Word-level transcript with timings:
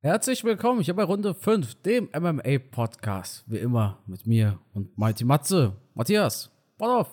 Herzlich 0.00 0.44
willkommen 0.44 0.80
hier 0.80 0.94
bei 0.94 1.02
Runde 1.02 1.34
5, 1.34 1.82
dem 1.82 2.08
MMA-Podcast. 2.16 3.42
Wie 3.48 3.56
immer 3.56 3.98
mit 4.06 4.28
mir 4.28 4.60
und 4.72 4.96
Mighty 4.96 5.24
Matze. 5.24 5.74
Matthias, 5.94 6.52
auf. 6.78 7.10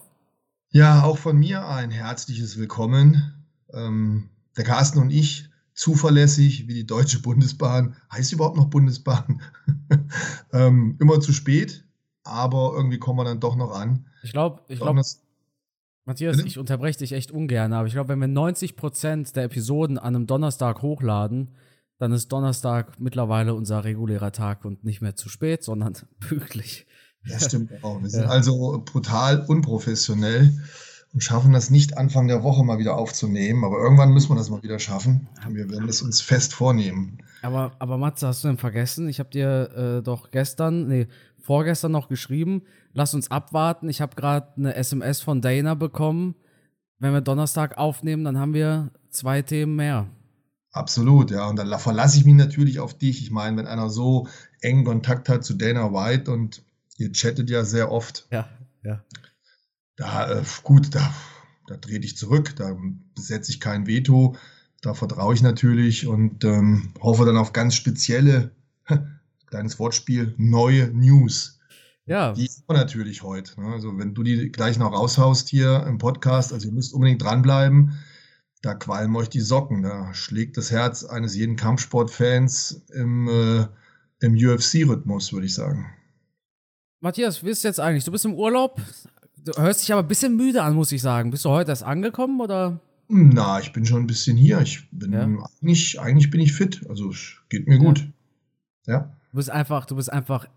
Ja, 0.70 1.02
auch 1.02 1.18
von 1.18 1.36
mir 1.36 1.68
ein 1.68 1.90
herzliches 1.90 2.60
Willkommen. 2.60 3.44
Ähm, 3.74 4.30
der 4.56 4.66
Carsten 4.66 5.00
und 5.00 5.10
ich, 5.10 5.50
zuverlässig 5.74 6.68
wie 6.68 6.76
die 6.76 6.86
Deutsche 6.86 7.20
Bundesbahn, 7.24 7.96
heißt 8.14 8.32
überhaupt 8.34 8.56
noch 8.56 8.68
Bundesbahn, 8.68 9.42
ähm, 10.54 10.96
immer 11.02 11.20
zu 11.20 11.34
spät, 11.34 11.84
aber 12.24 12.74
irgendwie 12.76 13.00
kommen 13.00 13.18
wir 13.18 13.26
dann 13.26 13.40
doch 13.40 13.56
noch 13.56 13.72
an. 13.72 14.06
Ich 14.22 14.32
glaube, 14.32 14.62
ich 14.68 14.80
glaube, 14.80 15.02
Matthias, 16.06 16.38
Bitte? 16.38 16.48
ich 16.48 16.60
unterbreche 16.60 17.00
dich 17.00 17.14
echt 17.14 17.32
ungern, 17.32 17.74
aber 17.74 17.88
ich 17.88 17.94
glaube, 17.94 18.10
wenn 18.10 18.20
wir 18.20 18.28
90% 18.28 19.34
der 19.34 19.46
Episoden 19.46 19.98
an 19.98 20.16
einem 20.16 20.28
Donnerstag 20.28 20.84
hochladen, 20.84 21.56
dann 21.98 22.12
ist 22.12 22.32
Donnerstag 22.32 23.00
mittlerweile 23.00 23.54
unser 23.54 23.84
regulärer 23.84 24.32
Tag 24.32 24.66
und 24.66 24.84
nicht 24.84 25.02
mehr 25.02 25.16
zu 25.16 25.30
spät, 25.30 25.64
sondern 25.64 25.94
pünktlich. 26.20 26.86
Ja, 27.26 27.40
stimmt 27.40 27.72
auch. 27.84 28.02
Wir 28.02 28.10
sind 28.10 28.24
ja. 28.24 28.30
also 28.30 28.82
brutal 28.86 29.46
unprofessionell 29.48 30.54
und 31.14 31.24
schaffen 31.24 31.54
das 31.54 31.70
nicht 31.70 31.98
Anfang 31.98 32.28
der 32.28 32.44
Woche 32.44 32.64
mal 32.64 32.78
wieder 32.78 32.98
aufzunehmen. 32.98 33.64
Aber 33.64 33.78
irgendwann 33.78 34.12
müssen 34.12 34.30
wir 34.30 34.36
das 34.36 34.50
mal 34.50 34.62
wieder 34.64 34.80
schaffen. 34.80 35.28
Wir 35.50 35.70
werden 35.70 35.88
es 35.88 36.02
uns 36.02 36.22
fest 36.22 36.54
vornehmen. 36.54 37.20
Aber, 37.42 37.72
aber 37.80 37.98
Matze, 37.98 38.28
hast 38.28 38.44
du 38.44 38.50
denn 38.50 38.58
vergessen? 38.58 39.08
Ich 39.08 39.20
habe 39.20 39.30
dir 39.30 40.00
äh, 40.00 40.04
doch 40.04 40.32
gestern, 40.32 40.88
nee, 40.88 41.08
vorgestern 41.40 41.94
noch 41.94 42.10
geschrieben, 42.10 42.64
lass 42.94 43.14
uns 43.14 43.32
abwarten. 43.32 43.88
Ich 43.88 44.02
habe 44.02 44.16
gerade 44.16 44.48
eine 44.58 44.76
SMS 44.76 45.22
von 45.22 45.42
Dana 45.42 45.74
bekommen. 45.74 46.36
Wenn 47.00 47.14
wir 47.14 47.22
Donnerstag 47.22 47.78
aufnehmen, 47.78 48.24
dann 48.24 48.38
haben 48.38 48.54
wir 48.54 48.92
zwei 49.10 49.42
Themen 49.42 49.76
mehr. 49.76 50.08
Absolut, 50.76 51.32
ja. 51.32 51.48
Und 51.48 51.56
dann 51.56 51.80
verlasse 51.80 52.18
ich 52.18 52.26
mich 52.26 52.34
natürlich 52.34 52.82
auf 52.82 52.98
dich. 52.98 53.22
Ich 53.22 53.32
meine, 53.32 53.56
wenn 53.56 53.66
einer 53.66 53.90
so 53.90 54.28
engen 54.60 54.84
Kontakt 54.84 55.30
hat 55.30 55.46
zu 55.46 55.54
Dana 55.54 55.94
White 55.94 56.30
und 56.30 56.64
ihr 56.98 57.14
chattet 57.14 57.50
ja 57.50 57.64
sehr 57.64 57.94
oft. 57.94 58.28
Ja, 58.30 58.50
ja. 58.84 59.02
Da, 59.96 60.30
äh, 60.30 60.44
gut, 60.64 60.94
da, 60.94 61.14
da 61.68 61.78
drehe 61.78 62.00
ich 62.00 62.18
zurück, 62.18 62.58
da 62.58 62.76
setze 63.18 63.52
ich 63.52 63.62
kein 63.62 63.88
Veto. 63.88 64.36
Da 64.82 64.94
vertraue 64.94 65.34
ich 65.34 65.42
natürlich 65.42 66.08
und 66.08 66.44
ähm, 66.44 66.92
hoffe 67.00 67.24
dann 67.24 67.38
auf 67.38 67.54
ganz 67.54 67.76
spezielle, 67.76 68.52
kleines 69.46 69.80
Wortspiel, 69.80 70.36
neue 70.38 70.90
News. 70.90 71.58
Ja. 72.06 72.34
Die 72.34 72.48
ist 72.48 72.68
natürlich 72.68 73.24
heute. 73.24 73.62
Ne? 73.62 73.68
Also, 73.72 73.98
wenn 73.98 74.14
du 74.14 74.24
die 74.24 74.52
gleich 74.52 74.78
noch 74.78 74.92
raushaust 74.92 75.48
hier 75.48 75.86
im 75.88 76.00
Podcast, 76.00 76.52
also 76.52 76.68
ihr 76.68 76.74
müsst 76.74 76.94
unbedingt 76.94 77.22
dranbleiben 77.22 77.98
da 78.66 78.74
qualmen 78.74 79.16
euch 79.16 79.30
die 79.30 79.42
Socken. 79.42 79.84
Da 79.84 80.14
schlägt 80.14 80.58
das 80.58 80.72
Herz 80.72 81.04
eines 81.04 81.36
jeden 81.36 81.56
Kampfsportfans 81.56 82.84
im, 82.94 83.28
äh, 83.28 83.68
im 84.26 84.34
UFC-Rhythmus, 84.34 85.34
würde 85.34 85.46
ich 85.46 85.54
sagen. 85.54 85.86
Matthias, 87.00 87.44
wie 87.44 87.52
ist 87.52 87.64
jetzt 87.64 87.80
eigentlich? 87.80 88.06
Du 88.06 88.12
bist 88.12 88.26
im 88.26 88.34
Urlaub. 88.34 88.82
Du 89.38 89.52
hörst 89.62 89.84
dich 89.84 89.94
aber 89.94 90.02
ein 90.02 90.08
bisschen 90.08 90.36
müde 90.36 90.64
an, 90.64 90.74
muss 90.74 90.92
ich 90.92 91.02
sagen. 91.04 91.30
Bist 91.30 91.46
du 91.46 91.50
heute 91.50 91.70
erst 91.70 91.84
angekommen 91.84 92.42
oder? 92.42 92.80
Na, 93.08 93.60
ich 93.60 93.72
bin 93.72 93.86
schon 93.86 94.02
ein 94.02 94.08
bisschen 94.08 94.36
hier. 94.36 94.60
Ich 94.62 94.90
bin 94.90 95.14
ja. 95.14 95.22
eigentlich, 95.22 96.00
eigentlich 96.00 96.32
bin 96.32 96.42
ich 96.42 96.54
fit. 96.54 96.84
Also 96.90 97.12
es 97.12 97.36
geht 97.50 97.68
mir 97.68 97.78
gut. 97.78 98.08
Ja. 98.88 98.94
ja. 98.94 99.00
Du 99.30 99.38
bist 99.38 99.52
einfach, 99.52 99.86
du 99.86 99.96
bist 99.96 100.12
einfach 100.12 100.48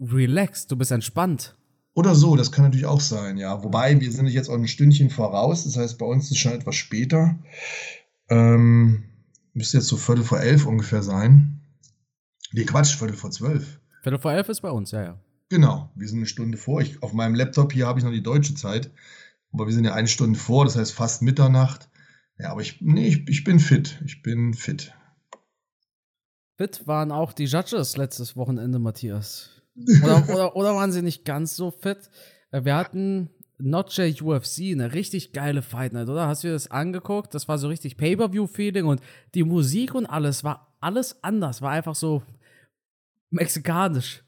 relaxed, 0.00 0.68
du 0.72 0.76
bist 0.76 0.90
entspannt. 0.90 1.54
Oder 1.94 2.14
so, 2.14 2.36
das 2.36 2.52
kann 2.52 2.64
natürlich 2.64 2.86
auch 2.86 3.00
sein, 3.00 3.36
ja. 3.36 3.62
Wobei, 3.62 4.00
wir 4.00 4.10
sind 4.10 4.26
jetzt 4.28 4.48
auch 4.48 4.54
ein 4.54 4.66
Stündchen 4.66 5.10
voraus, 5.10 5.64
das 5.64 5.76
heißt, 5.76 5.98
bei 5.98 6.06
uns 6.06 6.24
ist 6.24 6.32
es 6.32 6.38
schon 6.38 6.52
etwas 6.52 6.74
später. 6.74 7.38
Ähm, 8.30 9.04
müsste 9.52 9.78
jetzt 9.78 9.88
so 9.88 9.96
Viertel 9.98 10.24
vor 10.24 10.40
elf 10.40 10.66
ungefähr 10.66 11.02
sein. 11.02 11.60
Nee, 12.52 12.64
Quatsch, 12.64 12.96
Viertel 12.96 13.16
vor 13.16 13.30
zwölf. 13.30 13.80
Viertel 14.02 14.18
vor 14.18 14.32
elf 14.32 14.48
ist 14.48 14.62
bei 14.62 14.70
uns, 14.70 14.90
ja, 14.90 15.02
ja. 15.02 15.20
Genau, 15.50 15.90
wir 15.94 16.08
sind 16.08 16.18
eine 16.18 16.26
Stunde 16.26 16.56
vor. 16.56 16.80
Ich, 16.80 17.02
auf 17.02 17.12
meinem 17.12 17.34
Laptop 17.34 17.74
hier 17.74 17.86
habe 17.86 17.98
ich 17.98 18.04
noch 18.06 18.12
die 18.12 18.22
deutsche 18.22 18.54
Zeit, 18.54 18.90
aber 19.52 19.66
wir 19.66 19.74
sind 19.74 19.84
ja 19.84 19.92
eine 19.92 20.08
Stunde 20.08 20.38
vor, 20.38 20.64
das 20.64 20.76
heißt 20.76 20.94
fast 20.94 21.20
Mitternacht. 21.20 21.90
Ja, 22.38 22.50
aber 22.50 22.62
ich, 22.62 22.80
nee, 22.80 23.08
ich, 23.08 23.28
ich 23.28 23.44
bin 23.44 23.60
fit. 23.60 24.00
Ich 24.06 24.22
bin 24.22 24.54
fit. 24.54 24.94
Fit 26.56 26.86
waren 26.86 27.12
auch 27.12 27.34
die 27.34 27.44
Judges 27.44 27.96
letztes 27.98 28.34
Wochenende, 28.34 28.78
Matthias. 28.78 29.61
Oder, 30.02 30.28
oder, 30.28 30.56
oder 30.56 30.74
waren 30.74 30.92
sie 30.92 31.02
nicht 31.02 31.24
ganz 31.24 31.56
so 31.56 31.70
fit? 31.70 32.10
Äh, 32.50 32.64
wir 32.64 32.76
hatten 32.76 33.30
Notcher 33.58 34.04
UFC, 34.04 34.72
eine 34.72 34.92
richtig 34.92 35.32
geile 35.32 35.62
Fight 35.62 35.92
Night, 35.92 36.08
oder? 36.08 36.26
Hast 36.26 36.42
du 36.42 36.48
dir 36.48 36.54
das 36.54 36.70
angeguckt? 36.70 37.34
Das 37.34 37.48
war 37.48 37.58
so 37.58 37.68
richtig 37.68 37.96
Pay-Per-View-Feeling 37.96 38.84
und 38.84 39.00
die 39.34 39.44
Musik 39.44 39.94
und 39.94 40.06
alles 40.06 40.44
war 40.44 40.72
alles 40.80 41.22
anders, 41.22 41.62
war 41.62 41.70
einfach 41.70 41.94
so 41.94 42.22
mexikanisch. 43.30 44.24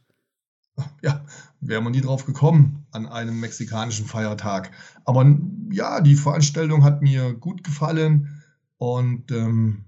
Ja, 1.02 1.24
wäre 1.60 1.80
man 1.80 1.92
nie 1.92 2.00
drauf 2.00 2.24
gekommen 2.24 2.86
an 2.90 3.06
einem 3.06 3.38
mexikanischen 3.38 4.06
Feiertag. 4.06 4.70
Aber 5.04 5.36
ja, 5.70 6.00
die 6.00 6.16
Veranstaltung 6.16 6.84
hat 6.84 7.02
mir 7.02 7.34
gut 7.34 7.62
gefallen 7.64 8.42
und 8.76 9.30
ähm, 9.30 9.84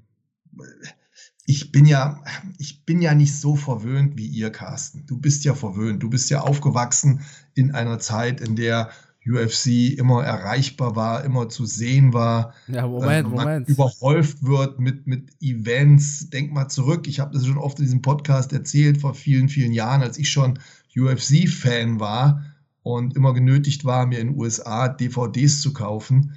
ich 1.47 1.71
bin 1.71 1.87
ja, 1.87 2.21
ich 2.59 2.85
bin 2.85 3.01
ja 3.01 3.15
nicht 3.15 3.35
so 3.37 3.55
verwöhnt 3.55 4.17
wie 4.17 4.27
ihr, 4.27 4.51
Carsten. 4.51 5.05
Du 5.07 5.17
bist 5.17 5.45
ja 5.45 5.55
verwöhnt. 5.55 6.03
Du 6.03 6.11
bist 6.11 6.29
ja 6.29 6.41
aufgewachsen 6.41 7.21
in 7.55 7.71
einer 7.71 8.01
Zeit, 8.01 8.41
in 8.41 8.57
der 8.57 8.91
UFC 9.25 9.97
immer 9.97 10.25
erreichbar 10.25 10.97
war, 10.97 11.25
immer 11.25 11.49
zu 11.49 11.65
sehen 11.65 12.13
war. 12.13 12.53
Ja, 12.67 12.87
Moment, 12.87 13.29
äh, 13.29 13.31
Moment. 13.31 13.69
Überhäuft 13.69 14.45
wird 14.45 14.81
mit, 14.81 15.07
mit 15.07 15.31
Events. 15.41 16.31
Denk 16.31 16.53
mal 16.53 16.69
zurück. 16.69 17.07
Ich 17.07 17.21
habe 17.21 17.33
das 17.33 17.47
schon 17.47 17.59
oft 17.59 17.79
in 17.79 17.85
diesem 17.85 18.03
Podcast 18.03 18.53
erzählt, 18.53 19.01
vor 19.01 19.15
vielen, 19.15 19.49
vielen 19.49 19.73
Jahren, 19.73 20.03
als 20.03 20.19
ich 20.19 20.31
schon 20.31 20.59
UFC-Fan 20.97 22.01
war 22.01 22.45
und 22.83 23.15
immer 23.17 23.35
genötigt 23.35 23.85
war, 23.85 24.07
mir 24.07 24.19
in 24.19 24.29
den 24.29 24.37
USA 24.37 24.89
DVDs 24.89 25.61
zu 25.61 25.73
kaufen. 25.73 26.35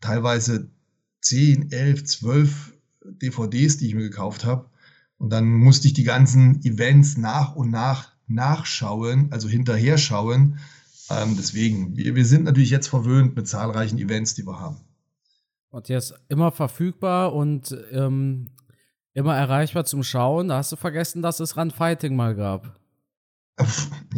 Teilweise 0.00 0.68
10, 1.20 1.70
11, 1.70 2.04
12 2.04 2.71
DVDs, 3.04 3.78
die 3.78 3.88
ich 3.88 3.94
mir 3.94 4.02
gekauft 4.02 4.44
habe. 4.44 4.66
Und 5.18 5.30
dann 5.30 5.46
musste 5.46 5.86
ich 5.86 5.94
die 5.94 6.04
ganzen 6.04 6.64
Events 6.64 7.16
nach 7.16 7.54
und 7.54 7.70
nach 7.70 8.12
nachschauen, 8.26 9.30
also 9.30 9.48
hinterher 9.48 9.98
schauen. 9.98 10.58
Ähm, 11.10 11.36
deswegen, 11.36 11.96
wir, 11.96 12.14
wir 12.14 12.24
sind 12.24 12.44
natürlich 12.44 12.70
jetzt 12.70 12.88
verwöhnt 12.88 13.36
mit 13.36 13.46
zahlreichen 13.46 13.98
Events, 13.98 14.34
die 14.34 14.46
wir 14.46 14.58
haben. 14.58 14.80
Matthias, 15.70 16.14
immer 16.28 16.50
verfügbar 16.50 17.32
und 17.34 17.76
ähm, 17.90 18.50
immer 19.14 19.36
erreichbar 19.36 19.84
zum 19.84 20.02
Schauen. 20.02 20.48
Da 20.48 20.56
hast 20.56 20.72
du 20.72 20.76
vergessen, 20.76 21.22
dass 21.22 21.40
es 21.40 21.56
Run 21.56 21.70
Fighting 21.70 22.16
mal 22.16 22.34
gab. 22.34 22.78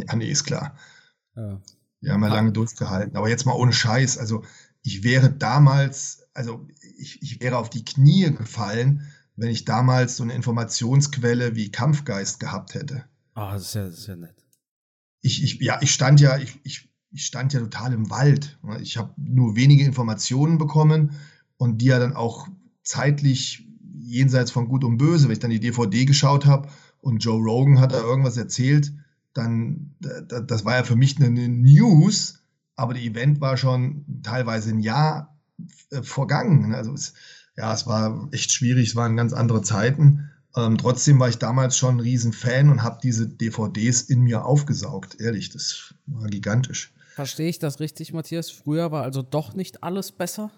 Ja, 0.07 0.15
nee, 0.15 0.29
ist 0.29 0.43
klar. 0.43 0.75
Ja. 1.35 1.61
Wir 2.01 2.11
haben 2.11 2.21
ja 2.21 2.27
lange 2.27 2.51
durchgehalten. 2.51 3.15
Aber 3.15 3.29
jetzt 3.29 3.45
mal 3.45 3.53
ohne 3.53 3.71
Scheiß. 3.71 4.17
Also, 4.17 4.43
ich 4.81 5.03
wäre 5.03 5.31
damals 5.31 6.25
also 6.35 6.67
ich, 6.97 7.21
ich 7.21 7.41
wäre 7.41 7.57
auf 7.57 7.69
die 7.69 7.85
Knie 7.85 8.31
gefallen, 8.31 9.07
wenn 9.35 9.49
ich 9.49 9.65
damals 9.65 10.17
so 10.17 10.23
eine 10.23 10.33
Informationsquelle 10.33 11.55
wie 11.55 11.71
Kampfgeist 11.71 12.39
gehabt 12.39 12.73
hätte. 12.73 13.05
Ah, 13.33 13.49
oh, 13.49 13.53
das, 13.53 13.67
ist 13.67 13.75
ja, 13.75 13.85
das 13.85 13.97
ist 13.99 14.07
ja 14.07 14.15
nett. 14.15 14.45
Ich, 15.21 15.43
ich, 15.43 15.59
ja, 15.59 15.79
ich 15.81 15.91
stand 15.91 16.21
ja, 16.21 16.37
ich, 16.37 16.59
ich, 16.63 16.89
ich 17.11 17.25
stand 17.25 17.53
ja 17.53 17.59
total 17.59 17.93
im 17.93 18.09
Wald. 18.09 18.57
Ich 18.81 18.97
habe 18.97 19.13
nur 19.17 19.55
wenige 19.55 19.83
Informationen 19.83 20.57
bekommen 20.57 21.11
und 21.57 21.79
die 21.81 21.87
ja 21.87 21.99
dann 21.99 22.13
auch 22.13 22.47
zeitlich 22.83 23.67
jenseits 23.99 24.51
von 24.51 24.67
Gut 24.67 24.83
und 24.83 24.97
Böse, 24.97 25.25
wenn 25.25 25.33
ich 25.33 25.39
dann 25.39 25.49
die 25.49 25.59
DVD 25.59 26.05
geschaut 26.05 26.45
habe 26.45 26.69
und 27.01 27.23
Joe 27.23 27.41
Rogan 27.41 27.79
hat 27.79 27.91
da 27.91 28.01
irgendwas 28.01 28.37
erzählt, 28.37 28.93
dann, 29.33 29.95
das 29.99 30.63
war 30.63 30.77
ja 30.77 30.83
für 30.83 30.95
mich 30.95 31.17
eine 31.17 31.49
News, 31.49 32.43
aber 32.75 32.93
das 32.93 33.03
Event 33.03 33.41
war 33.41 33.57
schon 33.57 34.05
teilweise 34.23 34.69
ein 34.69 34.79
Jahr 34.79 35.34
äh, 35.91 36.01
vergangen. 36.01 36.73
Also 36.73 36.93
es, 36.93 37.13
ja, 37.57 37.73
es 37.73 37.87
war 37.87 38.27
echt 38.31 38.51
schwierig, 38.51 38.89
es 38.89 38.95
waren 38.95 39.15
ganz 39.15 39.33
andere 39.33 39.61
Zeiten. 39.61 40.29
Ähm, 40.55 40.77
trotzdem 40.77 41.19
war 41.19 41.29
ich 41.29 41.37
damals 41.37 41.77
schon 41.77 41.97
ein 41.97 41.99
Riesenfan 42.01 42.69
und 42.69 42.83
habe 42.83 42.99
diese 43.01 43.27
DVDs 43.27 44.01
in 44.01 44.21
mir 44.21 44.45
aufgesaugt. 44.45 45.19
Ehrlich, 45.19 45.49
das 45.49 45.93
war 46.05 46.27
gigantisch. 46.27 46.93
Verstehe 47.15 47.49
ich 47.49 47.59
das 47.59 47.79
richtig, 47.79 48.13
Matthias? 48.13 48.49
Früher 48.49 48.91
war 48.91 49.03
also 49.03 49.21
doch 49.21 49.53
nicht 49.53 49.83
alles 49.83 50.11
besser? 50.11 50.51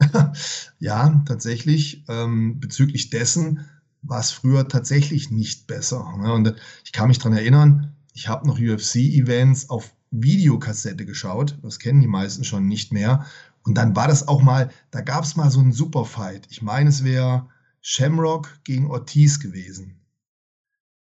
ja, 0.78 1.22
tatsächlich. 1.26 2.04
Ähm, 2.08 2.60
bezüglich 2.60 3.10
dessen 3.10 3.66
war 4.02 4.20
es 4.20 4.30
früher 4.30 4.68
tatsächlich 4.68 5.30
nicht 5.30 5.66
besser. 5.66 6.14
Ne? 6.18 6.32
Und 6.32 6.54
ich 6.84 6.92
kann 6.92 7.08
mich 7.08 7.18
daran 7.18 7.36
erinnern, 7.36 7.94
ich 8.14 8.28
habe 8.28 8.46
noch 8.46 8.58
UFC-Events 8.58 9.70
auf 9.70 9.94
Videokassette 10.10 11.06
geschaut. 11.06 11.58
Das 11.62 11.78
kennen 11.78 12.00
die 12.00 12.06
meisten 12.06 12.44
schon 12.44 12.66
nicht 12.66 12.92
mehr. 12.92 13.24
Und 13.64 13.74
dann 13.76 13.94
war 13.94 14.08
das 14.08 14.26
auch 14.28 14.42
mal, 14.42 14.70
da 14.90 15.00
gab 15.00 15.24
es 15.24 15.36
mal 15.36 15.50
so 15.50 15.60
einen 15.60 15.72
Superfight. 15.72 16.48
Ich 16.50 16.62
meine, 16.62 16.90
es 16.90 17.04
wäre 17.04 17.48
Shamrock 17.80 18.48
gegen 18.64 18.90
Ortiz 18.90 19.40
gewesen. 19.40 20.00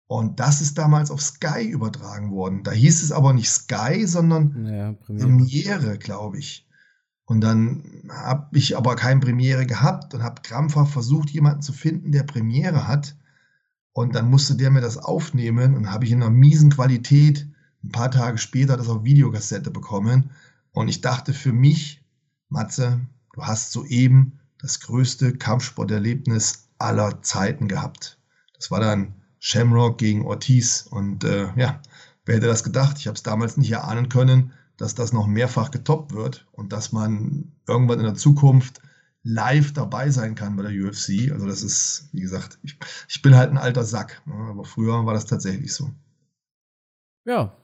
Und 0.08 0.40
das 0.40 0.62
ist 0.62 0.78
damals 0.78 1.12
auf 1.12 1.22
Sky 1.22 1.68
übertragen 1.68 2.32
worden. 2.32 2.64
Da 2.64 2.72
hieß 2.72 3.04
es 3.04 3.12
aber 3.12 3.34
nicht 3.34 3.50
Sky, 3.50 4.08
sondern 4.08 4.66
ja, 4.66 4.94
Premiere, 4.94 5.28
Premiere 5.28 5.98
glaube 5.98 6.40
ich. 6.40 6.66
Und 7.26 7.42
dann 7.42 8.04
habe 8.10 8.58
ich 8.58 8.78
aber 8.78 8.96
kein 8.96 9.20
Premiere 9.20 9.66
gehabt 9.66 10.14
und 10.14 10.24
habe 10.24 10.42
krampfhaft 10.42 10.94
versucht, 10.94 11.30
jemanden 11.32 11.62
zu 11.62 11.74
finden, 11.74 12.14
der 12.14 12.24
Premiere 12.24 12.88
hat. 12.88 13.18
Und 13.92 14.16
dann 14.16 14.30
musste 14.30 14.56
der 14.56 14.72
mir 14.72 14.80
das 14.80 14.98
aufnehmen 14.98 15.76
und 15.76 15.92
habe 15.92 16.06
ich 16.06 16.12
in 16.12 16.24
einer 16.24 16.32
miesen 16.32 16.70
Qualität 16.70 17.46
ein 17.84 17.90
paar 17.90 18.12
Tage 18.12 18.38
später 18.38 18.78
das 18.78 18.88
auf 18.88 19.04
Videokassette 19.04 19.72
bekommen. 19.72 20.32
Und 20.72 20.88
ich 20.88 21.02
dachte 21.02 21.34
für 21.34 21.52
mich, 21.52 21.97
Matze, 22.50 23.02
du 23.34 23.44
hast 23.44 23.72
soeben 23.72 24.40
das 24.60 24.80
größte 24.80 25.34
Kampfsporterlebnis 25.38 26.70
aller 26.78 27.22
Zeiten 27.22 27.68
gehabt. 27.68 28.20
Das 28.56 28.72
war 28.72 28.80
dann 28.80 29.16
Shamrock 29.40 29.98
gegen 29.98 30.26
Ortiz. 30.26 30.88
Und 30.90 31.24
äh, 31.24 31.50
ja, 31.56 31.82
wer 32.26 32.36
hätte 32.36 32.48
das 32.48 32.64
gedacht? 32.64 32.98
Ich 33.00 33.08
habe 33.08 33.16
es 33.16 33.24
damals 33.24 33.58
nicht 33.58 33.72
erahnen 33.72 34.10
können, 34.10 34.54
dass 34.78 34.96
das 34.96 35.14
noch 35.14 35.28
mehrfach 35.28 35.72
getoppt 35.72 36.14
wird 36.14 36.48
und 36.52 36.74
dass 36.74 36.92
man 36.92 37.52
irgendwann 37.68 38.00
in 38.00 38.06
der 38.06 38.16
Zukunft 38.16 38.82
live 39.24 39.74
dabei 39.74 40.10
sein 40.10 40.36
kann 40.36 40.56
bei 40.56 40.64
der 40.64 40.72
UFC. 40.72 41.32
Also 41.32 41.48
das 41.48 41.64
ist, 41.64 42.10
wie 42.14 42.22
gesagt, 42.22 42.60
ich, 42.64 42.78
ich 43.10 43.22
bin 43.22 43.36
halt 43.36 43.50
ein 43.52 43.58
alter 43.58 43.84
Sack. 43.84 44.22
Ne? 44.26 44.34
Aber 44.34 44.64
früher 44.64 45.06
war 45.06 45.14
das 45.14 45.26
tatsächlich 45.26 45.74
so. 45.74 45.92
Ja. 47.26 47.56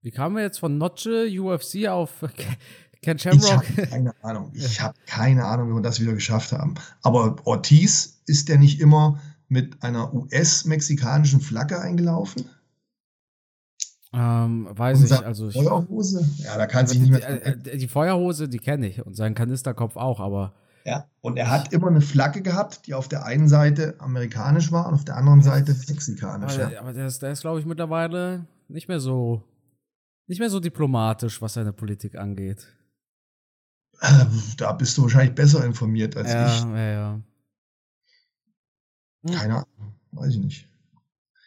Wie 0.00 0.10
kamen 0.10 0.36
wir 0.36 0.42
jetzt 0.42 0.58
von 0.58 0.78
Notche 0.78 1.28
UFC 1.28 1.86
auf 1.86 2.24
Ken 3.02 3.18
Shamrock? 3.18 3.42
Ich 3.42 3.50
habe 3.76 3.86
keine 3.88 4.14
Ahnung. 4.22 4.50
Ich 4.54 4.80
habe 4.80 4.94
keine 5.06 5.44
Ahnung, 5.44 5.70
wie 5.70 5.74
wir 5.74 5.82
das 5.82 6.00
wieder 6.00 6.14
geschafft 6.14 6.52
haben. 6.52 6.74
Aber 7.02 7.36
Ortiz 7.44 8.22
ist 8.26 8.48
der 8.48 8.58
nicht 8.58 8.80
immer 8.80 9.20
mit 9.48 9.82
einer 9.82 10.14
US-mexikanischen 10.14 11.40
Flagge 11.40 11.80
eingelaufen? 11.80 12.48
Ähm, 14.14 14.68
weiß 14.70 15.00
und 15.00 15.04
ich, 15.06 15.26
also. 15.26 15.50
Feuerhose? 15.50 16.28
Ja, 16.38 16.56
da 16.56 16.66
kann 16.66 16.86
sich 16.86 17.00
nicht 17.00 17.10
mehr. 17.10 17.54
Die, 17.56 17.70
äh, 17.70 17.76
die 17.76 17.88
Feuerhose, 17.88 18.48
die 18.48 18.58
kenne 18.58 18.86
ich 18.86 19.04
und 19.04 19.14
seinen 19.14 19.34
Kanisterkopf 19.34 19.96
auch, 19.96 20.20
aber. 20.20 20.54
Ja, 20.84 21.06
und 21.20 21.36
er 21.36 21.50
hat 21.50 21.72
immer 21.72 21.88
eine 21.88 22.00
Flagge 22.00 22.42
gehabt, 22.42 22.86
die 22.86 22.94
auf 22.94 23.08
der 23.08 23.24
einen 23.24 23.48
Seite 23.48 23.94
amerikanisch 24.00 24.72
war 24.72 24.88
und 24.88 24.94
auf 24.94 25.04
der 25.04 25.16
anderen 25.16 25.40
Seite 25.40 25.74
mexikanisch. 25.88 26.58
Aber, 26.58 26.72
ja. 26.72 26.80
aber 26.80 26.92
der 26.92 27.06
ist, 27.06 27.22
der 27.22 27.30
ist 27.30 27.40
glaube 27.40 27.60
ich, 27.60 27.66
mittlerweile 27.66 28.46
nicht 28.68 28.88
mehr 28.88 29.00
so, 29.00 29.42
nicht 30.26 30.40
mehr 30.40 30.50
so 30.50 30.60
diplomatisch, 30.60 31.40
was 31.40 31.54
seine 31.54 31.72
Politik 31.72 32.16
angeht. 32.16 32.66
Äh, 34.02 34.26
da 34.56 34.72
bist 34.72 34.98
du 34.98 35.02
wahrscheinlich 35.02 35.34
besser 35.34 35.64
informiert 35.64 36.16
als 36.16 36.32
ja, 36.32 36.46
ich. 36.46 36.64
Ja, 36.64 36.90
ja. 36.90 37.20
Hm. 39.24 39.34
Keine 39.34 39.54
Ahnung, 39.54 39.94
weiß 40.10 40.34
ich 40.34 40.40
nicht. 40.40 40.68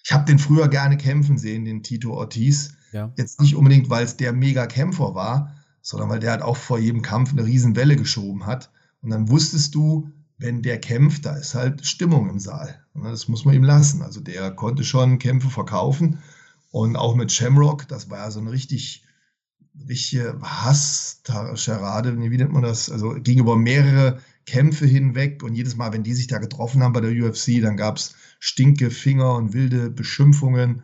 Ich 0.03 0.11
habe 0.13 0.25
den 0.25 0.39
früher 0.39 0.67
gerne 0.69 0.97
kämpfen 0.97 1.37
sehen, 1.37 1.65
den 1.65 1.83
Tito 1.83 2.13
Ortiz. 2.13 2.73
Ja. 2.93 3.11
Jetzt 3.17 3.41
nicht 3.41 3.55
unbedingt, 3.55 3.89
weil 3.89 4.05
es 4.05 4.17
der 4.17 4.31
Mega-Kämpfer 4.31 5.15
war, 5.15 5.55
sondern 5.81 6.09
weil 6.09 6.19
der 6.19 6.31
halt 6.31 6.43
auch 6.43 6.55
vor 6.55 6.79
jedem 6.79 7.01
Kampf 7.01 7.31
eine 7.31 7.45
Riesenwelle 7.45 7.97
geschoben 7.97 8.45
hat. 8.45 8.71
Und 9.01 9.09
dann 9.09 9.29
wusstest 9.29 9.75
du, 9.75 10.09
wenn 10.37 10.61
der 10.61 10.79
kämpft, 10.79 11.25
da 11.25 11.35
ist 11.35 11.55
halt 11.55 11.85
Stimmung 11.85 12.29
im 12.29 12.39
Saal. 12.39 12.79
Und 12.93 13.03
das 13.03 13.27
muss 13.27 13.43
man 13.43 13.55
ihm 13.55 13.63
lassen. 13.63 14.01
Also 14.01 14.21
der 14.21 14.51
konnte 14.51 14.83
schon 14.83 15.19
Kämpfe 15.19 15.49
verkaufen. 15.49 16.19
Und 16.71 16.95
auch 16.95 17.15
mit 17.15 17.31
Shamrock, 17.31 17.87
das 17.87 18.09
war 18.09 18.19
ja 18.19 18.31
so 18.31 18.39
eine 18.39 18.51
richtig, 18.51 19.04
richtige 19.87 20.39
Hass-Scharade, 20.41 22.17
wie 22.19 22.37
nennt 22.37 22.53
man 22.53 22.63
das? 22.63 22.89
Also 22.89 23.15
gegenüber 23.15 23.55
mehrere 23.55 24.19
Kämpfe 24.45 24.85
hinweg. 24.85 25.43
Und 25.43 25.55
jedes 25.55 25.75
Mal, 25.75 25.93
wenn 25.93 26.03
die 26.03 26.13
sich 26.13 26.27
da 26.27 26.37
getroffen 26.37 26.83
haben 26.83 26.93
bei 26.93 27.01
der 27.01 27.11
UFC, 27.11 27.61
dann 27.61 27.77
gab 27.77 27.97
es 27.97 28.15
stinke 28.39 28.91
Finger 28.91 29.35
und 29.35 29.53
wilde 29.53 29.89
Beschimpfungen. 29.89 30.83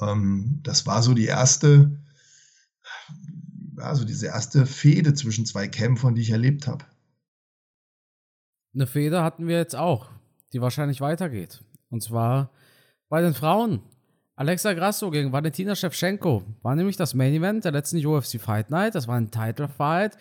Ähm, 0.00 0.60
das 0.62 0.86
war 0.86 1.02
so 1.02 1.14
die 1.14 1.26
erste, 1.26 1.98
also 3.76 4.04
diese 4.04 4.26
erste 4.26 4.66
Fehde 4.66 5.14
zwischen 5.14 5.46
zwei 5.46 5.68
Kämpfern, 5.68 6.14
die 6.14 6.22
ich 6.22 6.30
erlebt 6.30 6.66
habe. 6.66 6.84
Eine 8.74 8.86
Fehde 8.86 9.22
hatten 9.22 9.46
wir 9.46 9.58
jetzt 9.58 9.76
auch, 9.76 10.10
die 10.52 10.62
wahrscheinlich 10.62 11.00
weitergeht. 11.00 11.62
Und 11.90 12.02
zwar 12.02 12.50
bei 13.08 13.20
den 13.20 13.34
Frauen. 13.34 13.82
Alexa 14.42 14.72
Grasso 14.72 15.12
gegen 15.12 15.30
Valentina 15.30 15.76
Shevchenko 15.76 16.42
war 16.62 16.74
nämlich 16.74 16.96
das 16.96 17.14
Main 17.14 17.32
Event 17.32 17.64
der 17.64 17.70
letzten 17.70 18.04
UFC 18.04 18.40
Fight 18.40 18.70
Night. 18.70 18.96
Das 18.96 19.06
war 19.06 19.14
ein 19.14 19.30
Title 19.30 19.68
Fight. 19.68 20.16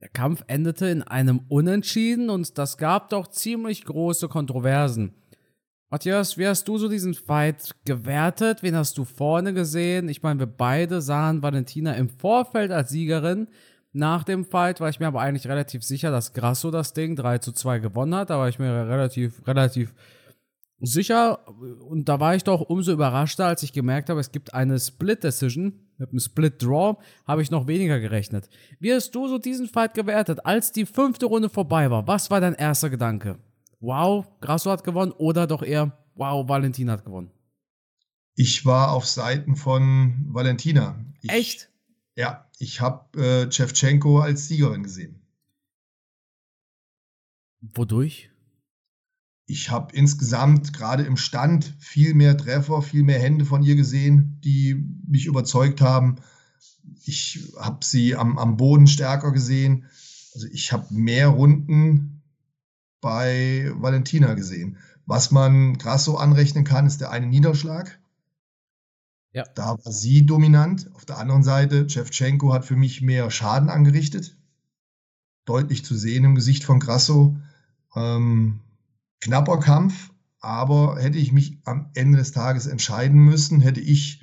Der 0.00 0.08
Kampf 0.08 0.44
endete 0.46 0.86
in 0.86 1.02
einem 1.02 1.40
Unentschieden 1.48 2.30
und 2.30 2.56
das 2.56 2.78
gab 2.78 3.10
doch 3.10 3.26
ziemlich 3.26 3.84
große 3.84 4.28
Kontroversen. 4.28 5.12
Matthias, 5.90 6.38
wie 6.38 6.46
hast 6.46 6.66
du 6.68 6.78
so 6.78 6.88
diesen 6.88 7.12
Fight 7.12 7.72
gewertet? 7.84 8.62
Wen 8.62 8.76
hast 8.76 8.96
du 8.96 9.04
vorne 9.04 9.52
gesehen? 9.52 10.08
Ich 10.08 10.22
meine, 10.22 10.40
wir 10.40 10.46
beide 10.46 11.02
sahen 11.02 11.42
Valentina 11.42 11.92
im 11.96 12.08
Vorfeld 12.08 12.70
als 12.70 12.88
Siegerin. 12.88 13.48
Nach 13.92 14.24
dem 14.24 14.46
Fight 14.46 14.80
war 14.80 14.88
ich 14.88 15.00
mir 15.00 15.08
aber 15.08 15.20
eigentlich 15.20 15.48
relativ 15.48 15.82
sicher, 15.84 16.10
dass 16.10 16.32
Grasso 16.32 16.70
das 16.70 16.94
Ding 16.94 17.14
3 17.14 17.36
zu 17.38 17.52
2 17.52 17.80
gewonnen 17.80 18.14
hat. 18.14 18.30
Da 18.30 18.38
war 18.38 18.48
ich 18.48 18.58
mir 18.58 18.88
relativ, 18.88 19.46
relativ 19.46 19.92
sicher. 20.80 21.46
Und 21.48 22.08
da 22.08 22.20
war 22.20 22.34
ich 22.34 22.44
doch 22.44 22.60
umso 22.60 22.92
überraschter, 22.92 23.46
als 23.46 23.62
ich 23.62 23.72
gemerkt 23.72 24.10
habe, 24.10 24.20
es 24.20 24.32
gibt 24.32 24.54
eine 24.54 24.78
Split 24.78 25.24
Decision. 25.24 25.80
Mit 25.96 26.10
einem 26.10 26.18
Split 26.18 26.60
Draw 26.62 26.96
habe 27.26 27.42
ich 27.42 27.50
noch 27.50 27.66
weniger 27.66 28.00
gerechnet. 28.00 28.48
Wie 28.80 28.92
hast 28.92 29.12
du 29.14 29.28
so 29.28 29.38
diesen 29.38 29.68
Fight 29.68 29.94
gewertet, 29.94 30.44
als 30.44 30.72
die 30.72 30.86
fünfte 30.86 31.26
Runde 31.26 31.48
vorbei 31.48 31.90
war? 31.90 32.06
Was 32.08 32.30
war 32.30 32.40
dein 32.40 32.54
erster 32.54 32.90
Gedanke? 32.90 33.38
wow, 33.84 34.26
Grasso 34.40 34.70
hat 34.70 34.84
gewonnen 34.84 35.12
oder 35.12 35.46
doch 35.46 35.62
eher, 35.62 35.96
wow, 36.14 36.48
Valentina 36.48 36.92
hat 36.92 37.04
gewonnen? 37.04 37.30
Ich 38.34 38.64
war 38.66 38.92
auf 38.92 39.06
Seiten 39.06 39.56
von 39.56 40.26
Valentina. 40.28 40.98
Ich, 41.22 41.30
Echt? 41.30 41.70
Ja, 42.16 42.48
ich 42.58 42.80
habe 42.80 43.20
äh, 43.20 43.50
Chevchenko 43.50 44.20
als 44.20 44.48
Siegerin 44.48 44.82
gesehen. 44.82 45.20
Wodurch? 47.60 48.30
Ich 49.46 49.70
habe 49.70 49.94
insgesamt 49.94 50.72
gerade 50.72 51.02
im 51.02 51.16
Stand 51.16 51.74
viel 51.78 52.14
mehr 52.14 52.36
Treffer, 52.36 52.80
viel 52.80 53.02
mehr 53.02 53.20
Hände 53.20 53.44
von 53.44 53.62
ihr 53.62 53.76
gesehen, 53.76 54.38
die 54.42 54.74
mich 55.06 55.26
überzeugt 55.26 55.80
haben. 55.80 56.16
Ich 57.04 57.52
habe 57.58 57.84
sie 57.84 58.16
am, 58.16 58.38
am 58.38 58.56
Boden 58.56 58.86
stärker 58.86 59.32
gesehen. 59.32 59.84
Also 60.34 60.46
ich 60.50 60.72
habe 60.72 60.92
mehr 60.94 61.28
Runden 61.28 62.22
bei 63.00 63.70
Valentina 63.74 64.32
gesehen. 64.32 64.78
Was 65.04 65.30
man 65.30 65.76
krass 65.76 66.04
so 66.04 66.16
anrechnen 66.16 66.64
kann, 66.64 66.86
ist 66.86 67.02
der 67.02 67.10
eine 67.10 67.26
Niederschlag. 67.26 67.98
Ja. 69.32 69.44
Da 69.54 69.76
war 69.84 69.92
sie 69.92 70.24
dominant. 70.24 70.90
Auf 70.94 71.04
der 71.04 71.18
anderen 71.18 71.42
Seite, 71.42 71.90
Shevchenko 71.90 72.54
hat 72.54 72.64
für 72.64 72.76
mich 72.76 73.02
mehr 73.02 73.30
Schaden 73.30 73.68
angerichtet. 73.68 74.36
Deutlich 75.44 75.84
zu 75.84 75.94
sehen 75.96 76.24
im 76.24 76.34
Gesicht 76.34 76.64
von 76.64 76.80
Grasso. 76.80 77.36
Ähm, 77.94 78.60
knapper 79.20 79.58
Kampf, 79.58 80.10
aber 80.40 80.98
hätte 81.00 81.18
ich 81.18 81.32
mich 81.32 81.58
am 81.64 81.90
Ende 81.94 82.18
des 82.18 82.32
Tages 82.32 82.66
entscheiden 82.66 83.18
müssen, 83.18 83.60
hätte 83.60 83.80
ich, 83.80 84.22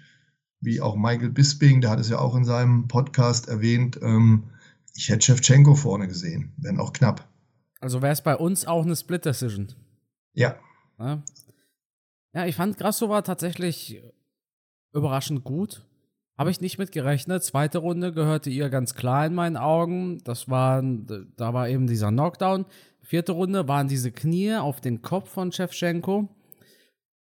wie 0.60 0.82
auch 0.82 0.96
Michael 0.96 1.30
Bisping, 1.30 1.82
der 1.82 1.90
hat 1.90 2.00
es 2.00 2.10
ja 2.10 2.20
auch 2.20 2.36
in 2.36 2.46
seinem 2.46 2.88
Podcast 2.88 3.48
erwähnt, 3.48 4.00
ähm, 4.02 4.52
ich 4.96 5.10
hätte 5.10 5.26
Shevchenko 5.26 5.76
vorne 5.76 6.08
gesehen, 6.08 6.54
wenn 6.58 6.80
auch 6.80 6.94
knapp. 6.94 7.28
Also 7.80 8.02
wäre 8.02 8.14
es 8.14 8.22
bei 8.22 8.36
uns 8.36 8.66
auch 8.66 8.86
eine 8.86 8.96
Split 8.96 9.26
Decision. 9.26 9.74
Ja. 10.34 10.56
ja. 11.00 11.24
Ja, 12.34 12.46
ich 12.46 12.56
fand 12.56 12.78
Grasso 12.78 13.10
war 13.10 13.24
tatsächlich 13.24 14.02
überraschend 14.94 15.44
gut. 15.44 15.86
Habe 16.38 16.50
ich 16.50 16.62
nicht 16.62 16.78
mit 16.78 16.92
gerechnet. 16.92 17.44
Zweite 17.44 17.80
Runde 17.80 18.14
gehörte 18.14 18.50
ihr 18.50 18.70
ganz 18.70 18.96
klar 18.96 19.26
in 19.26 19.34
meinen 19.34 19.58
Augen. 19.58 20.24
Das 20.24 20.50
war, 20.50 20.82
da 20.82 21.54
war 21.54 21.70
eben 21.70 21.88
dieser 21.88 22.10
Knockdown. 22.10 22.66
Vierte 23.02 23.32
Runde 23.32 23.68
waren 23.68 23.88
diese 23.88 24.12
Knie 24.12 24.56
auf 24.56 24.82
den 24.82 25.02
Kopf 25.02 25.30
von 25.30 25.52
Shevchenko. 25.52 26.30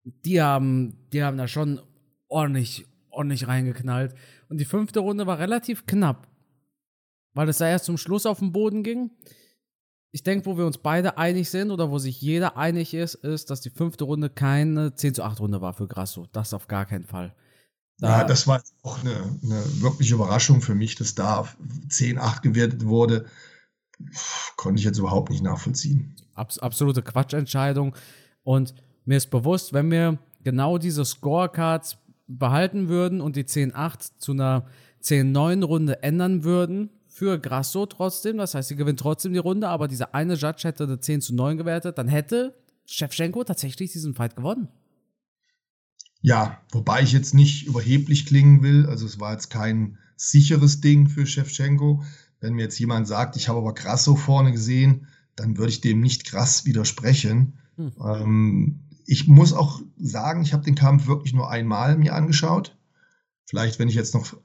Die 0.04 0.42
haben, 0.42 0.98
die 1.14 1.24
haben 1.24 1.38
da 1.38 1.48
schon 1.48 1.82
ordentlich, 2.28 2.86
ordentlich 3.10 3.48
reingeknallt. 3.48 4.16
Und 4.50 4.60
die 4.60 4.66
fünfte 4.66 5.00
Runde 5.00 5.28
war 5.28 5.40
relativ 5.40 5.86
knapp. 5.86 6.28
Weil 7.34 7.50
es 7.50 7.60
da 7.60 7.68
erst 7.68 7.86
zum 7.86 7.98
Schluss 7.98 8.26
auf 8.26 8.40
den 8.40 8.52
Boden 8.52 8.84
ging 8.84 9.12
ich 10.18 10.24
denke, 10.24 10.48
wo 10.48 10.58
wir 10.58 10.66
uns 10.66 10.80
beide 10.80 11.20
einig 11.20 11.50
sind 11.50 11.70
oder 11.70 11.92
wo 11.92 12.00
sich 12.00 12.20
jeder 12.22 12.58
einig 12.58 12.96
ist, 12.96 13.14
ist, 13.14 13.52
dass 13.52 13.62
die 13.62 13.70
fünfte 13.70 14.06
Runde 14.06 14.32
keine 14.32 14.96
10 14.96 15.14
zu 15.14 15.24
8 15.24 15.40
Runde 15.40 15.62
war 15.62 15.74
für 15.74 15.88
Grasso. 15.88 16.26
Das 16.32 16.56
auf 16.56 16.68
gar 16.68 16.88
keinen 16.88 17.06
Fall. 17.06 17.36
Da 18.00 18.22
ja, 18.22 18.24
das 18.24 18.48
war 18.48 18.64
auch 18.82 19.00
eine, 19.02 19.16
eine 19.44 19.64
wirkliche 19.82 20.16
Überraschung 20.16 20.62
für 20.62 20.74
mich, 20.74 20.96
dass 20.96 21.14
da 21.14 21.48
10-8 21.90 22.42
gewertet 22.42 22.86
wurde. 22.86 23.28
Konnte 24.56 24.80
ich 24.80 24.86
jetzt 24.86 25.00
überhaupt 25.00 25.30
nicht 25.30 25.44
nachvollziehen. 25.44 26.16
Abs 26.36 26.60
absolute 26.60 27.02
Quatschentscheidung. 27.02 27.96
Und 28.44 28.74
mir 29.06 29.18
ist 29.18 29.32
bewusst, 29.32 29.74
wenn 29.74 29.90
wir 29.92 30.20
genau 30.44 30.78
diese 30.78 31.04
Scorecards 31.04 31.98
behalten 32.28 32.90
würden 32.90 33.22
und 33.22 33.36
die 33.36 33.46
10-8 33.46 34.12
zu 34.20 34.34
einer 34.34 34.68
10-9 35.04 35.64
Runde 35.64 36.04
ändern 36.04 36.44
würden, 36.44 36.90
für 37.18 37.40
Grasso 37.40 37.88
trotzdem. 37.88 38.38
Das 38.38 38.54
heißt, 38.54 38.70
sie 38.70 38.76
gewinnt 38.76 39.00
trotzdem 39.00 39.34
die 39.34 39.40
Runde, 39.40 39.70
aber 39.70 39.88
dieser 39.88 40.14
eine 40.14 40.36
Judge 40.36 40.68
hätte 40.68 40.84
eine 40.84 41.00
10 41.00 41.22
zu 41.22 41.34
9 41.34 41.58
gewertet, 41.58 41.98
dann 41.98 42.08
hätte 42.08 42.56
Shevchenko 42.86 43.44
tatsächlich 43.44 43.92
diesen 43.92 44.14
Fight 44.14 44.36
gewonnen. 44.36 44.68
Ja, 46.22 46.62
wobei 46.72 47.02
ich 47.02 47.14
jetzt 47.14 47.34
nicht 47.34 47.66
überheblich 47.66 48.26
klingen 48.26 48.62
will. 48.62 48.86
Also 48.86 49.06
es 49.06 49.20
war 49.20 49.34
jetzt 49.34 49.50
kein 49.50 49.98
sicheres 50.16 50.80
Ding 50.80 51.08
für 51.08 51.26
Shevchenko. 51.26 52.04
Wenn 52.40 52.54
mir 52.54 52.64
jetzt 52.64 52.80
jemand 52.80 53.08
sagt, 53.08 53.36
ich 53.36 53.50
habe 53.50 53.60
aber 53.60 53.74
Grasso 53.74 54.16
vorne 54.16 54.52
gesehen, 54.52 55.08
dann 55.36 55.58
würde 55.58 55.70
ich 55.70 55.82
dem 55.82 56.02
nicht 56.02 56.26
krass 56.26 56.66
widersprechen. 56.66 57.54
Hm. 57.76 57.92
Ähm, 58.04 58.80
ich 59.06 59.28
muss 59.28 59.54
auch 59.54 59.82
sagen, 59.98 60.42
ich 60.42 60.54
habe 60.54 60.64
den 60.64 60.76
Kampf 60.76 61.08
wirklich 61.08 61.34
nur 61.34 61.50
einmal 61.50 61.98
mir 61.98 62.14
angeschaut. 62.14 62.76
Vielleicht, 63.46 63.80
wenn 63.80 63.88
ich 63.88 63.96
jetzt 63.96 64.14
noch 64.14 64.36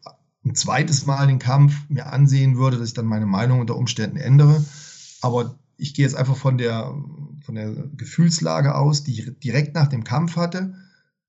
ein 0.44 0.54
zweites 0.54 1.06
Mal 1.06 1.26
den 1.26 1.38
Kampf 1.38 1.74
mir 1.88 2.12
ansehen 2.12 2.56
würde, 2.56 2.78
dass 2.78 2.88
ich 2.88 2.94
dann 2.94 3.06
meine 3.06 3.26
Meinung 3.26 3.60
unter 3.60 3.76
Umständen 3.76 4.16
ändere. 4.16 4.64
Aber 5.20 5.58
ich 5.76 5.94
gehe 5.94 6.04
jetzt 6.04 6.14
einfach 6.14 6.36
von 6.36 6.58
der, 6.58 6.94
von 7.44 7.54
der 7.54 7.72
Gefühlslage 7.96 8.74
aus, 8.74 9.02
die 9.02 9.12
ich 9.12 9.38
direkt 9.40 9.74
nach 9.74 9.88
dem 9.88 10.04
Kampf 10.04 10.36
hatte. 10.36 10.74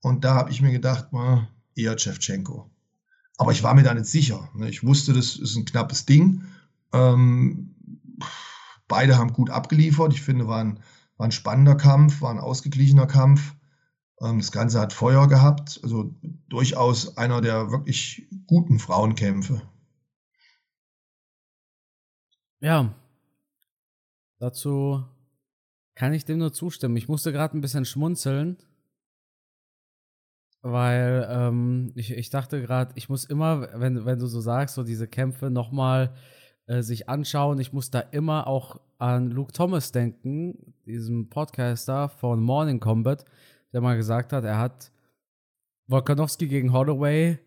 Und 0.02 0.24
da 0.24 0.36
habe 0.36 0.52
ich 0.52 0.62
mir 0.62 0.72
gedacht, 0.72 1.08
eher 1.76 1.96
Chevchenko. 1.98 2.70
Aber 3.38 3.52
ich 3.52 3.64
war 3.64 3.74
mir 3.74 3.84
da 3.84 3.94
nicht 3.94 4.06
sicher. 4.06 4.50
Ne? 4.56 4.70
Ich 4.70 4.84
wusste, 4.84 5.14
das 5.14 5.36
ist 5.36 5.56
ein 5.56 5.66
knappes 5.66 6.06
Ding. 6.06 6.44
Ähm, 6.94 7.76
beide 8.88 9.18
haben 9.18 9.34
gut 9.34 9.50
abgeliefert. 9.50 10.14
Ich 10.14 10.22
finde, 10.22 10.48
war 10.48 10.64
ein, 10.64 10.80
war 11.18 11.28
ein 11.28 11.32
spannender 11.32 11.76
Kampf, 11.76 12.22
war 12.22 12.32
ein 12.32 12.40
ausgeglichener 12.40 13.08
Kampf. 13.08 13.56
Ähm, 14.22 14.40
das 14.40 14.52
Ganze 14.52 14.80
hat 14.80 14.94
Feuer 14.94 15.28
gehabt. 15.28 15.80
Also 15.84 16.14
durchaus 16.48 17.18
einer 17.18 17.42
der 17.42 17.72
wirklich 17.72 18.28
guten 18.48 18.80
Frauenkämpfe. 18.80 19.62
Ja, 22.60 22.96
dazu 24.40 25.04
kann 25.96 26.14
ich 26.14 26.26
dem 26.26 26.38
nur 26.38 26.54
zustimmen. 26.54 26.96
Ich 26.96 27.10
musste 27.10 27.32
gerade 27.32 27.58
ein 27.58 27.62
bisschen 27.62 27.86
schmunzeln, 27.86 28.58
weil 30.62 31.28
ähm, 31.30 31.92
ich, 31.96 32.12
ich 32.12 32.30
dachte 32.30 32.62
gerade, 32.62 32.94
ich 32.96 33.10
muss 33.10 33.26
immer, 33.26 33.68
wenn, 33.74 34.06
wenn 34.06 34.18
du 34.18 34.28
so 34.28 34.40
sagst, 34.40 34.76
so 34.76 34.84
diese 34.84 35.08
Kämpfe 35.08 35.50
nochmal 35.50 36.16
äh, 36.68 36.82
sich 36.82 37.10
anschauen, 37.10 37.60
ich 37.60 37.74
muss 37.74 37.92
da 37.92 38.00
immer 38.00 38.48
auch 38.48 38.80
an 38.98 39.32
Luke 39.32 39.52
Thomas 39.52 39.92
denken, 39.92 40.74
diesem 40.86 41.30
Podcaster 41.30 42.10
von 42.10 42.42
Morning 42.42 42.80
Combat, 42.80 43.26
der 43.74 43.82
mal 43.82 43.98
gesagt 43.98 44.34
hat, 44.34 44.44
er 44.44 44.60
hat 44.60 44.92
Volkanovski 45.88 46.48
gegen 46.48 46.72
Holloway 46.72 47.40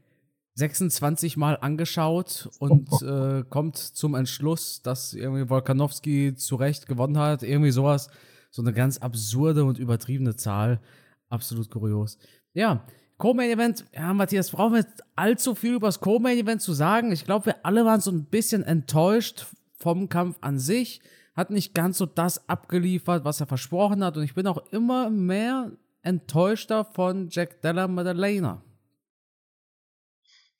26 0.56 1.36
Mal 1.36 1.58
angeschaut 1.60 2.48
und 2.58 2.90
äh, 3.02 3.44
kommt 3.48 3.76
zum 3.76 4.14
Entschluss, 4.14 4.82
dass 4.82 5.12
irgendwie 5.12 5.48
Volkanovski 5.48 6.34
zu 6.34 6.56
Recht 6.56 6.86
gewonnen 6.86 7.18
hat. 7.18 7.42
Irgendwie 7.42 7.70
sowas. 7.70 8.08
So 8.50 8.62
eine 8.62 8.72
ganz 8.72 8.98
absurde 8.98 9.64
und 9.64 9.78
übertriebene 9.78 10.36
Zahl. 10.36 10.80
Absolut 11.28 11.70
kurios. 11.70 12.18
Ja, 12.54 12.86
Co-Main 13.18 13.50
Event, 13.50 13.86
ja, 13.94 14.12
Matthias, 14.12 14.50
brauchen 14.50 14.74
wir 14.74 14.86
allzu 15.14 15.54
viel 15.54 15.74
über 15.74 15.88
das 15.88 16.00
Co-Main 16.00 16.38
Event 16.38 16.60
zu 16.60 16.74
sagen. 16.74 17.12
Ich 17.12 17.24
glaube, 17.24 17.46
wir 17.46 17.64
alle 17.64 17.84
waren 17.84 18.00
so 18.00 18.10
ein 18.10 18.24
bisschen 18.24 18.62
enttäuscht 18.62 19.46
vom 19.78 20.08
Kampf 20.08 20.36
an 20.42 20.58
sich. 20.58 21.00
Hat 21.34 21.50
nicht 21.50 21.74
ganz 21.74 21.98
so 21.98 22.06
das 22.06 22.48
abgeliefert, 22.48 23.24
was 23.24 23.40
er 23.40 23.46
versprochen 23.46 24.04
hat. 24.04 24.16
Und 24.16 24.24
ich 24.24 24.34
bin 24.34 24.46
auch 24.46 24.70
immer 24.70 25.08
mehr 25.08 25.72
enttäuschter 26.02 26.84
von 26.84 27.28
Jack 27.30 27.62
Della 27.62 27.88
Maddalena. 27.88 28.62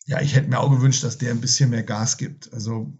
Ja, 0.07 0.21
ich 0.21 0.35
hätte 0.35 0.49
mir 0.49 0.61
auch 0.61 0.71
gewünscht, 0.71 1.05
dass 1.05 1.19
der 1.19 1.33
ein 1.33 1.41
bisschen 1.41 1.71
mehr 1.71 1.83
Gas 1.83 2.17
gibt. 2.17 2.53
Also, 2.53 2.93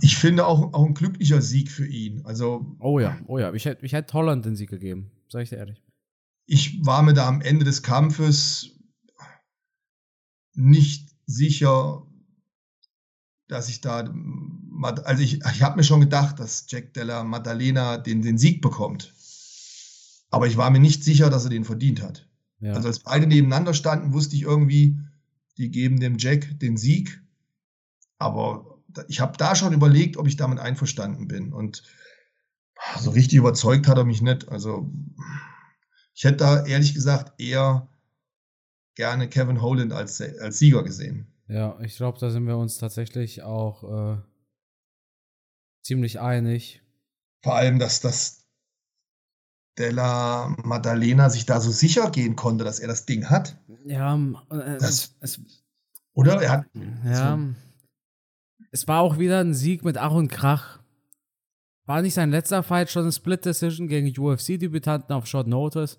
ich 0.00 0.16
finde 0.16 0.46
auch, 0.46 0.72
auch 0.72 0.86
ein 0.86 0.94
glücklicher 0.94 1.42
Sieg 1.42 1.70
für 1.70 1.86
ihn. 1.86 2.24
Also, 2.24 2.76
oh 2.78 3.00
ja, 3.00 3.18
oh 3.26 3.38
ja. 3.38 3.52
Ich 3.52 3.66
hätte, 3.66 3.84
ich 3.84 3.92
hätte 3.92 4.14
Holland 4.14 4.46
den 4.46 4.56
Sieg 4.56 4.70
gegeben, 4.70 5.10
sag 5.28 5.42
ich 5.42 5.50
dir 5.50 5.56
ehrlich 5.56 5.82
ich 6.48 6.84
war 6.84 7.02
mir 7.02 7.12
da 7.12 7.28
am 7.28 7.42
Ende 7.42 7.64
des 7.64 7.82
Kampfes 7.82 8.70
nicht 10.54 11.10
sicher, 11.26 12.06
dass 13.48 13.68
ich 13.68 13.82
da, 13.82 14.10
also 15.04 15.22
ich, 15.22 15.42
ich 15.44 15.62
habe 15.62 15.76
mir 15.76 15.84
schon 15.84 16.00
gedacht, 16.00 16.40
dass 16.40 16.64
Jack 16.68 16.94
Della 16.94 17.22
Maddalena 17.22 17.98
den, 17.98 18.22
den 18.22 18.38
Sieg 18.38 18.62
bekommt. 18.62 19.12
Aber 20.30 20.46
ich 20.46 20.56
war 20.56 20.70
mir 20.70 20.80
nicht 20.80 21.04
sicher, 21.04 21.28
dass 21.28 21.44
er 21.44 21.50
den 21.50 21.64
verdient 21.64 22.02
hat. 22.02 22.26
Ja. 22.60 22.72
Also 22.72 22.88
als 22.88 23.00
beide 23.00 23.26
nebeneinander 23.26 23.74
standen, 23.74 24.14
wusste 24.14 24.34
ich 24.34 24.42
irgendwie, 24.42 24.98
die 25.58 25.70
geben 25.70 26.00
dem 26.00 26.16
Jack 26.16 26.58
den 26.60 26.78
Sieg. 26.78 27.22
Aber 28.18 28.80
ich 29.06 29.20
habe 29.20 29.36
da 29.36 29.54
schon 29.54 29.74
überlegt, 29.74 30.16
ob 30.16 30.26
ich 30.26 30.36
damit 30.36 30.60
einverstanden 30.60 31.28
bin. 31.28 31.52
Und 31.52 31.82
so 32.98 33.10
richtig 33.10 33.36
überzeugt 33.36 33.86
hat 33.86 33.98
er 33.98 34.04
mich 34.04 34.22
nicht. 34.22 34.48
Also 34.48 34.90
ich 36.18 36.24
hätte 36.24 36.38
da 36.38 36.66
ehrlich 36.66 36.94
gesagt 36.94 37.40
eher 37.40 37.88
gerne 38.96 39.28
Kevin 39.28 39.62
Holland 39.62 39.92
als, 39.92 40.20
als 40.20 40.58
Sieger 40.58 40.82
gesehen. 40.82 41.28
Ja, 41.46 41.78
ich 41.78 41.96
glaube, 41.96 42.18
da 42.18 42.28
sind 42.30 42.44
wir 42.48 42.56
uns 42.56 42.76
tatsächlich 42.78 43.44
auch 43.44 43.84
äh, 43.84 44.20
ziemlich 45.84 46.18
einig. 46.18 46.82
Vor 47.44 47.54
allem, 47.54 47.78
dass 47.78 48.00
das 48.00 48.48
Della 49.78 50.56
Maddalena 50.64 51.30
sich 51.30 51.46
da 51.46 51.60
so 51.60 51.70
sicher 51.70 52.10
gehen 52.10 52.34
konnte, 52.34 52.64
dass 52.64 52.80
er 52.80 52.88
das 52.88 53.06
Ding 53.06 53.30
hat. 53.30 53.56
Ja, 53.84 54.16
äh, 54.50 54.76
das, 54.78 55.14
es, 55.20 55.40
oder? 56.14 56.42
Er 56.42 56.50
hat. 56.50 56.66
Ja. 57.04 57.38
So. 57.38 57.54
Es 58.72 58.88
war 58.88 59.02
auch 59.02 59.20
wieder 59.20 59.38
ein 59.38 59.54
Sieg 59.54 59.84
mit 59.84 59.96
Ach 59.96 60.10
und 60.10 60.26
Krach. 60.26 60.77
War 61.88 62.02
nicht 62.02 62.12
sein 62.12 62.30
letzter 62.30 62.62
Fight 62.62 62.90
schon 62.90 63.04
eine 63.04 63.12
Split 63.12 63.46
Decision 63.46 63.88
gegen 63.88 64.08
UFC-Debütanten 64.08 65.10
auf 65.14 65.26
Short 65.26 65.46
Notice? 65.46 65.98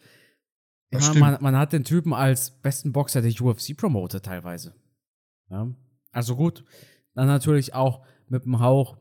Ja, 0.92 1.00
man, 1.16 1.40
man, 1.42 1.58
hat 1.58 1.74
den 1.74 1.84
Typen 1.84 2.14
als 2.14 2.52
besten 2.52 2.94
Boxer 2.94 3.24
der 3.24 3.32
UFC 3.42 3.76
promotet 3.76 4.24
teilweise. 4.24 4.76
Ja. 5.50 5.68
Also 6.12 6.36
gut. 6.36 6.64
Dann 7.16 7.26
natürlich 7.26 7.74
auch 7.74 8.06
mit 8.28 8.46
dem 8.46 8.60
Hauch 8.60 9.00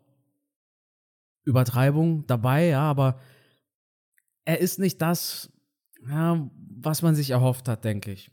Übertreibung 1.44 2.26
dabei, 2.26 2.68
ja, 2.68 2.80
aber 2.80 3.20
er 4.46 4.58
ist 4.58 4.78
nicht 4.78 5.02
das, 5.02 5.52
ja, 6.08 6.50
was 6.80 7.02
man 7.02 7.14
sich 7.14 7.28
erhofft 7.30 7.68
hat, 7.68 7.84
denke 7.84 8.12
ich. 8.12 8.30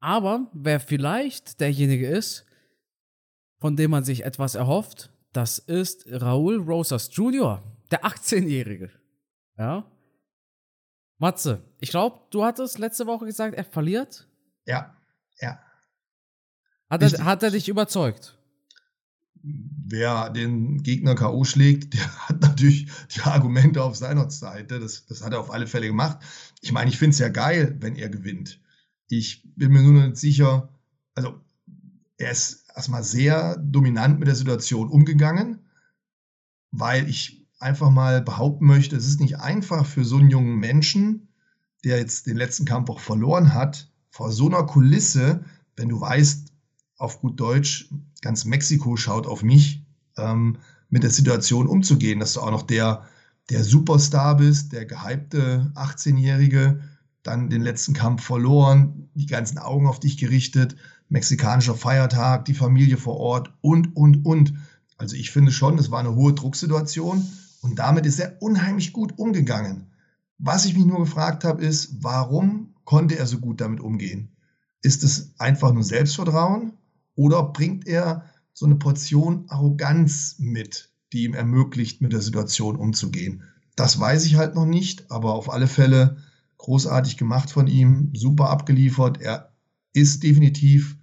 Aber 0.00 0.50
wer 0.52 0.80
vielleicht 0.80 1.60
derjenige 1.60 2.08
ist, 2.08 2.44
von 3.58 3.74
dem 3.74 3.90
man 3.90 4.04
sich 4.04 4.26
etwas 4.26 4.54
erhofft, 4.54 5.10
das 5.32 5.58
ist 5.58 6.06
Raul 6.10 6.56
Rosas 6.56 7.10
Jr., 7.12 7.62
der 7.90 8.04
18-Jährige. 8.04 8.90
Ja. 9.56 9.90
Matze, 11.18 11.62
ich 11.80 11.90
glaube, 11.90 12.20
du 12.30 12.44
hattest 12.44 12.78
letzte 12.78 13.06
Woche 13.06 13.26
gesagt, 13.26 13.54
er 13.54 13.64
verliert. 13.64 14.28
Ja, 14.66 14.96
ja. 15.40 15.60
Hat 16.88 17.02
er, 17.02 17.24
hat 17.24 17.42
er 17.42 17.50
dich 17.50 17.68
überzeugt? 17.68 18.38
Wer 19.42 20.30
den 20.30 20.82
Gegner 20.82 21.14
K.O. 21.14 21.44
schlägt, 21.44 21.94
der 21.94 22.28
hat 22.28 22.40
natürlich 22.40 22.88
die 23.14 23.20
Argumente 23.20 23.82
auf 23.82 23.96
seiner 23.96 24.30
Seite. 24.30 24.80
Das, 24.80 25.06
das 25.06 25.22
hat 25.22 25.32
er 25.32 25.40
auf 25.40 25.50
alle 25.50 25.66
Fälle 25.66 25.88
gemacht. 25.88 26.18
Ich 26.60 26.72
meine, 26.72 26.90
ich 26.90 26.98
finde 26.98 27.14
es 27.14 27.18
ja 27.18 27.28
geil, 27.28 27.76
wenn 27.80 27.96
er 27.96 28.08
gewinnt. 28.08 28.60
Ich 29.08 29.42
bin 29.56 29.72
mir 29.72 29.82
nur 29.82 30.06
nicht 30.06 30.16
sicher, 30.16 30.68
also 31.14 31.40
er 32.16 32.30
ist 32.30 32.67
erstmal 32.78 33.02
sehr 33.02 33.56
dominant 33.56 34.20
mit 34.20 34.28
der 34.28 34.36
Situation 34.36 34.88
umgegangen, 34.88 35.58
weil 36.70 37.08
ich 37.08 37.44
einfach 37.58 37.90
mal 37.90 38.22
behaupten 38.22 38.66
möchte, 38.66 38.94
es 38.94 39.08
ist 39.08 39.20
nicht 39.20 39.40
einfach 39.40 39.84
für 39.84 40.04
so 40.04 40.16
einen 40.16 40.30
jungen 40.30 40.60
Menschen, 40.60 41.26
der 41.82 41.98
jetzt 41.98 42.28
den 42.28 42.36
letzten 42.36 42.66
Kampf 42.66 42.88
auch 42.88 43.00
verloren 43.00 43.52
hat, 43.52 43.90
vor 44.10 44.30
so 44.30 44.46
einer 44.46 44.62
Kulisse, 44.62 45.44
wenn 45.74 45.88
du 45.88 46.00
weißt, 46.00 46.52
auf 46.98 47.20
gut 47.20 47.40
Deutsch, 47.40 47.92
ganz 48.22 48.44
Mexiko 48.44 48.96
schaut 48.96 49.26
auf 49.26 49.42
mich, 49.42 49.84
ähm, 50.16 50.58
mit 50.88 51.02
der 51.02 51.10
Situation 51.10 51.66
umzugehen, 51.66 52.20
dass 52.20 52.34
du 52.34 52.40
auch 52.40 52.52
noch 52.52 52.62
der, 52.62 53.06
der 53.50 53.64
Superstar 53.64 54.36
bist, 54.36 54.72
der 54.72 54.86
gehypte 54.86 55.72
18-Jährige, 55.74 56.80
dann 57.24 57.50
den 57.50 57.62
letzten 57.62 57.92
Kampf 57.92 58.22
verloren, 58.22 59.10
die 59.14 59.26
ganzen 59.26 59.58
Augen 59.58 59.88
auf 59.88 59.98
dich 59.98 60.16
gerichtet, 60.16 60.76
mexikanischer 61.08 61.74
Feiertag, 61.74 62.44
die 62.44 62.54
Familie 62.54 62.96
vor 62.96 63.16
Ort 63.16 63.52
und, 63.60 63.96
und, 63.96 64.24
und. 64.24 64.54
Also 64.96 65.16
ich 65.16 65.30
finde 65.30 65.52
schon, 65.52 65.78
es 65.78 65.90
war 65.90 66.00
eine 66.00 66.14
hohe 66.14 66.34
Drucksituation 66.34 67.26
und 67.62 67.78
damit 67.78 68.06
ist 68.06 68.18
er 68.18 68.40
unheimlich 68.40 68.92
gut 68.92 69.18
umgegangen. 69.18 69.86
Was 70.38 70.66
ich 70.66 70.76
mich 70.76 70.86
nur 70.86 71.00
gefragt 71.00 71.44
habe, 71.44 71.64
ist, 71.64 72.02
warum 72.02 72.74
konnte 72.84 73.18
er 73.18 73.26
so 73.26 73.38
gut 73.38 73.60
damit 73.60 73.80
umgehen? 73.80 74.30
Ist 74.82 75.02
es 75.02 75.32
einfach 75.38 75.72
nur 75.72 75.82
Selbstvertrauen 75.82 76.72
oder 77.16 77.42
bringt 77.42 77.86
er 77.86 78.24
so 78.52 78.66
eine 78.66 78.76
Portion 78.76 79.44
Arroganz 79.48 80.36
mit, 80.38 80.90
die 81.12 81.24
ihm 81.24 81.34
ermöglicht, 81.34 82.00
mit 82.00 82.12
der 82.12 82.22
Situation 82.22 82.76
umzugehen? 82.76 83.42
Das 83.74 83.98
weiß 83.98 84.26
ich 84.26 84.36
halt 84.36 84.54
noch 84.54 84.66
nicht, 84.66 85.10
aber 85.10 85.34
auf 85.34 85.50
alle 85.50 85.68
Fälle 85.68 86.18
großartig 86.58 87.16
gemacht 87.16 87.50
von 87.50 87.66
ihm, 87.66 88.10
super 88.14 88.50
abgeliefert. 88.50 89.20
Er 89.20 89.52
ist 89.92 90.22
definitiv 90.22 90.97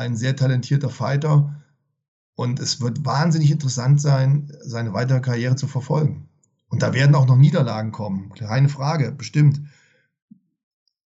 ein 0.00 0.16
sehr 0.16 0.36
talentierter 0.36 0.90
Fighter 0.90 1.62
und 2.34 2.58
es 2.58 2.80
wird 2.80 3.04
wahnsinnig 3.04 3.50
interessant 3.50 4.00
sein, 4.00 4.52
seine 4.62 4.92
weitere 4.92 5.20
Karriere 5.20 5.56
zu 5.56 5.68
verfolgen. 5.68 6.28
Und 6.68 6.82
da 6.82 6.94
werden 6.94 7.14
auch 7.14 7.26
noch 7.26 7.36
Niederlagen 7.36 7.92
kommen, 7.92 8.30
keine 8.30 8.68
Frage, 8.68 9.12
bestimmt. 9.12 9.60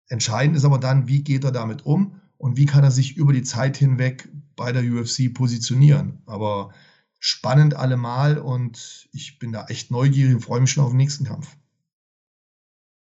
Entscheidend 0.08 0.58
ist 0.58 0.66
aber 0.66 0.80
dann, 0.80 1.08
wie 1.08 1.24
geht 1.24 1.44
er 1.44 1.52
damit 1.52 1.86
um 1.86 2.20
und 2.38 2.58
wie 2.58 2.66
kann 2.66 2.84
er 2.84 2.92
sich 2.92 3.16
über 3.16 3.34
die 3.34 3.44
Zeit 3.44 3.78
hinweg 3.78 4.28
bei 4.56 4.72
der 4.72 4.84
UFC 4.84 5.34
positionieren. 5.34 6.24
Aber 6.26 6.74
spannend 7.20 7.76
allemal 7.76 8.38
und 8.38 9.08
ich 9.12 9.38
bin 9.40 9.52
da 9.52 9.66
echt 9.66 9.92
neugierig 9.92 10.34
und 10.34 10.42
freue 10.42 10.62
mich 10.62 10.72
schon 10.72 10.84
auf 10.84 10.92
den 10.92 10.98
nächsten 10.98 11.26
Kampf. 11.26 11.58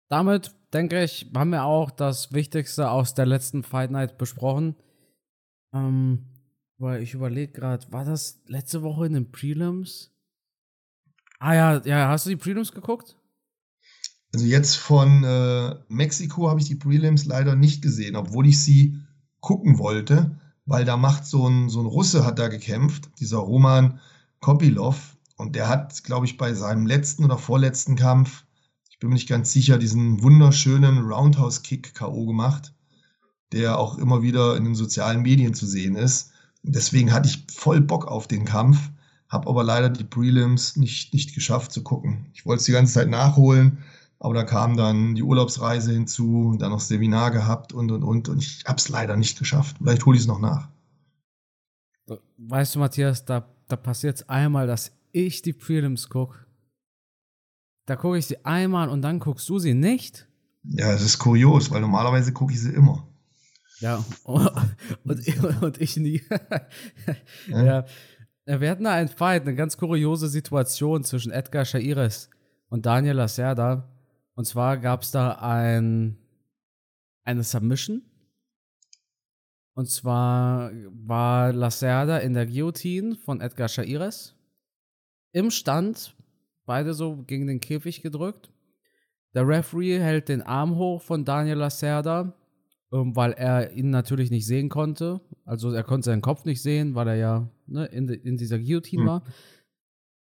damit, 0.09 0.53
denke 0.73 1.03
ich, 1.03 1.31
haben 1.33 1.51
wir 1.51 1.63
auch 1.63 1.89
das 1.89 2.33
Wichtigste 2.33 2.91
aus 2.91 3.13
der 3.13 3.25
letzten 3.25 3.63
Fight 3.63 3.91
Night 3.91 4.17
besprochen. 4.17 4.75
Ähm, 5.73 6.25
weil 6.77 7.01
ich 7.01 7.13
überlege 7.13 7.53
gerade, 7.53 7.91
war 7.91 8.05
das 8.05 8.41
letzte 8.47 8.81
Woche 8.81 9.05
in 9.05 9.13
den 9.13 9.31
Prelims? 9.31 10.11
Ah 11.39 11.53
ja, 11.53 11.81
ja, 11.85 12.09
hast 12.09 12.25
du 12.25 12.31
die 12.31 12.35
Prelims 12.35 12.71
geguckt? 12.71 13.15
Also 14.33 14.45
jetzt 14.45 14.75
von 14.75 15.23
äh, 15.23 15.75
Mexiko 15.89 16.49
habe 16.49 16.59
ich 16.59 16.67
die 16.67 16.75
Prelims 16.75 17.25
leider 17.25 17.55
nicht 17.55 17.81
gesehen, 17.81 18.15
obwohl 18.15 18.47
ich 18.47 18.61
sie 18.63 18.97
gucken 19.41 19.77
wollte, 19.77 20.39
weil 20.65 20.85
da 20.85 20.97
macht 20.97 21.25
so 21.25 21.47
ein, 21.47 21.69
so 21.69 21.81
ein 21.81 21.85
Russe 21.85 22.25
hat 22.25 22.39
da 22.39 22.47
gekämpft, 22.47 23.09
dieser 23.19 23.39
Roman 23.39 23.99
Kopilov. 24.39 25.17
Und 25.35 25.55
der 25.55 25.67
hat, 25.67 26.03
glaube 26.03 26.25
ich, 26.25 26.37
bei 26.37 26.53
seinem 26.53 26.85
letzten 26.85 27.25
oder 27.25 27.37
vorletzten 27.37 27.95
Kampf, 27.95 28.45
ich 28.89 28.99
bin 28.99 29.09
mir 29.09 29.15
nicht 29.15 29.27
ganz 29.27 29.51
sicher, 29.51 29.77
diesen 29.77 30.21
wunderschönen 30.21 30.99
Roundhouse-Kick 30.99 31.95
K.O. 31.95 32.27
gemacht, 32.27 32.73
der 33.51 33.77
auch 33.77 33.98
immer 33.98 34.22
wieder 34.22 34.55
in 34.55 34.63
den 34.63 34.75
sozialen 34.75 35.22
Medien 35.22 35.53
zu 35.53 35.65
sehen 35.65 35.96
ist. 35.96 36.31
Deswegen 36.63 37.12
hatte 37.12 37.29
ich 37.29 37.46
voll 37.53 37.81
Bock 37.81 38.08
auf 38.08 38.27
den 38.27 38.46
Kampf, 38.46 38.89
habe 39.29 39.50
aber 39.50 39.63
leider 39.63 39.89
die 39.89 40.03
Prelims 40.03 40.75
nicht, 40.75 41.13
nicht 41.13 41.34
geschafft 41.34 41.72
zu 41.72 41.84
gucken. 41.84 42.27
Ich 42.34 42.46
wollte 42.46 42.60
es 42.60 42.65
die 42.65 42.72
ganze 42.72 42.93
Zeit 42.93 43.10
nachholen, 43.10 43.79
aber 44.20 44.36
da 44.36 44.43
kam 44.43 44.77
dann 44.77 45.15
die 45.15 45.24
Urlaubsreise 45.24 45.91
hinzu, 45.91 46.55
dann 46.60 46.70
noch 46.70 46.79
Seminar 46.79 47.31
gehabt 47.31 47.74
und 47.74 47.91
und 47.91 48.03
und. 48.03 48.29
Und 48.29 48.43
ich 48.43 48.63
habe 48.65 48.77
es 48.77 48.88
leider 48.89 49.17
nicht 49.17 49.39
geschafft. 49.39 49.77
Vielleicht 49.79 50.05
hole 50.05 50.15
ich 50.15 50.22
es 50.22 50.27
noch 50.27 50.39
nach. 50.39 50.70
Weißt 52.38 52.75
du, 52.75 52.79
Matthias, 52.79 53.25
da, 53.25 53.48
da 53.67 53.75
passiert 53.75 54.17
es 54.17 54.29
einmal, 54.29 54.67
dass 54.67 54.91
ich 55.12 55.41
die 55.41 55.53
Prelims 55.53 56.10
gucke. 56.10 56.46
Da 57.88 57.96
gucke 57.96 58.17
ich 58.17 58.27
sie 58.27 58.46
einmal 58.46 58.89
und 58.89 59.01
dann 59.01 59.20
guckst 59.20 59.50
du 59.50 59.60
sie 59.60 59.74
nicht. 59.74 60.27
Ja, 60.63 60.91
es 60.93 61.01
ist 61.01 61.17
kurios, 61.17 61.72
weil 61.72 61.81
normalerweise 61.81 62.31
gucke 62.31 62.53
ich 62.53 62.62
sie 62.62 62.74
immer. 62.74 63.08
Ja, 63.81 64.05
und, 64.23 65.61
und 65.61 65.81
ich 65.81 65.97
nie. 65.97 66.21
ja. 67.47 67.85
Wir 68.45 68.69
hatten 68.69 68.83
da 68.83 68.93
einen 68.93 69.09
Fight, 69.09 69.43
eine 69.43 69.55
ganz 69.55 69.77
kuriose 69.77 70.27
Situation 70.27 71.03
zwischen 71.03 71.31
Edgar 71.31 71.65
Shaires 71.65 72.29
und 72.69 72.85
Daniel 72.85 73.15
Lacerda. 73.15 73.88
Und 74.35 74.45
zwar 74.45 74.77
gab 74.77 75.01
es 75.01 75.11
da 75.11 75.33
ein, 75.33 76.17
eine 77.23 77.43
Submission. 77.43 78.03
Und 79.73 79.89
zwar 79.89 80.71
war 80.91 81.53
Lacerda 81.53 82.17
in 82.17 82.33
der 82.33 82.45
Guillotine 82.45 83.15
von 83.15 83.41
Edgar 83.41 83.67
Shaires. 83.67 84.35
Im 85.31 85.50
Stand, 85.50 86.15
beide 86.65 86.93
so 86.93 87.17
gegen 87.23 87.47
den 87.47 87.59
Käfig 87.59 88.01
gedrückt. 88.01 88.51
Der 89.33 89.47
Referee 89.47 90.00
hält 90.00 90.29
den 90.29 90.41
Arm 90.41 90.75
hoch 90.75 91.01
von 91.01 91.23
Daniel 91.23 91.57
Lacerda, 91.57 92.33
weil 92.91 93.31
er 93.33 93.71
ihn 93.71 93.89
natürlich 93.89 94.31
nicht 94.31 94.45
sehen 94.45 94.69
konnte. 94.69 95.21
Also 95.45 95.71
er 95.71 95.83
konnte 95.83 96.05
seinen 96.05 96.21
Kopf 96.21 96.45
nicht 96.45 96.62
sehen, 96.62 96.93
weil 96.93 97.07
er 97.07 97.15
ja 97.15 97.50
ne, 97.65 97.86
in, 97.86 98.10
in 98.10 98.38
dieser 98.38 98.60
Guillotine 98.60 99.01
hm. 99.01 99.07
war. 99.07 99.24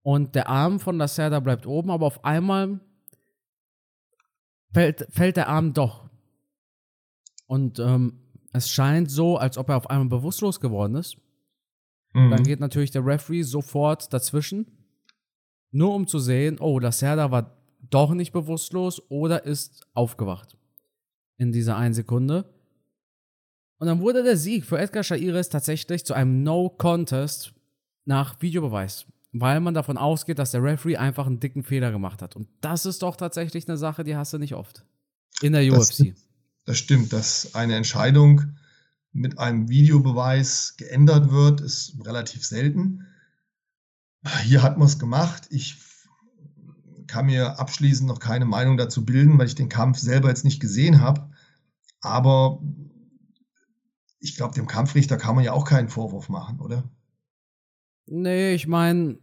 Und 0.03 0.35
der 0.35 0.49
Arm 0.49 0.79
von 0.79 0.99
Lacerda 0.99 1.41
bleibt 1.41 1.67
oben, 1.67 1.91
aber 1.91 2.07
auf 2.07 2.25
einmal 2.25 2.81
fällt, 4.73 5.07
fällt 5.11 5.37
der 5.37 5.49
Arm 5.49 5.73
doch. 5.73 6.09
Und 7.47 7.79
ähm, 7.79 8.21
es 8.53 8.71
scheint 8.71 9.11
so, 9.11 9.37
als 9.37 9.59
ob 9.59 9.69
er 9.69 9.77
auf 9.77 9.91
einmal 9.91 10.09
bewusstlos 10.09 10.61
geworden 10.61 10.97
ist. 10.97 11.17
Mhm. 12.13 12.31
Dann 12.31 12.43
geht 12.43 12.61
natürlich 12.61 12.91
der 12.91 13.05
Referee 13.05 13.43
sofort 13.43 14.13
dazwischen, 14.13 14.67
nur 15.71 15.95
um 15.95 16.07
zu 16.07 16.19
sehen, 16.19 16.59
oh, 16.59 16.79
Lacerda 16.79 17.31
war 17.31 17.57
doch 17.91 18.15
nicht 18.15 18.33
bewusstlos 18.33 19.03
oder 19.11 19.45
ist 19.45 19.87
aufgewacht 19.95 20.57
in 21.37 21.53
dieser 21.53 21.77
einen 21.77 21.95
Sekunde. 21.95 22.49
Und 23.79 23.87
dann 23.87 24.01
wurde 24.01 24.23
der 24.23 24.37
Sieg 24.37 24.65
für 24.65 24.79
Edgar 24.79 25.03
Shaires 25.03 25.49
tatsächlich 25.49 26.05
zu 26.05 26.15
einem 26.15 26.43
No-Contest 26.43 27.53
nach 28.05 28.41
Videobeweis 28.41 29.07
weil 29.41 29.61
man 29.61 29.75
davon 29.75 29.99
ausgeht, 29.99 30.39
dass 30.39 30.53
der 30.53 30.63
Referee 30.63 30.97
einfach 30.97 31.27
einen 31.27 31.41
dicken 31.41 31.63
Fehler 31.63 31.91
gemacht 31.91 32.23
hat. 32.23 32.37
Und 32.37 32.49
das 32.61 32.87
ist 32.87 33.03
doch 33.03 33.17
tatsächlich 33.17 33.69
eine 33.69 33.77
Sache, 33.77 34.05
die 34.05 34.17
hast 34.17 34.33
du 34.33 34.39
nicht 34.39 34.55
oft. 34.55 34.85
In 35.43 35.53
der 35.53 35.67
das 35.69 36.01
UFC. 36.01 36.15
das 36.65 36.79
stimmt, 36.79 37.13
dass 37.13 37.55
eine 37.55 37.77
Entscheidung 37.77 38.57
mit 39.13 39.39
einem 39.39 39.69
Videobeweis 39.69 40.77
geändert 40.77 41.31
wird, 41.31 41.61
ist 41.61 41.97
relativ 42.05 42.45
selten. 42.45 43.07
Hier 44.45 44.63
hat 44.63 44.79
man 44.79 44.87
es 44.87 44.99
gemacht. 44.99 45.47
Ich 45.51 45.77
kann 47.07 47.27
mir 47.27 47.59
abschließend 47.59 48.09
noch 48.09 48.19
keine 48.19 48.45
Meinung 48.45 48.77
dazu 48.77 49.05
bilden, 49.05 49.39
weil 49.39 49.47
ich 49.47 49.55
den 49.55 49.69
Kampf 49.69 49.99
selber 49.99 50.29
jetzt 50.29 50.45
nicht 50.45 50.61
gesehen 50.61 51.01
habe. 51.01 51.31
Aber 52.01 52.61
ich 54.21 54.37
glaube, 54.37 54.55
dem 54.55 54.67
Kampfrichter 54.67 55.17
kann 55.17 55.35
man 55.35 55.45
ja 55.45 55.53
auch 55.53 55.65
keinen 55.65 55.89
Vorwurf 55.89 56.29
machen, 56.29 56.61
oder? 56.61 56.85
Nee, 58.07 58.55
ich 58.55 58.67
meine, 58.67 59.19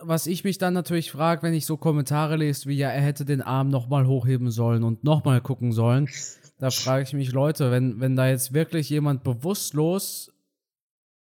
was 0.00 0.26
ich 0.26 0.44
mich 0.44 0.58
dann 0.58 0.74
natürlich 0.74 1.10
frage, 1.10 1.42
wenn 1.42 1.54
ich 1.54 1.66
so 1.66 1.76
Kommentare 1.76 2.36
lese, 2.36 2.68
wie 2.68 2.76
ja, 2.76 2.88
er 2.88 3.02
hätte 3.02 3.24
den 3.24 3.42
Arm 3.42 3.68
nochmal 3.68 4.06
hochheben 4.06 4.50
sollen 4.50 4.82
und 4.82 5.04
nochmal 5.04 5.40
gucken 5.40 5.72
sollen, 5.72 6.08
da 6.58 6.70
frage 6.70 7.04
ich 7.04 7.12
mich, 7.12 7.32
Leute, 7.32 7.70
wenn, 7.70 8.00
wenn 8.00 8.16
da 8.16 8.28
jetzt 8.28 8.52
wirklich 8.52 8.88
jemand 8.88 9.22
bewusstlos 9.24 10.32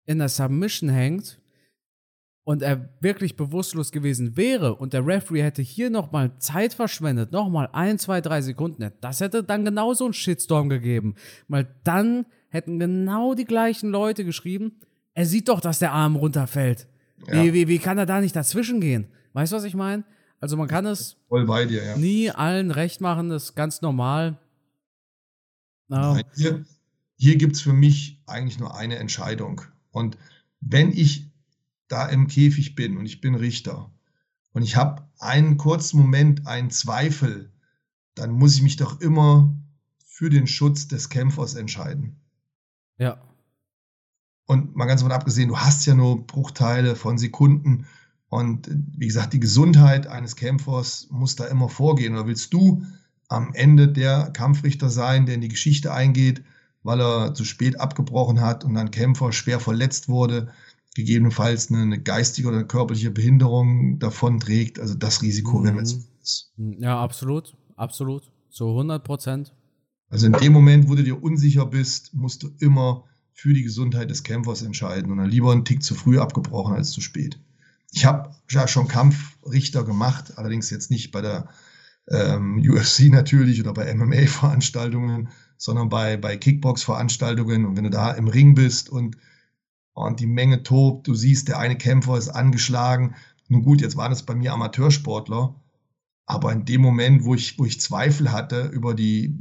in 0.06 0.18
der 0.18 0.28
Submission 0.28 0.88
hängt 0.88 1.38
und 2.48 2.62
er 2.62 2.88
wirklich 3.02 3.36
bewusstlos 3.36 3.92
gewesen 3.92 4.38
wäre 4.38 4.74
und 4.74 4.94
der 4.94 5.06
Referee 5.06 5.42
hätte 5.42 5.60
hier 5.60 5.90
nochmal 5.90 6.32
Zeit 6.38 6.72
verschwendet, 6.72 7.30
nochmal 7.30 7.68
ein, 7.74 7.98
zwei, 7.98 8.22
drei 8.22 8.40
Sekunden, 8.40 8.90
das 9.02 9.20
hätte 9.20 9.44
dann 9.44 9.66
genauso 9.66 10.04
einen 10.04 10.14
Shitstorm 10.14 10.70
gegeben. 10.70 11.14
Weil 11.48 11.68
dann 11.84 12.24
hätten 12.48 12.78
genau 12.78 13.34
die 13.34 13.44
gleichen 13.44 13.90
Leute 13.90 14.24
geschrieben, 14.24 14.80
er 15.12 15.26
sieht 15.26 15.50
doch, 15.50 15.60
dass 15.60 15.78
der 15.78 15.92
Arm 15.92 16.16
runterfällt. 16.16 16.88
Ja. 17.26 17.34
Wie, 17.34 17.52
wie, 17.52 17.68
wie 17.68 17.78
kann 17.78 17.98
er 17.98 18.06
da 18.06 18.18
nicht 18.18 18.34
dazwischen 18.34 18.80
gehen? 18.80 19.08
Weißt 19.34 19.52
du, 19.52 19.56
was 19.56 19.64
ich 19.64 19.74
meine? 19.74 20.04
Also 20.40 20.56
man 20.56 20.68
kann 20.68 20.86
es 20.86 21.18
Voll 21.28 21.44
bei 21.44 21.66
dir, 21.66 21.84
ja. 21.84 21.96
nie 21.98 22.30
allen 22.30 22.70
recht 22.70 23.02
machen, 23.02 23.28
das 23.28 23.44
ist 23.44 23.56
ganz 23.56 23.82
normal. 23.82 24.38
Nein, 25.88 26.24
hier 26.34 26.64
hier 27.18 27.36
gibt 27.36 27.56
es 27.56 27.60
für 27.60 27.74
mich 27.74 28.22
eigentlich 28.26 28.58
nur 28.58 28.74
eine 28.74 28.96
Entscheidung. 28.96 29.60
Und 29.90 30.16
wenn 30.60 30.92
ich 30.92 31.27
da 31.88 32.06
im 32.06 32.26
Käfig 32.26 32.74
bin 32.74 32.96
und 32.96 33.06
ich 33.06 33.20
bin 33.20 33.34
Richter 33.34 33.90
und 34.52 34.62
ich 34.62 34.76
habe 34.76 35.08
einen 35.18 35.56
kurzen 35.56 35.98
Moment 35.98 36.46
einen 36.46 36.70
Zweifel, 36.70 37.52
dann 38.14 38.30
muss 38.30 38.56
ich 38.56 38.62
mich 38.62 38.76
doch 38.76 39.00
immer 39.00 39.54
für 40.04 40.30
den 40.30 40.46
Schutz 40.46 40.88
des 40.88 41.08
Kämpfers 41.08 41.54
entscheiden. 41.54 42.20
Ja. 42.98 43.22
Und 44.46 44.74
mal 44.74 44.86
ganz 44.86 45.02
davon 45.02 45.12
abgesehen, 45.12 45.48
du 45.48 45.58
hast 45.58 45.86
ja 45.86 45.94
nur 45.94 46.26
Bruchteile 46.26 46.96
von 46.96 47.18
Sekunden. 47.18 47.86
Und 48.28 48.68
wie 48.96 49.06
gesagt, 49.06 49.32
die 49.32 49.40
Gesundheit 49.40 50.06
eines 50.06 50.36
Kämpfers 50.36 51.06
muss 51.10 51.36
da 51.36 51.44
immer 51.44 51.68
vorgehen. 51.68 52.14
Oder 52.14 52.26
willst 52.26 52.52
du 52.52 52.82
am 53.28 53.54
Ende 53.54 53.88
der 53.88 54.30
Kampfrichter 54.32 54.90
sein, 54.90 55.26
der 55.26 55.36
in 55.36 55.40
die 55.40 55.48
Geschichte 55.48 55.92
eingeht, 55.92 56.42
weil 56.82 57.00
er 57.00 57.34
zu 57.34 57.44
spät 57.44 57.78
abgebrochen 57.78 58.40
hat 58.40 58.64
und 58.64 58.76
ein 58.76 58.90
Kämpfer 58.90 59.32
schwer 59.32 59.60
verletzt 59.60 60.08
wurde, 60.08 60.50
gegebenenfalls 60.98 61.70
eine, 61.70 61.82
eine 61.82 62.00
geistige 62.00 62.48
oder 62.48 62.58
eine 62.58 62.66
körperliche 62.66 63.12
Behinderung 63.12 64.00
davon 64.00 64.40
trägt? 64.40 64.80
Also 64.80 64.94
das 64.94 65.22
Risiko 65.22 65.60
mhm. 65.60 65.64
werden 65.64 65.76
wir 65.76 65.82
jetzt. 65.82 66.52
Ja, 66.56 67.00
absolut, 67.00 67.56
absolut. 67.76 68.30
Zu 68.50 68.68
100 68.68 69.04
Prozent. 69.04 69.54
Also 70.10 70.26
in 70.26 70.32
dem 70.32 70.52
Moment, 70.52 70.88
wo 70.88 70.94
du 70.94 71.04
dir 71.04 71.22
unsicher 71.22 71.66
bist, 71.66 72.14
musst 72.14 72.42
du 72.42 72.50
immer 72.58 73.04
für 73.32 73.54
die 73.54 73.62
Gesundheit 73.62 74.10
des 74.10 74.24
Kämpfers 74.24 74.62
entscheiden 74.62 75.12
und 75.12 75.18
dann 75.18 75.30
lieber 75.30 75.52
einen 75.52 75.64
Tick 75.64 75.82
zu 75.84 75.94
früh 75.94 76.18
abgebrochen 76.18 76.74
als 76.74 76.90
zu 76.90 77.00
spät. 77.00 77.38
Ich 77.92 78.04
habe 78.04 78.34
ja 78.50 78.66
schon 78.66 78.88
Kampfrichter 78.88 79.84
gemacht, 79.84 80.36
allerdings 80.36 80.70
jetzt 80.70 80.90
nicht 80.90 81.12
bei 81.12 81.20
der 81.20 81.48
ähm, 82.08 82.58
UFC 82.68 83.00
natürlich 83.10 83.60
oder 83.60 83.72
bei 83.72 83.94
MMA-Veranstaltungen, 83.94 85.28
sondern 85.56 85.88
bei, 85.88 86.16
bei 86.16 86.36
Kickbox-Veranstaltungen. 86.36 87.64
Und 87.64 87.76
wenn 87.76 87.84
du 87.84 87.90
da 87.90 88.10
im 88.10 88.26
Ring 88.28 88.54
bist 88.54 88.90
und, 88.90 89.16
und 90.06 90.20
die 90.20 90.26
Menge 90.26 90.62
tobt, 90.62 91.08
du 91.08 91.14
siehst, 91.14 91.48
der 91.48 91.58
eine 91.58 91.76
Kämpfer 91.76 92.16
ist 92.16 92.28
angeschlagen. 92.28 93.14
Nun 93.48 93.62
gut, 93.62 93.80
jetzt 93.80 93.96
waren 93.96 94.12
es 94.12 94.22
bei 94.22 94.34
mir 94.34 94.52
Amateursportler, 94.52 95.54
aber 96.26 96.52
in 96.52 96.64
dem 96.64 96.80
Moment, 96.80 97.24
wo 97.24 97.34
ich, 97.34 97.58
wo 97.58 97.64
ich 97.64 97.80
Zweifel 97.80 98.32
hatte 98.32 98.66
über 98.66 98.94
die 98.94 99.36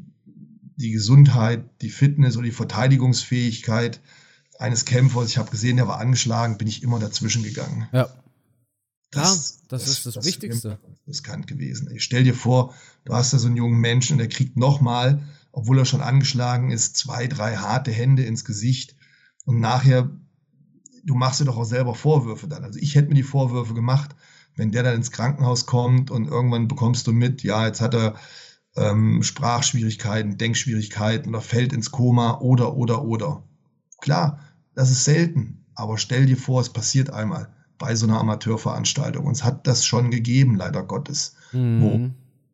die 0.78 0.92
Gesundheit, 0.92 1.66
die 1.82 1.90
Fitness 1.90 2.38
oder 2.38 2.46
die 2.46 2.52
Verteidigungsfähigkeit 2.52 4.00
eines 4.60 4.86
Kämpfers. 4.86 5.30
Ich 5.30 5.38
habe 5.38 5.52
gesehen, 5.52 5.78
der 5.78 5.88
war 5.88 6.00
angeschlagen, 6.00 6.58
bin 6.58 6.68
ich 6.68 6.84
immer 6.84 7.00
dazwischen 7.00 7.44
gegangen. 7.44 7.88
Ja. 7.92 8.10
Das, 9.12 9.60
ja, 9.62 9.68
das, 9.70 9.86
das 9.86 9.88
ist 9.88 10.06
das, 10.06 10.14
das 10.16 10.26
Wichtigste. 10.26 10.80
Riskant 11.08 11.48
gewesen. 11.48 11.90
Ich 11.94 12.04
stell 12.04 12.24
dir 12.24 12.36
vor, 12.36 12.76
du 13.06 13.14
hast 13.14 13.34
da 13.34 13.40
so 13.40 13.48
einen 13.48 13.58
jungen 13.58 13.80
Menschen 13.80 14.14
und 14.14 14.18
der 14.20 14.28
kriegt 14.28 14.58
nochmal, 14.58 15.24
obwohl 15.52 15.80
er 15.80 15.86
schon 15.86 16.02
angeschlagen 16.02 16.72
ist, 16.72 16.98
zwei, 16.98 17.28
drei 17.28 17.56
harte 17.56 17.92
Hände 17.92 18.24
ins 18.24 18.46
Gesicht 18.46 18.96
und 19.46 19.60
nachher, 19.60 20.10
du 21.08 21.16
machst 21.16 21.40
dir 21.40 21.46
doch 21.46 21.58
auch 21.58 21.64
selber 21.64 21.96
Vorwürfe 21.96 22.48
dann. 22.48 22.64
Also 22.64 22.78
ich 22.80 22.94
hätte 22.94 23.08
mir 23.08 23.16
die 23.16 23.24
Vorwürfe 23.24 23.74
gemacht, 23.74 24.16
wenn 24.56 24.72
der 24.72 24.84
dann 24.84 24.96
ins 24.96 25.12
Krankenhaus 25.12 25.66
kommt 25.66 26.12
und 26.12 26.28
irgendwann 26.28 26.68
bekommst 26.68 27.08
du 27.08 27.14
mit, 27.14 27.44
ja, 27.44 27.66
jetzt 27.66 27.82
hat 27.82 27.96
er 27.96 28.16
ähm, 28.76 29.24
Sprachschwierigkeiten, 29.24 30.38
Denkschwierigkeiten 30.38 31.30
oder 31.30 31.42
fällt 31.42 31.74
ins 31.74 31.92
Koma 31.92 32.40
oder, 32.40 32.76
oder, 32.76 33.04
oder. 33.04 33.44
Klar, 34.02 34.40
das 34.76 34.92
ist 34.92 35.06
selten, 35.06 35.66
aber 35.74 35.98
stell 35.98 36.26
dir 36.26 36.38
vor, 36.38 36.62
es 36.62 36.70
passiert 36.70 37.10
einmal 37.10 37.50
bei 37.78 37.96
so 37.96 38.06
einer 38.06 38.20
Amateurveranstaltung. 38.20 39.26
Uns 39.26 39.44
hat 39.44 39.66
das 39.66 39.86
schon 39.86 40.12
gegeben, 40.12 40.56
leider 40.56 40.84
Gottes, 40.84 41.36
mhm. 41.54 41.82
wo, 41.82 42.10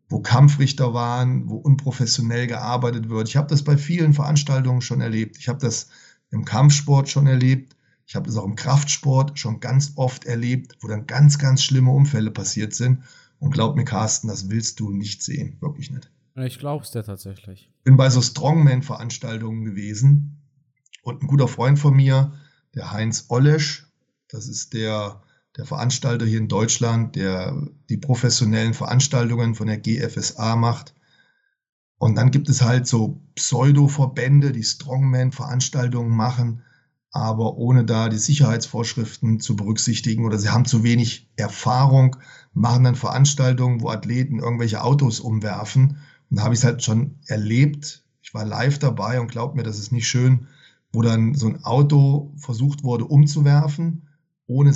wo 0.10 0.22
Kampfrichter 0.22 0.94
waren, 0.94 1.50
wo 1.50 1.56
unprofessionell 1.56 2.48
gearbeitet 2.48 3.10
wird. 3.10 3.30
Ich 3.30 3.36
habe 3.36 3.48
das 3.48 3.64
bei 3.64 3.78
vielen 3.78 4.14
Veranstaltungen 4.14 4.82
schon 4.82 5.02
erlebt. 5.02 5.38
Ich 5.40 5.48
habe 5.48 5.60
das 5.60 5.88
im 6.30 6.46
Kampfsport 6.46 7.10
schon 7.10 7.28
erlebt. 7.28 7.76
Ich 8.14 8.16
habe 8.16 8.28
das 8.28 8.38
auch 8.38 8.46
im 8.46 8.56
Kraftsport 8.56 9.40
schon 9.40 9.60
ganz 9.60 9.94
oft 9.96 10.26
erlebt, 10.26 10.78
wo 10.82 10.88
dann 10.88 11.08
ganz, 11.08 11.40
ganz 11.40 11.64
schlimme 11.64 11.90
Unfälle 11.90 12.30
passiert 12.30 12.76
sind. 12.76 13.02
Und 13.40 13.50
glaub 13.50 13.76
mir, 13.76 13.86
Carsten, 13.86 14.28
das 14.28 14.52
willst 14.52 14.80
du 14.80 14.92
nicht 14.92 15.24
sehen. 15.24 15.58
Wirklich 15.62 15.90
nicht. 15.90 16.12
Ich 16.36 16.60
glaub's 16.60 16.92
dir 16.92 17.04
tatsächlich. 17.04 17.72
Bin 17.84 17.98
bei 17.98 18.12
so 18.12 18.22
Strongman-Veranstaltungen 18.22 19.66
gewesen 19.66 20.44
und 21.02 21.24
ein 21.24 21.28
guter 21.28 21.48
Freund 21.48 21.80
von 21.80 21.96
mir, 21.96 22.34
der 22.76 22.92
Heinz 22.92 23.26
Olesch, 23.30 23.88
das 24.28 24.48
ist 24.48 24.76
der, 24.76 25.24
der 25.58 25.66
Veranstalter 25.66 26.28
hier 26.28 26.38
in 26.38 26.48
Deutschland, 26.48 27.16
der 27.16 27.68
die 27.90 27.98
professionellen 27.98 28.76
Veranstaltungen 28.76 29.56
von 29.56 29.66
der 29.66 29.80
GFSA 29.80 30.56
macht. 30.56 30.94
Und 31.98 32.14
dann 32.14 32.30
gibt 32.30 32.48
es 32.48 32.62
halt 32.62 32.86
so 32.86 33.24
Pseudo-Verbände, 33.34 34.52
die 34.52 34.64
Strongman-Veranstaltungen 34.64 36.16
machen, 36.16 36.62
aber 37.14 37.58
ohne 37.58 37.86
da 37.86 38.10
die 38.10 38.18
Sicherheitsvorschriften 38.18 39.40
zu 39.40 39.56
berücksichtigen 39.56 40.26
oder 40.26 40.40
sie 40.40 40.50
haben 40.50 40.66
zu 40.66 40.84
wenig 40.84 41.30
Erfahrung, 41.36 42.18
machen 42.54 42.84
dann 42.84 42.96
Veranstaltungen, 42.96 43.82
wo 43.82 43.90
Athleten 43.90 44.40
irgendwelche 44.40 44.84
Autos 44.84 45.20
umwerfen. 45.20 45.98
Und 46.30 46.38
da 46.38 46.44
habe 46.44 46.56
ich 46.56 46.60
es 46.62 46.66
halt 46.66 46.84
schon 46.84 47.20
erlebt. 47.28 48.04
Ich 48.24 48.34
war 48.34 48.46
live 48.46 48.80
dabei 48.80 49.22
und 49.22 49.30
glaubt 49.30 49.56
mir, 49.56 49.64
das 49.64 49.78
ist 49.78 49.92
nicht 49.92 50.08
schön, 50.08 50.48
wo 50.92 51.04
dann 51.04 51.36
so 51.36 51.48
ein 51.48 51.64
Auto 51.64 52.34
versucht 52.38 52.84
wurde 52.84 53.06
umzuwerfen 53.06 54.08
ohne, 54.48 54.74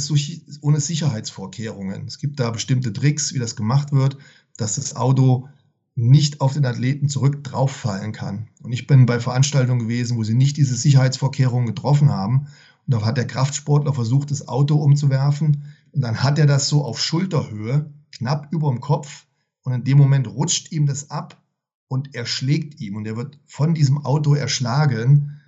ohne 0.62 0.80
Sicherheitsvorkehrungen. 0.80 2.06
Es 2.06 2.20
gibt 2.20 2.40
da 2.40 2.52
bestimmte 2.52 2.94
Tricks, 2.94 3.34
wie 3.34 3.40
das 3.40 3.56
gemacht 3.56 3.92
wird, 3.92 4.18
dass 4.58 4.76
das 4.76 4.96
Auto 4.96 5.50
nicht 5.98 6.42
auf 6.42 6.54
den 6.54 6.66
Athleten 6.66 7.10
zurück 7.10 7.44
drauffallen 7.44 8.12
kann. 8.12 8.50
Und 8.62 8.72
ich 8.72 8.86
bin 8.86 9.08
bei 9.08 9.20
Veranstaltungen 9.20 9.80
gewesen, 9.80 10.16
wo 10.16 10.24
sie 10.24 10.36
nicht 10.36 10.56
diese 10.56 10.76
Sicherheitsvorkehrungen 10.76 11.66
getroffen 11.66 12.12
haben. 12.12 12.48
Und 12.86 12.94
da 12.94 13.04
hat 13.04 13.18
der 13.18 13.26
Kraftsportler 13.26 13.94
versucht, 13.94 14.30
das 14.30 14.48
Auto 14.48 14.76
umzuwerfen. 14.76 15.64
Und 15.92 16.02
dann 16.02 16.22
hat 16.22 16.38
er 16.38 16.46
das 16.46 16.70
so 16.70 16.86
auf 16.86 17.02
Schulterhöhe, 17.02 17.92
knapp 18.12 18.48
über 18.52 18.70
dem 18.70 18.80
Kopf. 18.80 19.26
Und 19.64 19.74
in 19.74 19.84
dem 19.86 19.98
Moment 19.98 20.28
rutscht 20.28 20.72
ihm 20.72 20.86
das 20.86 21.10
ab 21.10 21.42
und 21.88 22.14
er 22.14 22.28
schlägt 22.28 22.80
ihm. 22.80 22.96
Und 22.96 23.08
er 23.08 23.18
wird 23.18 23.40
von 23.48 23.74
diesem 23.74 24.06
Auto 24.06 24.36
erschlagen, 24.36 25.42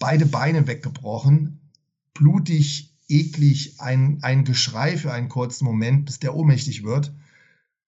beide 0.00 0.26
Beine 0.26 0.66
weggebrochen, 0.66 1.70
blutig 2.14 2.96
eklig, 3.06 3.80
ein, 3.80 4.18
ein 4.22 4.44
Geschrei 4.44 4.96
für 4.96 5.12
einen 5.12 5.28
kurzen 5.28 5.64
Moment, 5.64 6.06
bis 6.06 6.18
der 6.18 6.34
ohnmächtig 6.34 6.82
wird. 6.82 7.14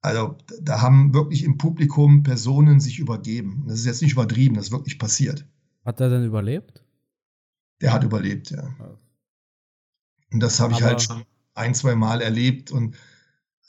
Also 0.07 0.39
da 0.61 0.83
haben 0.83 1.15
wirklich 1.15 1.43
im 1.43 1.59
Publikum 1.59 2.23
Personen 2.23 2.79
sich 2.79 3.01
übergeben. 3.01 3.65
Das 3.67 3.81
ist 3.81 3.87
jetzt 3.87 4.03
nicht 4.03 4.13
übertrieben, 4.13 4.55
das 4.55 4.67
ist 4.67 4.71
wirklich 4.71 5.01
passiert. 5.01 5.45
Hat 5.85 6.01
er 6.01 6.09
denn 6.09 6.25
überlebt? 6.25 6.85
Der 7.81 7.93
hat 7.93 8.05
überlebt, 8.05 8.51
ja. 8.51 8.73
Und 10.33 10.39
das 10.39 10.61
habe 10.61 10.75
ich 10.75 10.83
halt 10.85 11.03
schon 11.03 11.25
ein, 11.55 11.75
zwei 11.75 11.97
Mal 11.97 12.21
erlebt. 12.21 12.71
Und, 12.71 12.95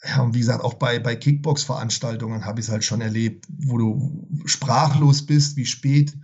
ja, 0.04 0.22
und 0.22 0.36
wie 0.36 0.40
gesagt, 0.40 0.64
auch 0.64 0.76
bei, 0.76 1.00
bei 1.00 1.16
Kickbox-Veranstaltungen 1.16 2.46
habe 2.46 2.60
ich 2.60 2.68
es 2.68 2.72
halt 2.72 2.84
schon 2.84 3.02
erlebt, 3.02 3.48
wo 3.50 3.80
du 3.80 4.28
sprachlos 4.46 5.26
bist, 5.26 5.58
wie 5.58 5.66
spät 5.66 6.16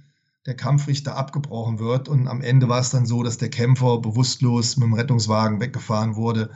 der 0.46 0.56
Kampfrichter 0.56 1.16
abgebrochen 1.16 1.80
wird. 1.80 2.08
Und 2.08 2.28
am 2.28 2.42
Ende 2.42 2.70
war 2.70 2.82
es 2.82 2.92
dann 2.92 3.08
so, 3.08 3.24
dass 3.24 3.40
der 3.40 3.50
Kämpfer 3.50 3.98
bewusstlos 3.98 4.78
mit 4.78 4.86
dem 4.86 4.94
Rettungswagen 4.94 5.60
weggefahren 5.60 6.16
wurde. 6.16 6.52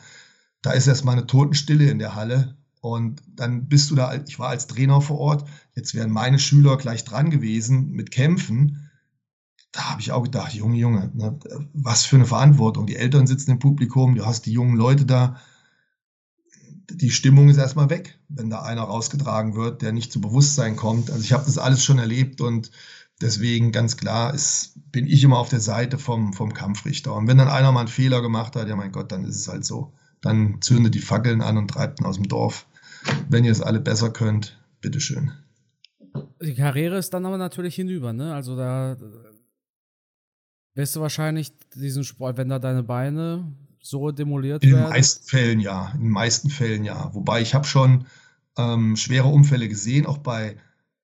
Da 0.61 0.73
ist 0.73 0.85
erstmal 0.85 1.17
eine 1.17 1.25
Totenstille 1.25 1.89
in 1.89 1.97
der 1.97 2.13
Halle. 2.13 2.55
Und 2.81 3.21
dann 3.27 3.67
bist 3.67 3.89
du 3.89 3.95
da, 3.95 4.13
ich 4.27 4.39
war 4.39 4.49
als 4.49 4.67
Trainer 4.67 5.01
vor 5.01 5.19
Ort, 5.19 5.49
jetzt 5.75 5.93
wären 5.95 6.11
meine 6.11 6.39
Schüler 6.39 6.77
gleich 6.77 7.03
dran 7.03 7.29
gewesen 7.29 7.91
mit 7.91 8.11
Kämpfen. 8.11 8.89
Da 9.71 9.91
habe 9.91 10.01
ich 10.01 10.11
auch 10.11 10.23
gedacht, 10.23 10.53
Junge, 10.53 10.77
Junge, 10.77 11.11
ne, 11.13 11.37
was 11.73 12.05
für 12.05 12.15
eine 12.15 12.25
Verantwortung. 12.25 12.87
Die 12.87 12.95
Eltern 12.95 13.27
sitzen 13.27 13.51
im 13.51 13.59
Publikum, 13.59 14.15
du 14.15 14.25
hast 14.25 14.45
die 14.45 14.53
jungen 14.53 14.75
Leute 14.75 15.05
da. 15.05 15.39
Die 16.89 17.11
Stimmung 17.11 17.49
ist 17.49 17.57
erstmal 17.57 17.89
weg, 17.89 18.17
wenn 18.29 18.49
da 18.49 18.61
einer 18.61 18.83
rausgetragen 18.83 19.55
wird, 19.55 19.81
der 19.81 19.91
nicht 19.91 20.11
zu 20.11 20.21
Bewusstsein 20.21 20.77
kommt. 20.77 21.11
Also 21.11 21.21
ich 21.21 21.33
habe 21.33 21.45
das 21.45 21.57
alles 21.57 21.83
schon 21.83 21.99
erlebt 21.99 22.39
und 22.39 22.71
Deswegen 23.21 23.71
ganz 23.71 23.97
klar 23.97 24.33
ist, 24.33 24.73
bin 24.91 25.07
ich 25.07 25.23
immer 25.23 25.39
auf 25.39 25.49
der 25.49 25.59
Seite 25.59 25.97
vom, 25.97 26.33
vom 26.33 26.53
Kampfrichter. 26.53 27.15
Und 27.15 27.27
wenn 27.27 27.39
dann 27.39 27.47
einer 27.47 27.71
mal 27.71 27.81
einen 27.81 27.87
Fehler 27.87 28.21
gemacht 28.21 28.55
hat, 28.55 28.67
ja 28.67 28.75
mein 28.75 28.91
Gott, 28.91 29.11
dann 29.11 29.25
ist 29.25 29.37
es 29.37 29.47
halt 29.47 29.65
so. 29.65 29.93
Dann 30.21 30.61
zündet 30.61 30.95
die 30.95 30.99
Fackeln 30.99 31.41
an 31.41 31.57
und 31.57 31.69
treibt 31.69 31.99
ihn 31.99 32.05
aus 32.05 32.15
dem 32.15 32.27
Dorf. 32.27 32.67
Wenn 33.29 33.43
ihr 33.43 33.51
es 33.51 33.61
alle 33.61 33.79
besser 33.79 34.09
könnt, 34.09 34.59
bitteschön. 34.81 35.31
Die 36.41 36.55
Karriere 36.55 36.97
ist 36.97 37.13
dann 37.13 37.25
aber 37.25 37.37
natürlich 37.37 37.75
hinüber, 37.75 38.13
ne? 38.13 38.33
Also 38.33 38.55
da 38.55 38.97
wirst 40.73 40.95
du 40.95 41.01
wahrscheinlich 41.01 41.53
diesen 41.75 42.03
Sport, 42.03 42.37
wenn 42.37 42.49
da 42.49 42.59
deine 42.59 42.83
Beine 42.83 43.51
so 43.79 44.11
demoliert 44.11 44.63
werden. 44.63 44.75
In 44.75 44.81
den 44.81 44.89
meisten 44.89 45.27
Fällen 45.27 45.59
ja. 45.59 45.91
In 45.93 46.01
den 46.01 46.09
meisten 46.09 46.49
Fällen 46.49 46.83
ja. 46.83 47.13
Wobei 47.13 47.41
ich 47.41 47.53
habe 47.53 47.65
schon 47.65 48.05
ähm, 48.57 48.95
schwere 48.95 49.27
Unfälle 49.27 49.69
gesehen, 49.69 50.05
auch 50.05 50.17
bei 50.17 50.57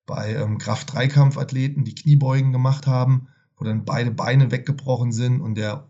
bei 0.06 0.34
ähm, 0.34 0.58
Kraft-3-Kampfathleten, 0.58 1.84
die 1.84 1.94
Kniebeugen 1.94 2.52
gemacht 2.52 2.86
haben, 2.86 3.28
wo 3.56 3.64
dann 3.64 3.84
beide 3.84 4.10
Beine 4.10 4.50
weggebrochen 4.50 5.12
sind 5.12 5.40
und 5.40 5.56
der 5.56 5.88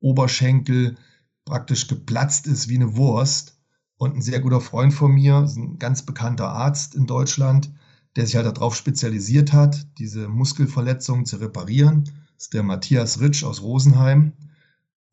Oberschenkel 0.00 0.96
praktisch 1.44 1.88
geplatzt 1.88 2.46
ist 2.46 2.68
wie 2.68 2.76
eine 2.76 2.96
Wurst. 2.96 3.58
Und 3.96 4.16
ein 4.16 4.22
sehr 4.22 4.40
guter 4.40 4.60
Freund 4.60 4.92
von 4.92 5.12
mir, 5.12 5.36
ein 5.36 5.78
ganz 5.78 6.02
bekannter 6.02 6.48
Arzt 6.48 6.96
in 6.96 7.06
Deutschland, 7.06 7.70
der 8.16 8.26
sich 8.26 8.34
halt 8.34 8.46
darauf 8.46 8.74
spezialisiert 8.74 9.52
hat, 9.52 9.86
diese 9.98 10.28
Muskelverletzungen 10.28 11.24
zu 11.24 11.36
reparieren. 11.36 12.04
Das 12.34 12.46
ist 12.46 12.54
der 12.54 12.64
Matthias 12.64 13.20
Ritsch 13.20 13.44
aus 13.44 13.62
Rosenheim. 13.62 14.32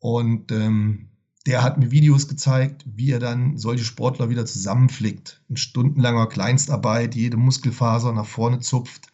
Und 0.00 0.50
ähm, 0.50 1.10
der 1.46 1.62
hat 1.62 1.78
mir 1.78 1.90
Videos 1.90 2.28
gezeigt, 2.28 2.84
wie 2.86 3.12
er 3.12 3.18
dann 3.18 3.56
solche 3.56 3.84
Sportler 3.84 4.28
wieder 4.28 4.44
zusammenflickt. 4.44 5.42
In 5.48 5.56
stundenlanger 5.56 6.26
Kleinstarbeit, 6.26 7.14
jede 7.14 7.36
Muskelfaser 7.36 8.12
nach 8.12 8.26
vorne 8.26 8.58
zupft, 8.58 9.06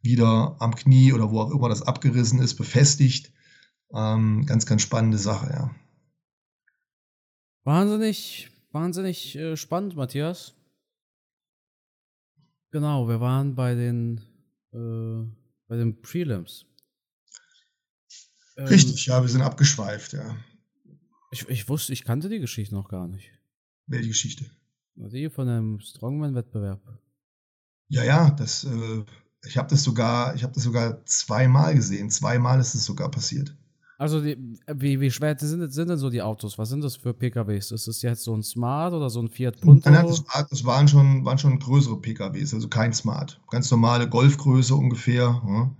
wieder 0.00 0.56
am 0.60 0.74
Knie 0.74 1.12
oder 1.12 1.30
wo 1.30 1.40
auch 1.40 1.50
immer 1.50 1.68
das 1.68 1.82
abgerissen 1.82 2.38
ist, 2.38 2.54
befestigt. 2.54 3.32
Ähm, 3.92 4.46
ganz, 4.46 4.66
ganz 4.66 4.82
spannende 4.82 5.18
Sache, 5.18 5.50
ja. 5.52 5.70
Wahnsinnig, 7.66 8.48
wahnsinnig 8.70 9.34
äh, 9.34 9.56
spannend, 9.56 9.96
Matthias. 9.96 10.54
Genau, 12.70 13.08
wir 13.08 13.18
waren 13.20 13.56
bei 13.56 13.74
den, 13.74 14.20
äh, 14.72 15.28
bei 15.66 15.76
den 15.76 16.00
Prelims. 16.00 16.64
Ähm, 18.56 18.68
Richtig, 18.68 19.06
ja, 19.06 19.20
wir 19.20 19.28
sind 19.28 19.42
abgeschweift, 19.42 20.12
ja. 20.12 20.36
Ich, 21.32 21.48
ich 21.48 21.68
wusste, 21.68 21.92
ich 21.92 22.04
kannte 22.04 22.28
die 22.28 22.38
Geschichte 22.38 22.72
noch 22.72 22.88
gar 22.88 23.08
nicht. 23.08 23.32
Welche 23.88 24.10
Geschichte? 24.10 24.48
Die 24.94 25.28
von 25.28 25.48
einem 25.48 25.80
Strongman-Wettbewerb. 25.80 27.00
Ja, 27.88 28.04
ja, 28.04 28.30
das, 28.30 28.62
äh, 28.62 29.04
ich 29.44 29.56
habe 29.58 29.68
das 29.68 29.82
sogar, 29.82 30.36
ich 30.36 30.44
habe 30.44 30.54
das 30.54 30.62
sogar 30.62 31.04
zweimal 31.04 31.74
gesehen. 31.74 32.12
Zweimal 32.12 32.60
ist 32.60 32.76
es 32.76 32.84
sogar 32.84 33.10
passiert. 33.10 33.56
Also 33.98 34.20
die, 34.20 34.36
wie, 34.66 35.00
wie 35.00 35.10
schwer 35.10 35.36
sind, 35.38 35.70
sind 35.72 35.88
denn 35.88 35.96
so 35.96 36.10
die 36.10 36.20
Autos? 36.20 36.58
Was 36.58 36.68
sind 36.68 36.84
das 36.84 36.96
für 36.96 37.14
PKWs? 37.14 37.70
Ist 37.70 37.88
das 37.88 38.02
jetzt 38.02 38.24
so 38.24 38.36
ein 38.36 38.42
Smart 38.42 38.92
oder 38.92 39.08
so 39.08 39.20
ein 39.20 39.28
Fiat 39.28 39.58
Punto? 39.60 39.88
Nein, 39.88 40.06
das, 40.06 40.22
war, 40.26 40.46
das 40.50 40.64
waren, 40.64 40.86
schon, 40.86 41.24
waren 41.24 41.38
schon 41.38 41.58
größere 41.58 41.98
PKWs, 42.00 42.52
also 42.52 42.68
kein 42.68 42.92
Smart. 42.92 43.40
Ganz 43.50 43.70
normale 43.70 44.08
Golfgröße 44.08 44.74
ungefähr. 44.74 45.40
Ja. 45.46 45.70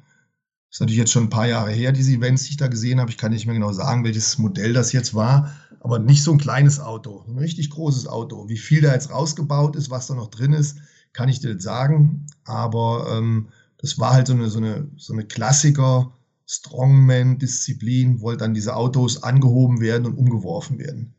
Ist 0.70 0.80
natürlich 0.80 0.98
jetzt 0.98 1.12
schon 1.12 1.24
ein 1.24 1.30
paar 1.30 1.46
Jahre 1.46 1.70
her, 1.70 1.92
diese 1.92 2.12
Events, 2.12 2.44
die 2.44 2.50
ich 2.50 2.56
da 2.56 2.68
gesehen 2.68 3.00
habe. 3.00 3.10
Ich 3.10 3.18
kann 3.18 3.32
nicht 3.32 3.46
mehr 3.46 3.54
genau 3.54 3.72
sagen, 3.72 4.04
welches 4.04 4.38
Modell 4.38 4.72
das 4.72 4.92
jetzt 4.92 5.14
war, 5.14 5.52
aber 5.80 5.98
nicht 5.98 6.22
so 6.22 6.32
ein 6.32 6.38
kleines 6.38 6.80
Auto, 6.80 7.24
ein 7.28 7.38
richtig 7.38 7.70
großes 7.70 8.06
Auto. 8.06 8.48
Wie 8.48 8.58
viel 8.58 8.80
da 8.80 8.92
jetzt 8.92 9.10
rausgebaut 9.10 9.76
ist, 9.76 9.90
was 9.90 10.06
da 10.06 10.14
noch 10.14 10.28
drin 10.28 10.54
ist, 10.54 10.78
kann 11.12 11.28
ich 11.28 11.40
dir 11.40 11.48
nicht 11.48 11.62
sagen. 11.62 12.26
Aber 12.44 13.08
ähm, 13.10 13.48
das 13.78 13.98
war 13.98 14.12
halt 14.14 14.26
so 14.26 14.32
eine, 14.32 14.48
so 14.48 14.58
eine, 14.58 14.90
so 14.96 15.12
eine 15.12 15.24
Klassiker. 15.24 16.12
Strongman-Disziplin, 16.46 18.20
wo 18.20 18.30
halt 18.30 18.40
dann 18.40 18.54
diese 18.54 18.76
Autos 18.76 19.22
angehoben 19.22 19.80
werden 19.80 20.06
und 20.06 20.14
umgeworfen 20.14 20.78
werden. 20.78 21.14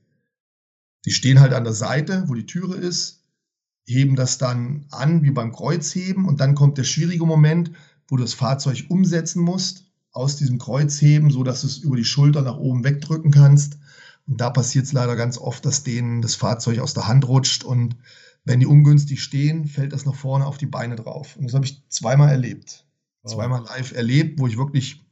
Die 1.05 1.11
stehen 1.11 1.39
halt 1.39 1.53
an 1.53 1.63
der 1.63 1.73
Seite, 1.73 2.23
wo 2.27 2.33
die 2.33 2.45
Türe 2.45 2.75
ist, 2.75 3.23
heben 3.85 4.15
das 4.15 4.37
dann 4.37 4.85
an, 4.91 5.23
wie 5.23 5.31
beim 5.31 5.51
Kreuzheben, 5.51 6.25
und 6.25 6.39
dann 6.39 6.55
kommt 6.55 6.77
der 6.77 6.83
schwierige 6.83 7.25
Moment, 7.25 7.71
wo 8.07 8.17
du 8.17 8.23
das 8.23 8.33
Fahrzeug 8.33 8.85
umsetzen 8.89 9.41
musst, 9.41 9.85
aus 10.11 10.35
diesem 10.35 10.57
Kreuzheben, 10.57 11.29
so 11.29 11.43
dass 11.43 11.61
du 11.61 11.67
es 11.67 11.77
über 11.77 11.95
die 11.95 12.05
Schulter 12.05 12.41
nach 12.41 12.57
oben 12.57 12.83
wegdrücken 12.83 13.31
kannst. 13.31 13.77
Und 14.27 14.41
da 14.41 14.49
passiert 14.49 14.85
es 14.85 14.93
leider 14.93 15.15
ganz 15.15 15.37
oft, 15.37 15.65
dass 15.65 15.83
denen 15.83 16.21
das 16.21 16.35
Fahrzeug 16.35 16.79
aus 16.79 16.93
der 16.93 17.07
Hand 17.07 17.27
rutscht 17.27 17.63
und 17.63 17.95
wenn 18.43 18.59
die 18.61 18.65
ungünstig 18.65 19.21
stehen, 19.21 19.65
fällt 19.65 19.91
das 19.91 20.05
nach 20.05 20.15
vorne 20.15 20.45
auf 20.45 20.57
die 20.57 20.65
Beine 20.65 20.95
drauf. 20.95 21.35
Und 21.35 21.45
das 21.45 21.53
habe 21.53 21.65
ich 21.65 21.83
zweimal 21.89 22.29
erlebt. 22.29 22.85
Wow. 23.23 23.33
Zweimal 23.33 23.63
live 23.65 23.91
erlebt, 23.93 24.39
wo 24.39 24.47
ich 24.47 24.57
wirklich 24.57 25.05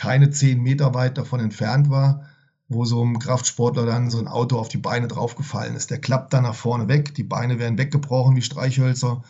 keine 0.00 0.30
zehn 0.30 0.62
Meter 0.62 0.94
weit 0.94 1.18
davon 1.18 1.40
entfernt 1.40 1.90
war, 1.90 2.24
wo 2.68 2.86
so 2.86 3.04
ein 3.04 3.18
Kraftsportler 3.18 3.84
dann 3.84 4.08
so 4.08 4.18
ein 4.18 4.28
Auto 4.28 4.58
auf 4.58 4.68
die 4.68 4.78
Beine 4.78 5.08
draufgefallen 5.08 5.76
ist. 5.76 5.90
Der 5.90 6.00
klappt 6.00 6.32
dann 6.32 6.44
nach 6.44 6.54
vorne 6.54 6.88
weg, 6.88 7.14
die 7.14 7.22
Beine 7.22 7.58
werden 7.58 7.76
weggebrochen 7.76 8.34
wie 8.34 8.40
Streichhölzer. 8.40 9.22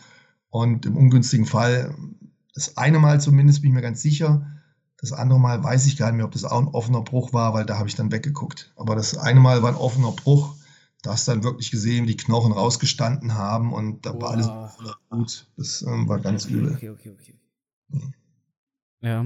Und 0.49 0.85
im 0.85 0.95
ungünstigen 0.95 1.45
Fall, 1.45 1.93
das 2.53 2.77
eine 2.77 2.99
Mal 2.99 3.19
zumindest 3.19 3.61
bin 3.61 3.71
ich 3.71 3.75
mir 3.75 3.81
ganz 3.81 4.01
sicher, 4.01 4.47
das 4.95 5.11
andere 5.11 5.41
Mal 5.41 5.61
weiß 5.61 5.87
ich 5.87 5.97
gar 5.97 6.07
nicht 6.07 6.15
mehr, 6.15 6.25
ob 6.25 6.31
das 6.31 6.45
auch 6.45 6.61
ein 6.61 6.69
offener 6.69 7.01
Bruch 7.01 7.33
war, 7.33 7.53
weil 7.53 7.65
da 7.65 7.77
habe 7.77 7.89
ich 7.89 7.95
dann 7.95 8.13
weggeguckt. 8.13 8.71
Aber 8.77 8.95
das 8.95 9.17
eine 9.17 9.41
Mal 9.41 9.61
war 9.61 9.71
ein 9.71 9.75
offener 9.75 10.13
Bruch. 10.13 10.55
Da 11.01 11.11
hast 11.11 11.27
du 11.27 11.33
dann 11.33 11.43
wirklich 11.43 11.69
gesehen, 11.69 12.03
wie 12.03 12.15
die 12.15 12.23
Knochen 12.23 12.53
rausgestanden 12.53 13.33
haben 13.33 13.73
und 13.73 14.05
da 14.05 14.13
wow. 14.13 14.21
war 14.21 14.29
alles 14.31 14.45
voller 14.45 14.95
Blut. 15.09 15.47
Das 15.57 15.81
ähm, 15.81 16.07
war 16.07 16.19
ganz 16.19 16.45
okay, 16.45 16.53
übel. 16.53 16.75
Okay, 16.75 16.89
okay, 16.91 17.11
okay. 17.19 17.35
Ja. 19.01 19.25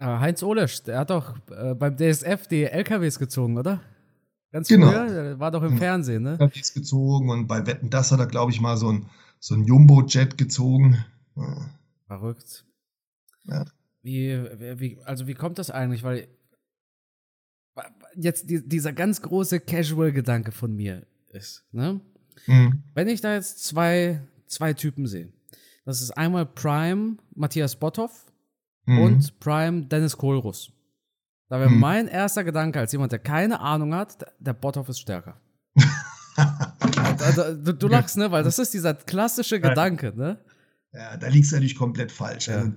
Ja. 0.00 0.20
Heinz 0.20 0.42
Olesch, 0.42 0.82
der 0.82 0.98
hat 0.98 1.10
doch 1.10 1.36
äh, 1.50 1.74
beim 1.74 1.96
DSF 1.96 2.46
die 2.48 2.64
LKWs 2.64 3.18
gezogen, 3.18 3.58
oder? 3.58 3.80
Ganz 4.52 4.68
genau. 4.68 4.88
früher, 4.90 5.06
der 5.06 5.38
war 5.38 5.50
doch 5.50 5.62
im 5.62 5.76
Fernsehen, 5.76 6.22
ne? 6.22 6.38
LKWs 6.40 6.72
gezogen 6.72 7.30
und 7.30 7.46
bei 7.46 7.66
Wetten, 7.66 7.90
das 7.90 8.12
hat 8.12 8.20
er, 8.20 8.26
glaube 8.26 8.52
ich, 8.52 8.60
mal 8.60 8.76
so 8.76 8.92
ein, 8.92 9.06
so 9.38 9.54
ein 9.54 9.64
Jumbo-Jet 9.64 10.38
gezogen. 10.38 11.04
Ja. 11.36 11.70
Verrückt. 12.06 12.64
Ja. 13.44 13.64
Wie, 14.02 14.38
wie, 14.78 14.98
also 15.04 15.26
wie 15.26 15.34
kommt 15.34 15.58
das 15.58 15.70
eigentlich? 15.70 16.02
Weil 16.02 16.28
jetzt 18.14 18.48
die, 18.48 18.66
dieser 18.66 18.92
ganz 18.92 19.20
große 19.20 19.60
Casual-Gedanke 19.60 20.52
von 20.52 20.74
mir 20.74 21.06
ist, 21.28 21.64
ne? 21.72 22.00
Mhm. 22.46 22.84
Wenn 22.94 23.08
ich 23.08 23.20
da 23.20 23.34
jetzt 23.34 23.64
zwei, 23.64 24.22
zwei 24.46 24.72
Typen 24.74 25.06
sehe, 25.06 25.32
das 25.84 26.00
ist 26.00 26.12
einmal 26.12 26.46
Prime 26.46 27.16
Matthias 27.34 27.76
Botthoff 27.76 28.25
mhm. 28.86 28.98
und 28.98 29.40
Prime 29.40 29.86
Dennis 29.86 30.16
Kohlruss. 30.16 30.72
Da 31.48 31.60
wäre 31.60 31.70
mhm. 31.70 31.78
mein 31.78 32.08
erster 32.08 32.42
Gedanke 32.42 32.80
als 32.80 32.92
jemand, 32.92 33.12
der 33.12 33.18
keine 33.20 33.60
Ahnung 33.60 33.94
hat, 33.94 34.24
der 34.40 34.52
Botthoff 34.52 34.88
ist 34.88 35.00
stärker. 35.00 35.40
also, 37.18 37.54
du, 37.54 37.72
du, 37.72 37.88
lachst, 37.88 38.16
ne? 38.16 38.30
Weil 38.30 38.42
das 38.42 38.58
ist 38.58 38.74
dieser 38.74 38.94
klassische 38.94 39.60
Gedanke, 39.60 40.12
ne? 40.16 40.38
Ja, 40.92 41.16
da 41.16 41.28
liegst 41.28 41.52
du 41.52 41.56
natürlich 41.56 41.76
komplett 41.76 42.10
falsch. 42.10 42.48
Ja. 42.48 42.56
Also, 42.56 42.72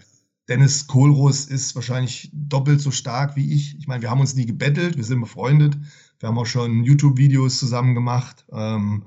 Dennis 0.50 0.88
Kohlruss 0.88 1.46
ist 1.46 1.76
wahrscheinlich 1.76 2.32
doppelt 2.34 2.82
so 2.82 2.90
stark 2.90 3.36
wie 3.36 3.54
ich. 3.54 3.78
Ich 3.78 3.88
meine, 3.88 4.02
wir 4.02 4.10
haben 4.10 4.20
uns 4.20 4.34
nie 4.34 4.48
gebettelt, 4.48 4.98
wir 4.98 5.04
sind 5.04 5.22
befreundet. 5.22 5.78
Wir 6.20 6.28
haben 6.28 6.38
auch 6.38 6.48
schon 6.48 6.84
YouTube-Videos 6.84 7.60
zusammen 7.60 7.94
gemacht. 7.94 8.46
Ähm, 8.52 9.06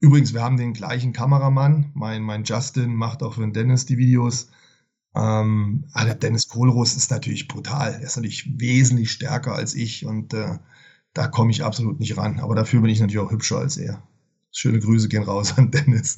übrigens, 0.00 0.32
wir 0.32 0.42
haben 0.42 0.56
den 0.56 0.72
gleichen 0.72 1.12
Kameramann. 1.12 1.90
Mein, 1.94 2.22
mein 2.22 2.44
Justin 2.44 2.94
macht 2.94 3.22
auch 3.22 3.34
für 3.34 3.42
den 3.42 3.52
Dennis 3.52 3.84
die 3.84 3.98
Videos. 3.98 4.48
Ähm, 5.14 5.86
Dennis 6.22 6.48
Kohlruss 6.48 6.96
ist 6.96 7.10
natürlich 7.10 7.48
brutal. 7.48 7.94
Er 7.94 8.00
ist 8.00 8.16
natürlich 8.16 8.60
wesentlich 8.60 9.10
stärker 9.10 9.54
als 9.54 9.74
ich 9.74 10.06
und 10.06 10.34
äh, 10.34 10.58
da 11.14 11.26
komme 11.26 11.50
ich 11.50 11.64
absolut 11.64 11.98
nicht 11.98 12.16
ran. 12.16 12.40
Aber 12.40 12.54
dafür 12.54 12.80
bin 12.80 12.90
ich 12.90 13.00
natürlich 13.00 13.18
auch 13.18 13.32
hübscher 13.32 13.58
als 13.58 13.76
er. 13.76 14.02
Schöne 14.52 14.80
Grüße 14.80 15.08
gehen 15.08 15.22
raus 15.22 15.58
an 15.58 15.70
Dennis. 15.70 16.16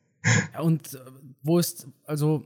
und 0.62 0.94
äh, 0.94 0.98
wo 1.42 1.58
ist, 1.58 1.86
also, 2.04 2.44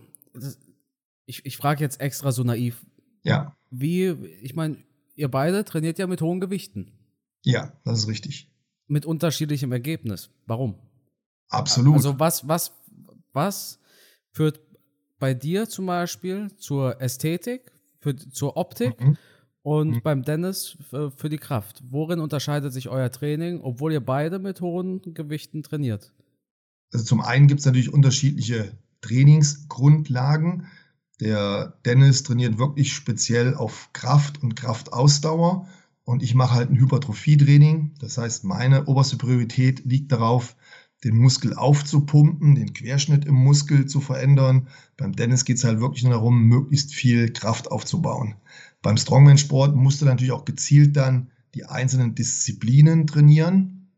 ich, 1.26 1.44
ich 1.44 1.56
frage 1.56 1.80
jetzt 1.80 2.00
extra 2.00 2.32
so 2.32 2.44
naiv. 2.44 2.84
Ja. 3.22 3.56
Wie, 3.70 4.08
ich 4.42 4.54
meine, 4.54 4.76
ihr 5.14 5.30
beide 5.30 5.64
trainiert 5.64 5.98
ja 5.98 6.06
mit 6.06 6.20
hohen 6.22 6.40
Gewichten. 6.40 6.92
Ja, 7.44 7.72
das 7.84 8.00
ist 8.00 8.08
richtig. 8.08 8.52
Mit 8.86 9.06
unterschiedlichem 9.06 9.72
Ergebnis. 9.72 10.30
Warum? 10.46 10.76
Absolut. 11.48 11.94
Also 11.96 12.18
was, 12.18 12.46
was, 12.46 12.72
was 13.32 13.78
führt 14.32 14.60
bei 15.22 15.34
dir 15.34 15.68
zum 15.68 15.86
Beispiel 15.86 16.50
zur 16.56 17.00
Ästhetik, 17.00 17.70
für, 18.00 18.16
zur 18.16 18.56
Optik 18.56 19.00
mhm. 19.00 19.16
und 19.62 19.90
mhm. 19.90 20.00
beim 20.02 20.24
Dennis 20.24 20.76
für, 20.90 21.12
für 21.12 21.28
die 21.28 21.36
Kraft? 21.36 21.80
Worin 21.88 22.18
unterscheidet 22.18 22.72
sich 22.72 22.88
euer 22.88 23.08
Training, 23.08 23.60
obwohl 23.60 23.92
ihr 23.92 24.04
beide 24.04 24.40
mit 24.40 24.60
hohen 24.60 25.00
Gewichten 25.14 25.62
trainiert? 25.62 26.12
Also 26.92 27.04
zum 27.04 27.20
einen 27.20 27.46
gibt 27.46 27.60
es 27.60 27.66
natürlich 27.66 27.92
unterschiedliche 27.92 28.72
Trainingsgrundlagen. 29.00 30.66
Der 31.20 31.78
Dennis 31.84 32.24
trainiert 32.24 32.58
wirklich 32.58 32.92
speziell 32.92 33.54
auf 33.54 33.90
Kraft 33.92 34.42
und 34.42 34.56
Kraftausdauer 34.56 35.68
und 36.02 36.24
ich 36.24 36.34
mache 36.34 36.56
halt 36.56 36.70
ein 36.70 36.80
Hypertrophietraining. 36.80 37.92
Das 38.00 38.18
heißt, 38.18 38.42
meine 38.42 38.86
oberste 38.86 39.18
Priorität 39.18 39.84
liegt 39.84 40.10
darauf, 40.10 40.56
den 41.04 41.16
Muskel 41.16 41.54
aufzupumpen, 41.54 42.54
den 42.54 42.72
Querschnitt 42.72 43.24
im 43.24 43.34
Muskel 43.34 43.86
zu 43.86 44.00
verändern. 44.00 44.68
Beim 44.96 45.12
Dennis 45.12 45.44
geht 45.44 45.56
es 45.56 45.64
halt 45.64 45.80
wirklich 45.80 46.04
nur 46.04 46.12
darum, 46.12 46.42
möglichst 46.44 46.94
viel 46.94 47.32
Kraft 47.32 47.70
aufzubauen. 47.70 48.36
Beim 48.82 48.96
Strongman-Sport 48.96 49.74
musst 49.74 50.00
du 50.00 50.06
natürlich 50.06 50.32
auch 50.32 50.44
gezielt 50.44 50.96
dann 50.96 51.30
die 51.54 51.64
einzelnen 51.64 52.14
Disziplinen 52.14 53.06
trainieren. 53.06 53.90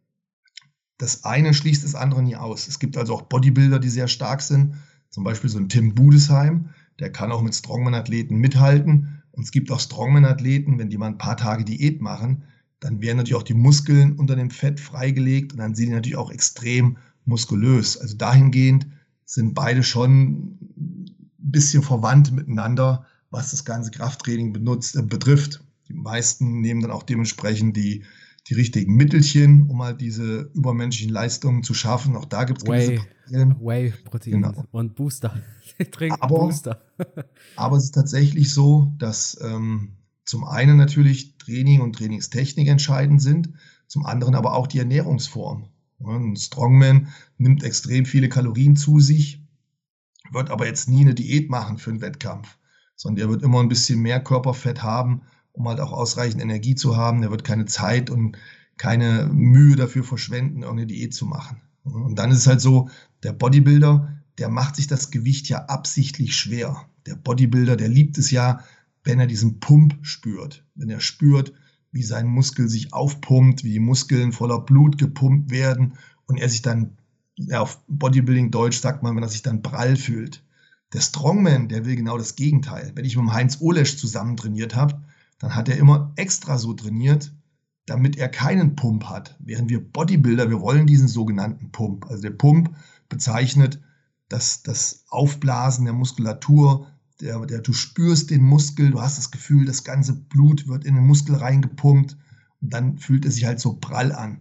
Das 0.98 1.24
eine 1.24 1.54
schließt 1.54 1.84
das 1.84 1.94
andere 1.94 2.22
nie 2.22 2.36
aus. 2.36 2.68
Es 2.68 2.78
gibt 2.78 2.96
also 2.96 3.14
auch 3.14 3.22
Bodybuilder, 3.22 3.78
die 3.78 3.88
sehr 3.88 4.08
stark 4.08 4.40
sind. 4.40 4.76
Zum 5.10 5.24
Beispiel 5.24 5.50
so 5.50 5.58
ein 5.58 5.68
Tim 5.68 5.94
Budesheim, 5.94 6.70
der 6.98 7.12
kann 7.12 7.32
auch 7.32 7.42
mit 7.42 7.54
Strongman-Athleten 7.54 8.36
mithalten. 8.36 9.22
Und 9.32 9.42
es 9.42 9.50
gibt 9.50 9.70
auch 9.70 9.80
Strongman-Athleten, 9.80 10.78
wenn 10.78 10.90
die 10.90 10.98
mal 10.98 11.06
ein 11.06 11.18
paar 11.18 11.36
Tage 11.36 11.64
Diät 11.64 12.00
machen, 12.00 12.44
dann 12.80 13.00
werden 13.00 13.18
natürlich 13.18 13.36
auch 13.36 13.42
die 13.42 13.54
Muskeln 13.54 14.16
unter 14.18 14.36
dem 14.36 14.50
Fett 14.50 14.80
freigelegt 14.80 15.52
und 15.52 15.58
dann 15.58 15.74
sind 15.74 15.86
die 15.86 15.92
natürlich 15.92 16.16
auch 16.16 16.30
extrem 16.30 16.98
muskulös. 17.24 17.96
Also 17.96 18.16
dahingehend 18.16 18.86
sind 19.24 19.54
beide 19.54 19.82
schon 19.82 20.58
ein 20.76 21.16
bisschen 21.38 21.82
verwandt 21.82 22.32
miteinander, 22.32 23.06
was 23.30 23.50
das 23.52 23.64
ganze 23.64 23.90
Krafttraining 23.90 24.52
benutzt, 24.52 24.96
äh, 24.96 25.02
betrifft. 25.02 25.62
Die 25.88 25.94
meisten 25.94 26.60
nehmen 26.60 26.82
dann 26.82 26.90
auch 26.90 27.02
dementsprechend 27.02 27.76
die 27.76 28.04
die 28.48 28.54
richtigen 28.54 28.94
Mittelchen, 28.94 29.70
um 29.70 29.82
halt 29.82 30.00
diese 30.00 30.50
übermenschlichen 30.54 31.12
Leistungen 31.12 31.62
zu 31.62 31.72
schaffen. 31.72 32.16
Auch 32.16 32.26
da 32.26 32.44
gibt 32.44 32.58
es 32.58 32.64
gewisse 32.64 33.04
Whey, 33.28 33.54
Whey-Protein 33.58 34.32
genau. 34.42 34.64
und 34.70 34.94
Booster. 34.94 35.42
aber, 36.20 36.38
Booster. 36.38 36.82
aber 37.56 37.76
es 37.76 37.84
ist 37.84 37.94
tatsächlich 37.94 38.52
so, 38.52 38.92
dass 38.98 39.38
ähm, 39.42 39.96
zum 40.24 40.44
einen 40.44 40.76
natürlich 40.76 41.33
Training 41.44 41.80
und 41.80 41.96
Trainingstechnik 41.96 42.68
entscheidend 42.68 43.20
sind, 43.22 43.50
zum 43.86 44.06
anderen 44.06 44.34
aber 44.34 44.54
auch 44.54 44.66
die 44.66 44.78
Ernährungsform. 44.78 45.68
Ein 46.04 46.36
Strongman 46.36 47.08
nimmt 47.38 47.62
extrem 47.62 48.04
viele 48.04 48.28
Kalorien 48.28 48.76
zu 48.76 49.00
sich, 49.00 49.42
wird 50.32 50.50
aber 50.50 50.66
jetzt 50.66 50.88
nie 50.88 51.02
eine 51.02 51.14
Diät 51.14 51.50
machen 51.50 51.78
für 51.78 51.90
einen 51.90 52.00
Wettkampf, 52.00 52.58
sondern 52.96 53.26
er 53.26 53.30
wird 53.30 53.42
immer 53.42 53.60
ein 53.60 53.68
bisschen 53.68 54.00
mehr 54.00 54.22
Körperfett 54.22 54.82
haben, 54.82 55.22
um 55.52 55.68
halt 55.68 55.80
auch 55.80 55.92
ausreichend 55.92 56.42
Energie 56.42 56.74
zu 56.74 56.96
haben. 56.96 57.20
Der 57.20 57.30
wird 57.30 57.44
keine 57.44 57.66
Zeit 57.66 58.10
und 58.10 58.36
keine 58.76 59.26
Mühe 59.32 59.76
dafür 59.76 60.04
verschwenden, 60.04 60.62
irgendeine 60.62 60.88
Diät 60.88 61.14
zu 61.14 61.26
machen. 61.26 61.60
Und 61.84 62.18
dann 62.18 62.30
ist 62.30 62.38
es 62.38 62.46
halt 62.46 62.60
so, 62.60 62.88
der 63.22 63.32
Bodybuilder, 63.32 64.22
der 64.38 64.48
macht 64.48 64.76
sich 64.76 64.86
das 64.86 65.10
Gewicht 65.10 65.48
ja 65.48 65.66
absichtlich 65.66 66.36
schwer. 66.36 66.86
Der 67.06 67.14
Bodybuilder, 67.14 67.76
der 67.76 67.88
liebt 67.88 68.18
es 68.18 68.30
ja, 68.30 68.64
wenn 69.04 69.20
er 69.20 69.26
diesen 69.26 69.60
Pump 69.60 69.98
spürt. 70.02 70.64
Wenn 70.74 70.90
er 70.90 71.00
spürt, 71.00 71.52
wie 71.92 72.02
sein 72.02 72.26
Muskel 72.26 72.68
sich 72.68 72.92
aufpumpt, 72.92 73.62
wie 73.62 73.72
die 73.72 73.80
Muskeln 73.80 74.32
voller 74.32 74.60
Blut 74.60 74.98
gepumpt 74.98 75.50
werden 75.50 75.94
und 76.26 76.38
er 76.38 76.48
sich 76.48 76.62
dann, 76.62 76.98
ja, 77.36 77.60
auf 77.60 77.80
Bodybuilding 77.86 78.50
Deutsch 78.50 78.80
sagt 78.80 79.02
man, 79.02 79.14
wenn 79.14 79.22
er 79.22 79.28
sich 79.28 79.42
dann 79.42 79.62
prall 79.62 79.96
fühlt. 79.96 80.42
Der 80.92 81.00
Strongman, 81.00 81.68
der 81.68 81.84
will 81.84 81.96
genau 81.96 82.18
das 82.18 82.36
Gegenteil. 82.36 82.92
Wenn 82.94 83.04
ich 83.04 83.16
mit 83.16 83.24
dem 83.24 83.32
Heinz 83.32 83.60
Olesch 83.60 83.96
zusammen 83.96 84.36
trainiert 84.36 84.74
habe, 84.74 85.02
dann 85.38 85.54
hat 85.54 85.68
er 85.68 85.76
immer 85.76 86.12
extra 86.16 86.58
so 86.58 86.72
trainiert, 86.72 87.32
damit 87.86 88.16
er 88.16 88.28
keinen 88.28 88.76
Pump 88.76 89.04
hat. 89.04 89.36
Während 89.40 89.70
wir 89.70 89.80
Bodybuilder, 89.80 90.50
wir 90.50 90.60
wollen 90.60 90.86
diesen 90.86 91.08
sogenannten 91.08 91.70
Pump. 91.70 92.06
Also 92.06 92.22
der 92.22 92.30
Pump 92.30 92.74
bezeichnet 93.08 93.80
das, 94.28 94.62
das 94.62 95.04
Aufblasen 95.08 95.84
der 95.84 95.94
Muskulatur, 95.94 96.86
der, 97.20 97.44
der, 97.46 97.60
du 97.60 97.72
spürst 97.72 98.30
den 98.30 98.42
Muskel, 98.42 98.90
du 98.90 99.00
hast 99.00 99.18
das 99.18 99.30
Gefühl, 99.30 99.66
das 99.66 99.84
ganze 99.84 100.14
Blut 100.14 100.66
wird 100.66 100.84
in 100.84 100.94
den 100.94 101.06
Muskel 101.06 101.36
reingepumpt 101.36 102.16
und 102.60 102.72
dann 102.72 102.98
fühlt 102.98 103.24
es 103.24 103.34
sich 103.34 103.44
halt 103.44 103.60
so 103.60 103.74
prall 103.74 104.12
an. 104.12 104.40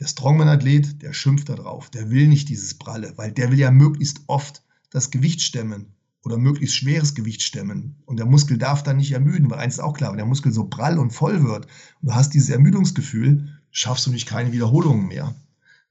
Der 0.00 0.06
Strongman-Athlet, 0.06 1.02
der 1.02 1.12
schimpft 1.12 1.48
darauf, 1.48 1.90
der 1.90 2.10
will 2.10 2.28
nicht 2.28 2.48
dieses 2.48 2.74
Pralle, 2.74 3.14
weil 3.16 3.32
der 3.32 3.50
will 3.50 3.58
ja 3.58 3.70
möglichst 3.70 4.20
oft 4.28 4.62
das 4.90 5.10
Gewicht 5.10 5.42
stemmen 5.42 5.86
oder 6.22 6.36
möglichst 6.36 6.76
schweres 6.76 7.14
Gewicht 7.14 7.42
stemmen. 7.42 7.96
Und 8.06 8.18
der 8.18 8.26
Muskel 8.26 8.58
darf 8.58 8.82
dann 8.82 8.98
nicht 8.98 9.12
ermüden, 9.12 9.50
weil 9.50 9.58
eins 9.58 9.74
ist 9.74 9.80
auch 9.80 9.94
klar, 9.94 10.10
wenn 10.10 10.18
der 10.18 10.26
Muskel 10.26 10.52
so 10.52 10.68
prall 10.68 10.98
und 10.98 11.12
voll 11.12 11.42
wird 11.42 11.66
und 12.00 12.10
du 12.10 12.14
hast 12.14 12.34
dieses 12.34 12.50
Ermüdungsgefühl, 12.50 13.48
schaffst 13.70 14.06
du 14.06 14.10
nicht 14.10 14.28
keine 14.28 14.52
Wiederholungen 14.52 15.08
mehr. 15.08 15.34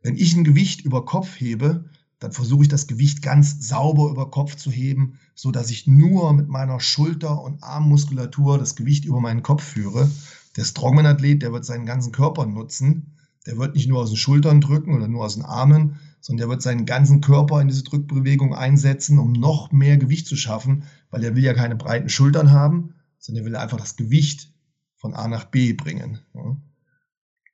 Wenn 0.02 0.16
ich 0.16 0.36
ein 0.36 0.44
Gewicht 0.44 0.82
über 0.82 1.06
Kopf 1.06 1.40
hebe, 1.40 1.90
dann 2.20 2.32
versuche 2.32 2.64
ich 2.64 2.70
das 2.70 2.88
Gewicht 2.88 3.22
ganz 3.22 3.68
sauber 3.68 4.10
über 4.10 4.32
Kopf 4.32 4.56
zu 4.56 4.72
heben, 4.72 5.20
so 5.36 5.52
dass 5.52 5.70
ich 5.70 5.86
nur 5.86 6.34
mit 6.34 6.48
meiner 6.48 6.80
Schulter- 6.80 7.42
und 7.44 7.64
Armmuskulatur 7.64 8.58
das 8.58 8.76
Gewicht 8.76 9.06
über 9.06 9.20
meinen 9.20 9.44
Kopf 9.44 9.64
führe. 9.64 10.10
Der 10.56 10.64
Strongman-Athlet, 10.64 11.44
der 11.44 11.54
wird 11.54 11.66
seinen 11.66 11.86
ganzen 11.86 12.12
Körper 12.12 12.46
nutzen. 12.48 13.14
Der 13.46 13.58
wird 13.58 13.76
nicht 13.76 13.88
nur 13.88 14.02
aus 14.02 14.10
den 14.10 14.18
Schultern 14.18 14.62
drücken 14.62 14.96
oder 14.96 15.08
nur 15.08 15.24
aus 15.24 15.36
den 15.36 15.46
Armen, 15.46 16.00
sondern 16.20 16.40
der 16.40 16.50
wird 16.50 16.62
seinen 16.64 16.86
ganzen 16.86 17.22
Körper 17.22 17.62
in 17.62 17.68
diese 17.68 17.84
Drückbewegung 17.84 18.56
einsetzen, 18.56 19.20
um 19.20 19.32
noch 19.32 19.72
mehr 19.72 19.98
Gewicht 19.98 20.28
zu 20.28 20.36
schaffen, 20.36 20.84
weil 21.12 21.24
er 21.24 21.36
will 21.36 21.44
ja 21.44 21.54
keine 21.54 21.76
breiten 21.76 22.10
Schultern 22.10 22.52
haben, 22.52 22.96
sondern 23.20 23.44
er 23.44 23.46
will 23.46 23.56
einfach 23.56 23.78
das 23.78 23.96
Gewicht 23.96 24.52
von 24.96 25.14
A 25.14 25.28
nach 25.28 25.46
B 25.46 25.74
bringen. 25.74 26.20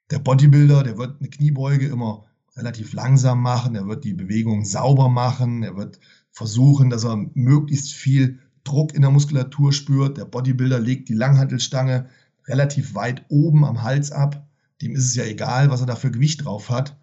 Der 0.10 0.20
Bodybuilder, 0.20 0.84
der 0.84 0.98
wird 0.98 1.20
eine 1.20 1.30
Kniebeuge 1.30 1.88
immer 1.88 2.26
relativ 2.56 2.94
langsam 2.94 3.42
machen, 3.42 3.76
er 3.76 3.88
wird 3.88 4.04
die 4.04 4.14
Bewegung 4.14 4.66
sauber 4.66 5.10
machen, 5.10 5.64
er 5.64 5.76
wird 5.76 6.00
versuchen, 6.32 6.90
dass 6.90 7.04
er 7.04 7.18
möglichst 7.34 7.94
viel 7.94 8.40
Druck 8.64 8.94
in 8.94 9.02
der 9.02 9.12
Muskulatur 9.12 9.74
spürt. 9.74 10.18
Der 10.18 10.26
Bodybuilder 10.26 10.80
legt 10.80 11.10
die 11.10 11.14
Langhantelstange 11.14 12.08
relativ 12.48 12.96
weit 12.96 13.26
oben 13.30 13.66
am 13.66 13.84
Hals 13.84 14.12
ab. 14.12 14.48
Dem 14.82 14.96
ist 14.96 15.06
es 15.06 15.16
ja 15.16 15.24
egal, 15.24 15.70
was 15.70 15.82
er 15.82 15.88
da 15.88 15.96
für 15.96 16.12
Gewicht 16.12 16.46
drauf 16.46 16.70
hat. 16.70 16.98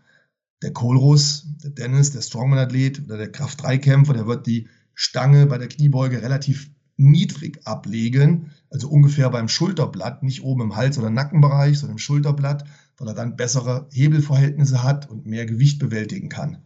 Der 0.63 0.73
Kohlruss, 0.73 1.47
der 1.63 1.71
Dennis, 1.71 2.13
der 2.13 2.23
Strongman-Athlet 2.23 3.05
oder 3.05 3.17
der 3.17 3.33
Kraft-3-Kämpfer, 3.33 4.13
der 4.13 4.27
wird 4.27 4.47
die 4.47 4.69
Stange 4.95 5.47
bei 5.47 5.59
der 5.59 5.69
Kniebeuge 5.69 6.23
relativ 6.23 6.71
niedrig 6.99 7.67
ablegen, 7.67 8.51
also 8.69 8.91
ungefähr 8.91 9.31
beim 9.31 9.49
Schulterblatt, 9.49 10.23
nicht 10.23 10.43
oben 10.43 10.61
im 10.61 10.77
Hals- 10.77 10.99
oder 10.99 11.09
Nackenbereich, 11.09 11.79
sondern 11.79 11.95
im 11.95 11.99
Schulterblatt, 11.99 12.67
er 13.09 13.15
dann 13.15 13.37
bessere 13.37 13.89
Hebelverhältnisse 13.93 14.83
hat 14.83 15.09
und 15.09 15.27
mehr 15.27 15.47
Gewicht 15.47 15.79
bewältigen 15.79 16.29
kann. 16.29 16.63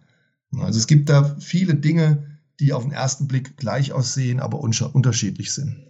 Also 0.58 0.78
es 0.78 0.86
gibt 0.86 1.08
da 1.08 1.36
viele 1.38 1.74
Dinge, 1.74 2.38
die 2.60 2.72
auf 2.72 2.84
den 2.84 2.92
ersten 2.92 3.26
Blick 3.26 3.56
gleich 3.56 3.92
aussehen, 3.92 4.40
aber 4.40 4.60
unterschiedlich 4.60 5.52
sind. 5.52 5.84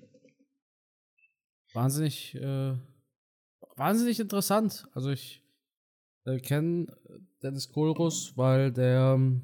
Wahnsinnig, 1.72 2.35
äh, 2.37 2.74
wahnsinnig 3.76 4.20
interessant. 4.20 4.88
Also 4.92 5.11
ich 5.11 5.42
äh, 6.24 6.38
kenne 6.38 6.87
Dennis 7.42 7.68
Kohlruss, 7.68 8.33
weil 8.37 8.72
der 8.72 9.14
ähm, 9.16 9.42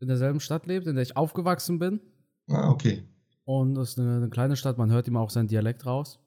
in 0.00 0.08
derselben 0.08 0.40
Stadt 0.40 0.66
lebt, 0.66 0.86
in 0.86 0.94
der 0.94 1.02
ich 1.02 1.16
aufgewachsen 1.16 1.78
bin. 1.78 2.00
Ah, 2.48 2.70
okay. 2.70 3.04
Und 3.44 3.74
das 3.74 3.90
ist 3.90 3.98
eine, 3.98 4.16
eine 4.16 4.28
kleine 4.28 4.56
Stadt, 4.56 4.78
man 4.78 4.90
hört 4.90 5.08
ihm 5.08 5.16
auch 5.16 5.30
seinen 5.30 5.48
Dialekt 5.48 5.86
raus. 5.86 6.20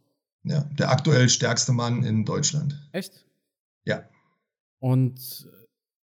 Ja, 0.43 0.63
der 0.77 0.91
aktuell 0.91 1.29
stärkste 1.29 1.71
Mann 1.71 2.03
in 2.03 2.25
Deutschland. 2.25 2.87
Echt? 2.91 3.25
Ja. 3.85 4.03
Und 4.79 5.47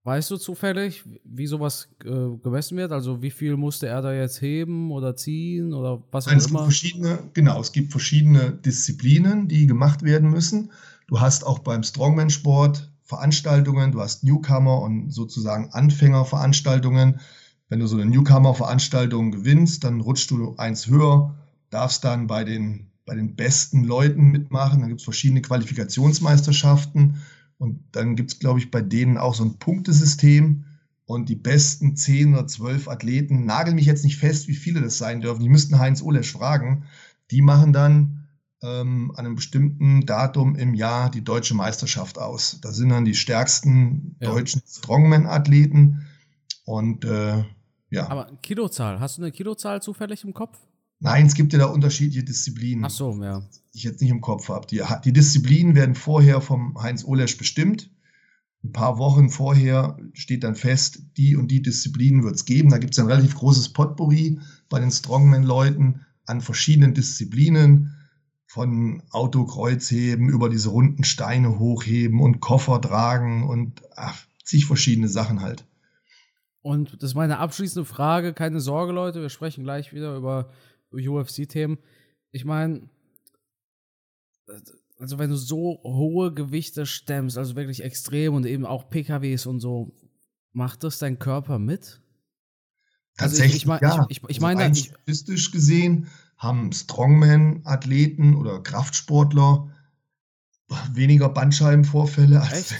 weißt 0.04 0.30
du 0.30 0.36
zufällig, 0.36 1.04
wie 1.24 1.46
sowas 1.46 1.88
äh, 2.04 2.36
gemessen 2.42 2.76
wird? 2.76 2.92
Also 2.92 3.22
wie 3.22 3.30
viel 3.30 3.56
musste 3.56 3.86
er 3.86 4.02
da 4.02 4.12
jetzt 4.12 4.40
heben 4.40 4.90
oder 4.90 5.16
ziehen 5.16 5.72
oder 5.72 6.02
was 6.10 6.26
auch 6.26 6.30
Nein, 6.30 6.38
es 6.38 6.46
immer? 6.46 6.60
Gibt 6.60 6.72
verschiedene, 6.72 7.18
genau, 7.34 7.60
es 7.60 7.72
gibt 7.72 7.90
verschiedene 7.90 8.52
Disziplinen, 8.52 9.48
die 9.48 9.66
gemacht 9.66 10.02
werden 10.02 10.30
müssen. 10.30 10.72
Du 11.06 11.20
hast 11.20 11.44
auch 11.46 11.60
beim 11.60 11.82
Strongman-Sport 11.82 12.90
Veranstaltungen, 13.04 13.92
du 13.92 14.00
hast 14.00 14.24
Newcomer 14.24 14.80
und 14.80 15.10
sozusagen 15.10 15.70
Anfängerveranstaltungen. 15.72 17.20
Wenn 17.68 17.80
du 17.80 17.86
so 17.86 17.96
eine 17.96 18.06
Newcomer-Veranstaltung 18.06 19.32
gewinnst, 19.32 19.84
dann 19.84 20.00
rutschst 20.00 20.30
du 20.30 20.54
eins 20.56 20.86
höher, 20.86 21.34
darfst 21.68 22.04
dann 22.04 22.26
bei 22.26 22.44
den, 22.44 22.90
bei 23.04 23.14
den 23.14 23.36
besten 23.36 23.84
Leuten 23.84 24.30
mitmachen. 24.30 24.80
Dann 24.80 24.88
gibt 24.88 25.00
es 25.00 25.04
verschiedene 25.04 25.42
Qualifikationsmeisterschaften 25.42 27.16
und 27.62 27.78
dann 27.92 28.16
gibt 28.16 28.32
es, 28.32 28.40
glaube 28.40 28.58
ich, 28.58 28.72
bei 28.72 28.82
denen 28.82 29.18
auch 29.18 29.36
so 29.36 29.44
ein 29.44 29.56
Punktesystem. 29.60 30.64
Und 31.04 31.28
die 31.28 31.36
besten 31.36 31.94
zehn 31.94 32.34
oder 32.34 32.48
zwölf 32.48 32.88
Athleten, 32.88 33.44
nagel 33.44 33.74
mich 33.74 33.86
jetzt 33.86 34.02
nicht 34.02 34.16
fest, 34.16 34.48
wie 34.48 34.56
viele 34.56 34.80
das 34.80 34.98
sein 34.98 35.20
dürfen, 35.20 35.42
die 35.44 35.48
müssten 35.48 35.78
Heinz 35.78 36.02
Olesch 36.02 36.32
fragen, 36.32 36.86
die 37.30 37.40
machen 37.40 37.72
dann 37.72 38.26
ähm, 38.62 39.12
an 39.14 39.26
einem 39.26 39.36
bestimmten 39.36 40.06
Datum 40.06 40.56
im 40.56 40.74
Jahr 40.74 41.08
die 41.08 41.22
deutsche 41.22 41.54
Meisterschaft 41.54 42.18
aus. 42.18 42.58
Da 42.62 42.72
sind 42.72 42.88
dann 42.88 43.04
die 43.04 43.14
stärksten 43.14 44.16
ja. 44.18 44.32
deutschen 44.32 44.62
Strongman-Athleten. 44.66 46.04
Und 46.64 47.04
äh, 47.04 47.44
ja. 47.90 48.10
Aber 48.10 48.28
Kilozahl, 48.42 48.98
hast 48.98 49.18
du 49.18 49.22
eine 49.22 49.30
Kilozahl 49.30 49.80
zufällig 49.80 50.24
im 50.24 50.34
Kopf? 50.34 50.58
Nein, 51.02 51.26
es 51.26 51.34
gibt 51.34 51.52
ja 51.52 51.58
da 51.58 51.66
unterschiedliche 51.66 52.22
Disziplinen. 52.22 52.84
Ach 52.84 52.90
so, 52.90 53.20
ja. 53.20 53.40
Die 53.74 53.78
ich 53.78 53.82
jetzt 53.82 54.00
nicht 54.00 54.10
im 54.10 54.20
Kopf 54.20 54.48
habe. 54.48 54.68
Die, 54.68 54.82
die 55.04 55.12
Disziplinen 55.12 55.74
werden 55.74 55.96
vorher 55.96 56.40
vom 56.40 56.80
Heinz 56.80 57.04
Olesch 57.04 57.36
bestimmt. 57.36 57.90
Ein 58.62 58.70
paar 58.70 58.98
Wochen 58.98 59.28
vorher 59.28 59.96
steht 60.12 60.44
dann 60.44 60.54
fest, 60.54 61.02
die 61.16 61.34
und 61.34 61.48
die 61.50 61.60
Disziplinen 61.60 62.22
wird 62.22 62.36
es 62.36 62.44
geben. 62.44 62.70
Da 62.70 62.78
gibt 62.78 62.92
es 62.92 63.00
ein 63.00 63.08
relativ 63.08 63.34
großes 63.34 63.70
Potpourri 63.70 64.38
bei 64.68 64.78
den 64.78 64.92
Strongman-Leuten 64.92 66.06
an 66.26 66.40
verschiedenen 66.40 66.94
Disziplinen. 66.94 67.96
Von 68.46 69.02
Autokreuzheben 69.10 70.28
über 70.28 70.50
diese 70.50 70.68
runden 70.68 71.02
Steine 71.02 71.58
hochheben 71.58 72.20
und 72.20 72.40
Koffer 72.40 72.80
tragen 72.80 73.48
und 73.48 73.82
ach, 73.96 74.26
zig 74.44 74.66
verschiedene 74.66 75.08
Sachen 75.08 75.40
halt. 75.40 75.64
Und 76.60 77.02
das 77.02 77.10
ist 77.10 77.14
meine 77.16 77.38
abschließende 77.38 77.84
Frage. 77.84 78.34
Keine 78.34 78.60
Sorge, 78.60 78.92
Leute, 78.92 79.20
wir 79.20 79.30
sprechen 79.30 79.64
gleich 79.64 79.92
wieder 79.92 80.16
über 80.16 80.50
UFC-Themen. 80.92 81.78
Ich 82.30 82.44
meine, 82.44 82.88
also 84.98 85.18
wenn 85.18 85.30
du 85.30 85.36
so 85.36 85.80
hohe 85.82 86.32
Gewichte 86.32 86.86
stemmst, 86.86 87.38
also 87.38 87.56
wirklich 87.56 87.82
extrem 87.82 88.34
und 88.34 88.46
eben 88.46 88.64
auch 88.64 88.88
PKWs 88.88 89.46
und 89.46 89.60
so, 89.60 89.94
macht 90.52 90.84
das 90.84 90.98
dein 90.98 91.18
Körper 91.18 91.58
mit? 91.58 92.00
Tatsächlich, 93.16 93.68
also 93.68 93.74
ich, 93.74 93.90
ich, 93.90 93.96
ja. 93.96 94.06
Ich, 94.08 94.22
ich, 94.22 94.30
ich 94.30 94.40
meine, 94.40 94.64
also 94.64 94.84
statistisch 94.84 95.50
gesehen 95.50 96.08
haben 96.36 96.72
Strongman-Athleten 96.72 98.34
oder 98.34 98.62
Kraftsportler 98.62 99.70
weniger 100.92 101.28
Bandscheibenvorfälle 101.28 102.40
als, 102.40 102.74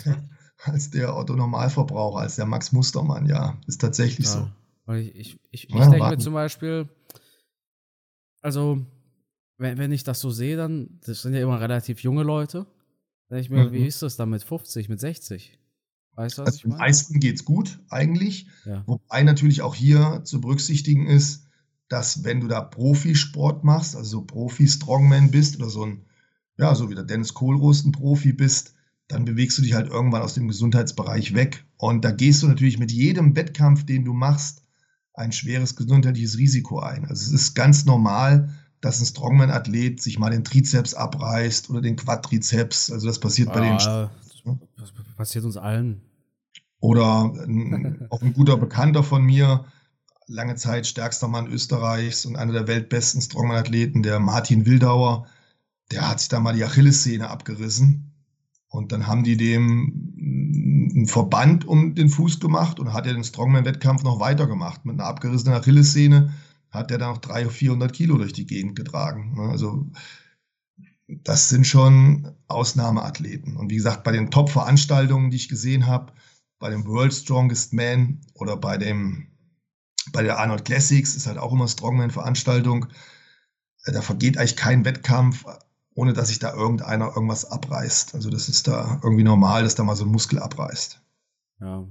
als 0.64 0.90
der 0.90 1.16
Otto-Normalverbraucher, 1.16 2.20
als 2.20 2.36
der 2.36 2.46
Max 2.46 2.72
Mustermann, 2.72 3.26
ja. 3.26 3.58
Ist 3.66 3.80
tatsächlich 3.80 4.26
ja. 4.26 4.50
so. 4.86 4.94
Ich, 4.94 5.14
ich, 5.14 5.38
ich, 5.50 5.68
ja, 5.70 5.88
denke 5.88 6.08
mir 6.08 6.18
zum 6.18 6.34
Beispiel, 6.34 6.88
also, 8.42 8.84
wenn, 9.56 9.78
wenn 9.78 9.92
ich 9.92 10.04
das 10.04 10.20
so 10.20 10.30
sehe, 10.30 10.56
dann, 10.56 10.98
das 11.06 11.22
sind 11.22 11.34
ja 11.34 11.40
immer 11.40 11.60
relativ 11.60 12.00
junge 12.00 12.24
Leute. 12.24 12.66
Dann 13.28 13.38
denke 13.38 13.42
ich 13.42 13.50
mir, 13.50 13.64
mhm. 13.64 13.72
wie 13.72 13.86
ist 13.86 14.02
das 14.02 14.16
dann 14.16 14.30
mit 14.30 14.42
50, 14.42 14.88
mit 14.88 15.00
60? 15.00 15.58
Weißt 16.14 16.38
du, 16.38 16.42
was 16.42 16.46
also 16.46 16.56
ich 16.58 16.64
meine? 16.64 16.74
Den 16.74 16.80
meisten 16.80 17.20
geht 17.20 17.36
es 17.36 17.44
gut, 17.44 17.80
eigentlich. 17.88 18.46
Ja. 18.66 18.82
Wobei 18.86 19.22
natürlich 19.22 19.62
auch 19.62 19.74
hier 19.74 20.22
zu 20.24 20.40
berücksichtigen 20.40 21.06
ist, 21.06 21.46
dass 21.88 22.24
wenn 22.24 22.40
du 22.40 22.48
da 22.48 22.60
Profisport 22.60 23.64
machst, 23.64 23.96
also 23.96 24.10
so 24.10 24.24
Profi-Strongman 24.24 25.30
bist 25.30 25.56
oder 25.56 25.70
so 25.70 25.86
ein, 25.86 26.04
ja, 26.58 26.74
so 26.74 26.90
wie 26.90 26.94
der 26.94 27.04
Dennis 27.04 27.34
Kohlrost 27.34 27.86
ein 27.86 27.92
Profi 27.92 28.32
bist, 28.32 28.74
dann 29.08 29.24
bewegst 29.24 29.58
du 29.58 29.62
dich 29.62 29.74
halt 29.74 29.90
irgendwann 29.90 30.22
aus 30.22 30.34
dem 30.34 30.48
Gesundheitsbereich 30.48 31.34
weg. 31.34 31.64
Und 31.76 32.04
da 32.04 32.10
gehst 32.10 32.42
du 32.42 32.48
natürlich 32.48 32.78
mit 32.78 32.90
jedem 32.90 33.36
Wettkampf, 33.36 33.84
den 33.84 34.04
du 34.04 34.12
machst, 34.12 34.62
ein 35.14 35.32
schweres 35.32 35.76
gesundheitliches 35.76 36.38
Risiko 36.38 36.80
ein. 36.80 37.04
Also 37.04 37.26
es 37.26 37.32
ist 37.32 37.54
ganz 37.54 37.84
normal, 37.84 38.54
dass 38.80 39.00
ein 39.00 39.06
Strongman-Athlet 39.06 40.02
sich 40.02 40.18
mal 40.18 40.30
den 40.30 40.44
Trizeps 40.44 40.94
abreißt 40.94 41.70
oder 41.70 41.80
den 41.80 41.96
Quadrizeps. 41.96 42.90
Also 42.90 43.06
das 43.06 43.20
passiert 43.20 43.52
bei 43.52 43.60
den. 43.60 43.72
Ah, 43.72 44.10
das 44.76 44.92
passiert 45.16 45.44
uns 45.44 45.56
allen. 45.56 46.02
Oder 46.80 47.32
ein, 47.46 48.06
auch 48.10 48.22
ein 48.22 48.32
guter 48.32 48.56
Bekannter 48.56 49.04
von 49.04 49.22
mir, 49.22 49.66
lange 50.26 50.56
Zeit 50.56 50.86
stärkster 50.86 51.28
Mann 51.28 51.46
Österreichs 51.46 52.26
und 52.26 52.34
einer 52.34 52.52
der 52.52 52.66
weltbesten 52.66 53.20
Strongman-Athleten, 53.20 54.02
der 54.02 54.18
Martin 54.18 54.66
Wildauer, 54.66 55.28
der 55.92 56.08
hat 56.08 56.18
sich 56.18 56.28
da 56.28 56.40
mal 56.40 56.54
die 56.54 56.64
Achillessehne 56.64 57.30
abgerissen. 57.30 58.12
Und 58.66 58.90
dann 58.90 59.06
haben 59.06 59.22
die 59.22 59.36
dem 59.36 60.11
einen 60.94 61.06
Verband 61.06 61.66
um 61.66 61.94
den 61.94 62.08
Fuß 62.08 62.40
gemacht 62.40 62.80
und 62.80 62.92
hat 62.92 63.06
er 63.06 63.14
den 63.14 63.24
Strongman-Wettkampf 63.24 64.02
noch 64.02 64.20
weitergemacht. 64.20 64.84
Mit 64.84 64.98
einer 64.98 65.08
abgerissenen 65.08 65.58
Achillessehne 65.58 66.32
hat 66.70 66.90
er 66.90 66.98
dann 66.98 67.10
noch 67.10 67.18
300, 67.18 67.52
400 67.52 67.92
Kilo 67.92 68.16
durch 68.18 68.32
die 68.32 68.46
Gegend 68.46 68.76
getragen. 68.76 69.34
Ne? 69.36 69.50
Also 69.50 69.90
das 71.06 71.48
sind 71.48 71.66
schon 71.66 72.32
Ausnahmeathleten. 72.48 73.56
Und 73.56 73.70
wie 73.70 73.76
gesagt, 73.76 74.04
bei 74.04 74.12
den 74.12 74.30
Top-Veranstaltungen, 74.30 75.30
die 75.30 75.36
ich 75.36 75.48
gesehen 75.48 75.86
habe, 75.86 76.12
bei 76.58 76.70
dem 76.70 76.86
World 76.86 77.12
Strongest 77.12 77.72
Man 77.72 78.20
oder 78.34 78.56
bei 78.56 78.78
dem 78.78 79.28
bei 80.12 80.22
der 80.22 80.38
Arnold 80.38 80.64
Classics 80.64 81.14
ist 81.14 81.26
halt 81.26 81.38
auch 81.38 81.52
immer 81.52 81.68
Strongman-Veranstaltung. 81.68 82.86
Da 83.84 84.02
vergeht 84.02 84.36
eigentlich 84.36 84.56
kein 84.56 84.84
Wettkampf, 84.84 85.44
ohne 85.94 86.12
dass 86.12 86.28
sich 86.28 86.38
da 86.38 86.54
irgendeiner 86.54 87.14
irgendwas 87.14 87.44
abreißt. 87.44 88.14
Also 88.14 88.30
das 88.30 88.48
ist 88.48 88.68
da 88.68 89.00
irgendwie 89.02 89.24
normal, 89.24 89.62
dass 89.62 89.74
da 89.74 89.84
mal 89.84 89.96
so 89.96 90.04
ein 90.04 90.10
Muskel 90.10 90.38
abreißt. 90.38 91.00
Ja. 91.60 91.86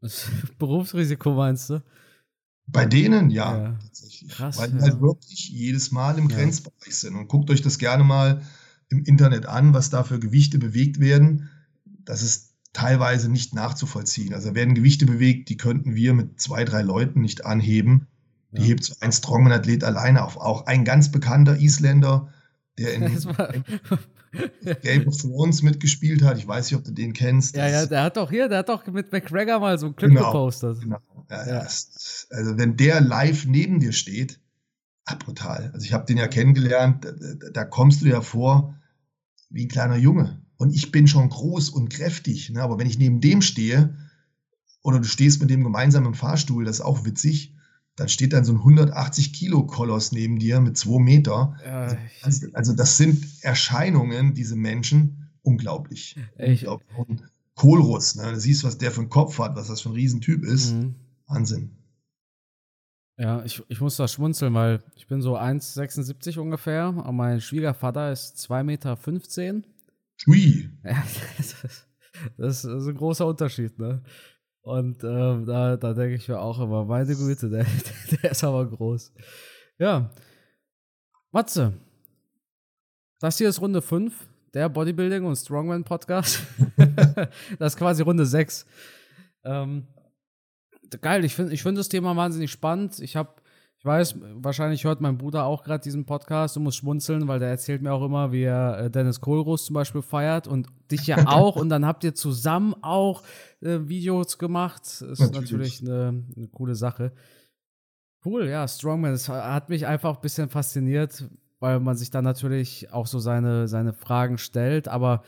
Das 0.00 0.26
Berufsrisiko 0.58 1.34
meinst 1.34 1.70
du? 1.70 1.82
Bei 2.66 2.86
denen 2.86 3.30
ja, 3.30 3.56
ja. 3.56 3.78
tatsächlich. 3.82 4.30
Krass, 4.30 4.58
Weil 4.58 4.70
die 4.70 4.76
ja. 4.78 4.82
halt 4.82 5.00
wirklich 5.00 5.50
jedes 5.50 5.90
Mal 5.90 6.18
im 6.18 6.30
ja. 6.30 6.36
Grenzbereich 6.36 6.94
sind. 6.94 7.16
Und 7.16 7.28
guckt 7.28 7.50
euch 7.50 7.62
das 7.62 7.78
gerne 7.78 8.04
mal 8.04 8.42
im 8.88 9.04
Internet 9.04 9.46
an, 9.46 9.74
was 9.74 9.90
da 9.90 10.02
für 10.02 10.18
Gewichte 10.18 10.58
bewegt 10.58 11.00
werden. 11.00 11.50
Das 11.84 12.22
ist 12.22 12.54
teilweise 12.72 13.30
nicht 13.30 13.54
nachzuvollziehen. 13.54 14.34
Also 14.34 14.54
werden 14.54 14.74
Gewichte 14.74 15.06
bewegt, 15.06 15.48
die 15.48 15.56
könnten 15.56 15.94
wir 15.94 16.14
mit 16.14 16.40
zwei, 16.40 16.64
drei 16.64 16.82
Leuten 16.82 17.20
nicht 17.20 17.44
anheben. 17.44 18.06
Die 18.52 18.62
hebt 18.62 18.84
so 18.84 18.94
ein 19.00 19.10
Strongman-Athlet 19.10 19.82
alleine 19.82 20.22
auf. 20.22 20.36
Auch 20.36 20.66
ein 20.66 20.84
ganz 20.84 21.10
bekannter 21.10 21.58
Isländer, 21.58 22.32
der 22.78 22.94
in, 22.94 23.02
Game 24.82 25.06
of 25.06 25.16
Thrones 25.16 25.62
mitgespielt 25.62 26.22
hat. 26.22 26.38
Ich 26.38 26.46
weiß 26.46 26.70
nicht, 26.70 26.78
ob 26.78 26.84
du 26.84 26.92
den 26.92 27.12
kennst. 27.12 27.56
Ja, 27.56 27.68
ja, 27.68 27.86
der 27.86 28.02
hat 28.02 28.16
doch 28.16 28.30
hier, 28.30 28.48
der 28.48 28.58
hat 28.58 28.68
doch 28.68 28.86
mit 28.86 29.12
McGregor 29.12 29.60
mal 29.60 29.78
so 29.78 29.86
einen 29.86 29.96
Clip 29.96 30.10
genau, 30.10 30.26
gepostet. 30.26 30.80
Genau. 30.80 30.98
Ja, 31.30 31.46
ja. 31.46 31.58
also 31.60 32.58
wenn 32.58 32.76
der 32.76 33.00
live 33.00 33.46
neben 33.46 33.80
dir 33.80 33.92
steht, 33.92 34.40
ah, 35.04 35.14
brutal. 35.14 35.70
Also 35.72 35.84
ich 35.84 35.92
habe 35.92 36.06
den 36.06 36.18
ja 36.18 36.26
kennengelernt, 36.26 37.04
da, 37.04 37.50
da, 37.50 37.64
kommst 37.64 38.00
du 38.00 38.06
dir 38.06 38.22
vor 38.22 38.74
wie 39.50 39.66
ein 39.66 39.68
kleiner 39.68 39.96
Junge. 39.96 40.42
Und 40.56 40.74
ich 40.74 40.90
bin 40.90 41.06
schon 41.06 41.28
groß 41.28 41.70
und 41.70 41.90
kräftig. 41.90 42.50
Ne? 42.50 42.62
Aber 42.62 42.78
wenn 42.78 42.86
ich 42.86 42.98
neben 42.98 43.20
dem 43.20 43.42
stehe, 43.42 43.96
oder 44.82 44.98
du 44.98 45.04
stehst 45.04 45.40
mit 45.40 45.50
dem 45.50 45.64
gemeinsam 45.64 46.06
im 46.06 46.14
Fahrstuhl, 46.14 46.64
das 46.64 46.76
ist 46.76 46.84
auch 46.84 47.04
witzig, 47.04 47.54
dann 47.96 48.08
steht 48.08 48.32
dann 48.32 48.44
so 48.44 48.52
ein 48.52 48.58
180 48.58 49.32
Kilo 49.32 49.66
Koloss 49.66 50.12
neben 50.12 50.38
dir 50.38 50.60
mit 50.60 50.76
zwei 50.76 51.00
Meter. 51.00 51.56
Ja, 51.64 51.96
also, 52.22 52.46
also, 52.52 52.74
das 52.74 52.96
sind 52.96 53.24
Erscheinungen, 53.42 54.34
diese 54.34 54.56
Menschen, 54.56 55.30
unglaublich. 55.42 56.16
Ich, 56.38 56.66
unglaublich. 56.66 57.20
Kohlruss, 57.54 58.16
ne? 58.16 58.32
du 58.32 58.40
siehst, 58.40 58.64
was 58.64 58.78
der 58.78 58.90
für 58.90 59.00
einen 59.00 59.10
Kopf 59.10 59.38
hat, 59.38 59.54
was 59.54 59.68
das 59.68 59.80
für 59.80 59.90
ein 59.90 59.94
Riesentyp 59.94 60.44
ist. 60.44 60.72
Mhm. 60.72 60.96
Wahnsinn. 61.28 61.70
Ja, 63.16 63.44
ich, 63.44 63.62
ich 63.68 63.80
muss 63.80 63.96
da 63.96 64.08
schmunzeln, 64.08 64.54
weil 64.54 64.82
ich 64.96 65.06
bin 65.06 65.22
so 65.22 65.38
1,76 65.38 66.38
ungefähr, 66.38 66.86
aber 66.86 67.12
mein 67.12 67.40
Schwiegervater 67.40 68.10
ist 68.10 68.38
2,15 68.50 68.62
Meter. 68.64 68.98
Ui. 70.26 70.70
Ja, 70.84 71.04
das 71.36 71.54
ist, 71.64 71.86
das 72.36 72.64
ist 72.64 72.86
ein 72.88 72.96
großer 72.96 73.26
Unterschied, 73.26 73.78
ne? 73.78 74.02
Und 74.64 75.04
ähm, 75.04 75.44
da, 75.44 75.76
da 75.76 75.92
denke 75.92 76.14
ich 76.14 76.26
mir 76.26 76.40
auch 76.40 76.58
immer, 76.58 76.86
meine 76.86 77.14
Güte, 77.14 77.50
der, 77.50 77.66
der 78.22 78.30
ist 78.30 78.42
aber 78.42 78.66
groß. 78.66 79.12
Ja. 79.78 80.10
Matze, 81.30 81.74
das 83.20 83.36
hier 83.36 83.50
ist 83.50 83.60
Runde 83.60 83.82
5, 83.82 84.26
der 84.54 84.70
Bodybuilding 84.70 85.22
und 85.24 85.36
Strongman 85.36 85.84
Podcast. 85.84 86.40
das 87.58 87.74
ist 87.74 87.78
quasi 87.78 88.02
Runde 88.02 88.24
6. 88.24 88.64
Ähm, 89.44 89.86
geil, 91.02 91.26
ich 91.26 91.34
finde 91.34 91.52
ich 91.52 91.62
find 91.62 91.76
das 91.76 91.90
Thema 91.90 92.16
wahnsinnig 92.16 92.50
spannend. 92.50 93.00
Ich 93.00 93.16
habe 93.16 93.34
ich 93.84 93.86
weiß, 93.86 94.14
wahrscheinlich 94.36 94.84
hört 94.84 95.02
mein 95.02 95.18
Bruder 95.18 95.44
auch 95.44 95.62
gerade 95.62 95.84
diesen 95.84 96.06
Podcast 96.06 96.56
und 96.56 96.62
muss 96.62 96.74
schmunzeln, 96.74 97.28
weil 97.28 97.38
der 97.38 97.50
erzählt 97.50 97.82
mir 97.82 97.92
auch 97.92 98.02
immer, 98.02 98.32
wie 98.32 98.44
er 98.44 98.78
äh, 98.78 98.90
Dennis 98.90 99.20
Kohlroos 99.20 99.66
zum 99.66 99.74
Beispiel 99.74 100.00
feiert 100.00 100.46
und 100.46 100.68
dich 100.90 101.06
ja 101.06 101.18
auch. 101.26 101.56
und 101.56 101.68
dann 101.68 101.84
habt 101.84 102.02
ihr 102.02 102.14
zusammen 102.14 102.74
auch 102.80 103.22
äh, 103.60 103.80
Videos 103.82 104.38
gemacht. 104.38 104.84
Das 104.84 105.02
ist 105.02 105.20
natürlich, 105.20 105.50
natürlich 105.50 105.82
eine, 105.82 106.24
eine, 106.34 106.48
coole 106.48 106.74
Sache. 106.74 107.12
Cool, 108.24 108.48
ja, 108.48 108.66
Strongman. 108.66 109.12
Das 109.12 109.28
hat 109.28 109.68
mich 109.68 109.86
einfach 109.86 110.14
ein 110.14 110.22
bisschen 110.22 110.48
fasziniert, 110.48 111.28
weil 111.60 111.78
man 111.78 111.94
sich 111.94 112.10
dann 112.10 112.24
natürlich 112.24 112.90
auch 112.90 113.06
so 113.06 113.18
seine, 113.18 113.68
seine 113.68 113.92
Fragen 113.92 114.38
stellt, 114.38 114.88
aber 114.88 115.24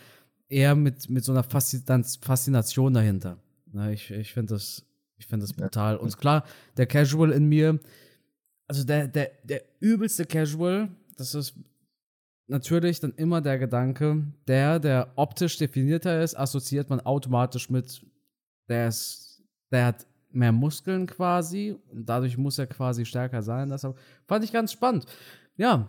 eher 0.48 0.74
mit, 0.74 1.10
mit 1.10 1.24
so 1.24 1.32
einer 1.32 1.42
Faszination 1.44 2.94
dahinter. 2.94 3.36
ich 3.92 4.10
ich 4.10 4.32
finde 4.32 4.54
das, 4.54 4.86
ich 5.18 5.26
find 5.26 5.42
das 5.42 5.52
brutal. 5.52 5.98
Und 5.98 6.16
klar, 6.16 6.44
der 6.78 6.86
Casual 6.86 7.32
in 7.32 7.50
mir 7.50 7.80
also 8.66 8.84
der, 8.84 9.08
der, 9.08 9.30
der 9.44 9.62
übelste 9.80 10.26
Casual, 10.26 10.88
das 11.16 11.34
ist 11.34 11.54
natürlich 12.48 13.00
dann 13.00 13.12
immer 13.16 13.40
der 13.40 13.58
Gedanke, 13.58 14.24
der, 14.46 14.78
der 14.78 15.12
optisch 15.16 15.56
definierter 15.58 16.22
ist, 16.22 16.34
assoziiert 16.36 16.90
man 16.90 17.00
automatisch 17.00 17.70
mit, 17.70 18.04
der 18.68 18.88
ist, 18.88 19.42
der 19.70 19.86
hat 19.86 20.06
mehr 20.30 20.52
Muskeln 20.52 21.06
quasi 21.06 21.76
und 21.92 22.08
dadurch 22.08 22.36
muss 22.36 22.58
er 22.58 22.66
quasi 22.66 23.04
stärker 23.04 23.42
sein. 23.42 23.70
Das 23.70 23.86
fand 24.26 24.44
ich 24.44 24.52
ganz 24.52 24.72
spannend. 24.72 25.06
Ja, 25.56 25.88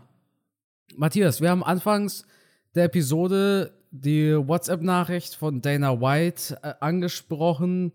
Matthias, 0.96 1.42
wir 1.42 1.50
haben 1.50 1.64
anfangs 1.64 2.26
der 2.74 2.86
Episode 2.86 3.74
die 3.92 4.36
WhatsApp-Nachricht 4.36 5.36
von 5.36 5.62
Dana 5.62 6.00
White 6.00 6.60
äh, 6.62 6.74
angesprochen. 6.80 7.92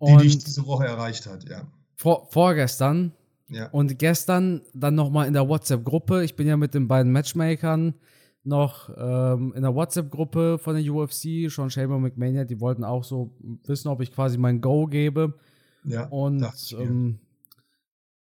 Die 0.00 0.16
dich 0.18 0.38
diese 0.38 0.66
Woche 0.66 0.86
erreicht 0.86 1.26
hat, 1.26 1.48
ja. 1.48 1.66
Vor, 1.96 2.26
vorgestern 2.30 3.12
ja. 3.54 3.68
Und 3.70 3.98
gestern 3.98 4.62
dann 4.74 4.94
nochmal 4.94 5.26
in 5.26 5.32
der 5.32 5.48
WhatsApp-Gruppe, 5.48 6.24
ich 6.24 6.36
bin 6.36 6.46
ja 6.46 6.56
mit 6.56 6.74
den 6.74 6.88
beiden 6.88 7.12
Matchmakern 7.12 7.94
noch 8.42 8.90
ähm, 8.96 9.52
in 9.56 9.62
der 9.62 9.74
WhatsApp-Gruppe 9.74 10.58
von 10.58 10.76
der 10.76 10.92
UFC, 10.92 11.50
Sean 11.50 11.70
Shamer 11.70 11.96
und 11.96 12.02
McMania, 12.02 12.44
die 12.44 12.60
wollten 12.60 12.84
auch 12.84 13.04
so 13.04 13.32
wissen, 13.64 13.88
ob 13.88 14.00
ich 14.02 14.12
quasi 14.12 14.36
mein 14.36 14.60
Go 14.60 14.86
gebe. 14.86 15.34
Ja. 15.84 16.06
Und 16.06 16.44
ähm, 16.78 17.18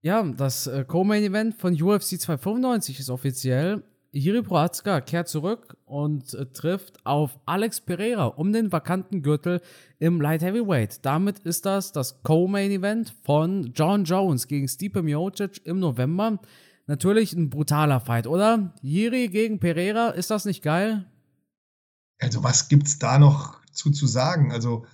ja, 0.02 0.24
das 0.24 0.68
äh, 0.68 0.86
Co-Main-Event 0.86 1.56
von 1.56 1.74
UFC 1.74 2.20
295 2.20 3.00
ist 3.00 3.10
offiziell. 3.10 3.84
Jiri 4.12 4.42
Prohatzka 4.42 5.02
kehrt 5.02 5.28
zurück 5.28 5.78
und 5.86 6.34
äh, 6.34 6.48
trifft 6.48 7.06
auf 7.06 7.38
Alex 7.46 7.82
Pereira 7.82 8.26
um 8.26 8.52
den 8.52 8.72
vakanten 8.72 9.22
Gürtel 9.22 9.62
im 10.00 10.20
Light 10.20 10.42
Heavyweight. 10.42 11.06
Damit 11.06 11.40
ist 11.40 11.66
das 11.66 11.92
das 11.92 12.24
Co-Main 12.24 12.72
Event 12.72 13.14
von 13.24 13.72
John 13.76 14.06
Jones 14.06 14.48
gegen 14.48 14.68
Stipe 14.68 15.04
Miocic 15.04 15.62
im 15.66 15.80
November. 15.80 16.40
Natürlich 16.88 17.34
ein 17.34 17.52
brutaler 17.52 18.00
Fight, 18.00 18.26
oder? 18.26 18.74
Jiri 18.82 19.28
gegen 19.28 19.60
Pereira, 19.60 20.10
ist 20.10 20.32
das 20.32 20.46
nicht 20.46 20.64
geil? 20.64 21.06
Also 22.20 22.44
was 22.44 22.68
gibt's 22.68 22.98
da 22.98 23.20
noch 23.20 23.60
zu, 23.72 23.92
zu 23.92 24.08
sagen? 24.08 24.52
Also 24.52 24.88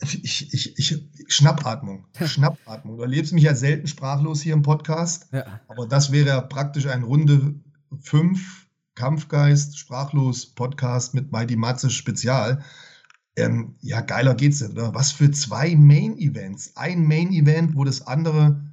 ich, 0.00 0.52
ich, 0.52 0.78
ich, 0.78 1.06
Schnappatmung, 1.28 2.06
Schnappatmung. 2.24 2.96
Du 2.96 3.02
erlebst 3.02 3.32
mich 3.32 3.44
ja 3.44 3.54
selten 3.54 3.86
sprachlos 3.86 4.42
hier 4.42 4.54
im 4.54 4.62
Podcast, 4.62 5.28
ja. 5.32 5.60
aber 5.68 5.86
das 5.86 6.12
wäre 6.12 6.46
praktisch 6.48 6.86
ein 6.86 7.02
Runde 7.02 7.54
5 8.00 8.66
Kampfgeist, 8.94 9.78
sprachlos 9.78 10.46
Podcast 10.46 11.14
mit 11.14 11.30
Mighty 11.32 11.56
Matze 11.56 11.90
Spezial. 11.90 12.64
Ähm, 13.36 13.76
ja, 13.80 14.00
geiler 14.00 14.34
geht's 14.34 14.60
nicht, 14.60 14.72
oder? 14.72 14.94
Was 14.94 15.12
für 15.12 15.30
zwei 15.30 15.76
Main-Events. 15.76 16.76
Ein 16.76 17.06
Main-Event, 17.06 17.76
wo 17.76 17.84
das 17.84 18.06
andere 18.06 18.67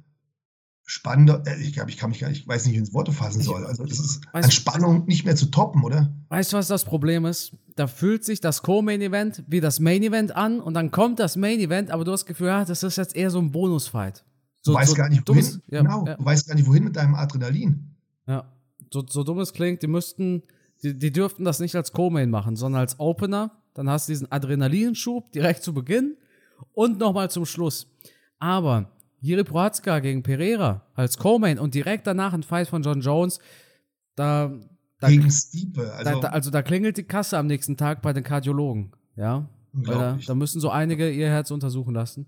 spannender, 0.86 1.42
äh, 1.46 1.60
ich 1.60 1.72
glaube, 1.72 1.90
ich 1.90 1.96
kann 1.98 2.10
mich 2.10 2.20
gar 2.20 2.28
nicht, 2.28 2.42
ich 2.42 2.48
weiß 2.48 2.64
nicht, 2.64 2.72
wie 2.72 2.76
ich 2.76 2.80
ins 2.80 2.94
Worte 2.94 3.12
fassen 3.12 3.42
soll. 3.42 3.66
Also 3.66 3.84
das 3.84 3.98
ist 3.98 4.22
an 4.32 4.50
Spannung 4.50 5.04
nicht 5.06 5.24
mehr 5.24 5.34
zu 5.34 5.46
toppen, 5.46 5.82
oder? 5.82 6.14
Weißt 6.28 6.52
du, 6.52 6.56
was 6.56 6.68
das 6.68 6.84
Problem 6.84 7.26
ist? 7.26 7.52
Da 7.74 7.88
fühlt 7.88 8.24
sich 8.24 8.40
das 8.40 8.62
Co-Main-Event 8.62 9.44
wie 9.48 9.60
das 9.60 9.80
Main-Event 9.80 10.34
an 10.34 10.60
und 10.60 10.74
dann 10.74 10.92
kommt 10.92 11.18
das 11.18 11.36
Main-Event, 11.36 11.90
aber 11.90 12.04
du 12.04 12.12
hast 12.12 12.20
das 12.20 12.26
Gefühl, 12.26 12.46
ja, 12.46 12.64
das 12.64 12.84
ist 12.84 12.96
jetzt 12.96 13.16
eher 13.16 13.30
so 13.30 13.40
ein 13.40 13.50
Bonus-Fight. 13.50 14.24
So, 14.62 14.72
du 14.72 14.78
weißt 14.78 14.90
so 14.90 14.96
gar 14.96 15.08
nicht, 15.08 15.28
wohin. 15.28 15.42
Dummes, 15.42 15.60
ja, 15.66 15.82
genau, 15.82 16.06
ja. 16.06 16.14
du 16.14 16.24
weißt 16.24 16.46
gar 16.46 16.54
nicht, 16.54 16.66
wohin 16.66 16.84
mit 16.84 16.94
deinem 16.94 17.16
Adrenalin. 17.16 17.96
Ja, 18.28 18.52
so, 18.92 19.04
so 19.08 19.24
dumm 19.24 19.40
es 19.40 19.52
klingt, 19.52 19.82
die 19.82 19.88
müssten, 19.88 20.44
die, 20.84 20.96
die 20.96 21.10
dürften 21.10 21.44
das 21.44 21.58
nicht 21.58 21.74
als 21.74 21.92
Co-Main 21.92 22.30
machen, 22.30 22.54
sondern 22.54 22.80
als 22.80 23.00
Opener. 23.00 23.50
Dann 23.74 23.90
hast 23.90 24.08
du 24.08 24.12
diesen 24.12 24.30
Adrenalinschub 24.30 25.32
direkt 25.32 25.62
zu 25.64 25.74
Beginn 25.74 26.16
und 26.72 26.98
nochmal 26.98 27.28
zum 27.30 27.44
Schluss. 27.44 27.88
Aber 28.38 28.90
Jiri 29.20 29.44
Prohatzka 29.44 29.98
gegen 30.00 30.22
Pereira 30.22 30.82
als 30.94 31.18
Co-Main 31.18 31.58
und 31.58 31.74
direkt 31.74 32.06
danach 32.06 32.32
ein 32.32 32.42
Fight 32.42 32.68
von 32.68 32.82
John 32.82 33.00
Jones. 33.00 33.38
Da, 34.14 34.52
da 35.00 35.08
gegen 35.08 35.30
Stiepe. 35.30 35.92
Also 35.92 36.20
da, 36.20 36.28
also 36.28 36.50
da 36.50 36.62
klingelt 36.62 36.96
die 36.96 37.04
Kasse 37.04 37.38
am 37.38 37.46
nächsten 37.46 37.76
Tag 37.76 38.02
bei 38.02 38.12
den 38.12 38.24
Kardiologen. 38.24 38.92
Ja. 39.16 39.48
Da, 39.72 40.18
da, 40.26 40.34
müssen 40.34 40.60
so 40.60 40.70
einige 40.70 41.10
ihr 41.10 41.28
Herz 41.28 41.50
untersuchen 41.50 41.94
lassen. 41.94 42.26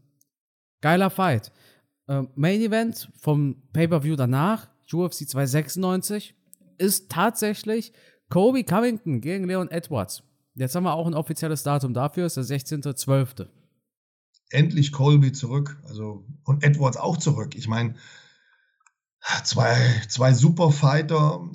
Geiler 0.82 1.08
Fight. 1.10 1.50
Äh, 2.06 2.22
Main 2.34 2.60
Event 2.60 3.10
vom 3.16 3.62
Pay-Per-View 3.72 4.16
danach, 4.16 4.68
UFC 4.92 5.28
296, 5.28 6.34
ist 6.76 7.10
tatsächlich 7.10 7.92
Kobe 8.28 8.64
Covington 8.64 9.20
gegen 9.20 9.46
Leon 9.46 9.70
Edwards. 9.70 10.22
Jetzt 10.54 10.74
haben 10.74 10.84
wir 10.84 10.92
auch 10.92 11.06
ein 11.06 11.14
offizielles 11.14 11.62
Datum 11.62 11.94
dafür, 11.94 12.26
ist 12.26 12.36
der 12.36 12.44
16.12 12.44 13.46
endlich 14.50 14.92
Colby 14.92 15.32
zurück. 15.32 15.80
Also, 15.84 16.24
und 16.44 16.64
Edwards 16.64 16.96
auch 16.96 17.16
zurück. 17.16 17.54
Ich 17.54 17.68
meine, 17.68 17.94
zwei, 19.44 19.76
zwei 20.08 20.32
super 20.32 20.70
Fighter. 20.70 21.48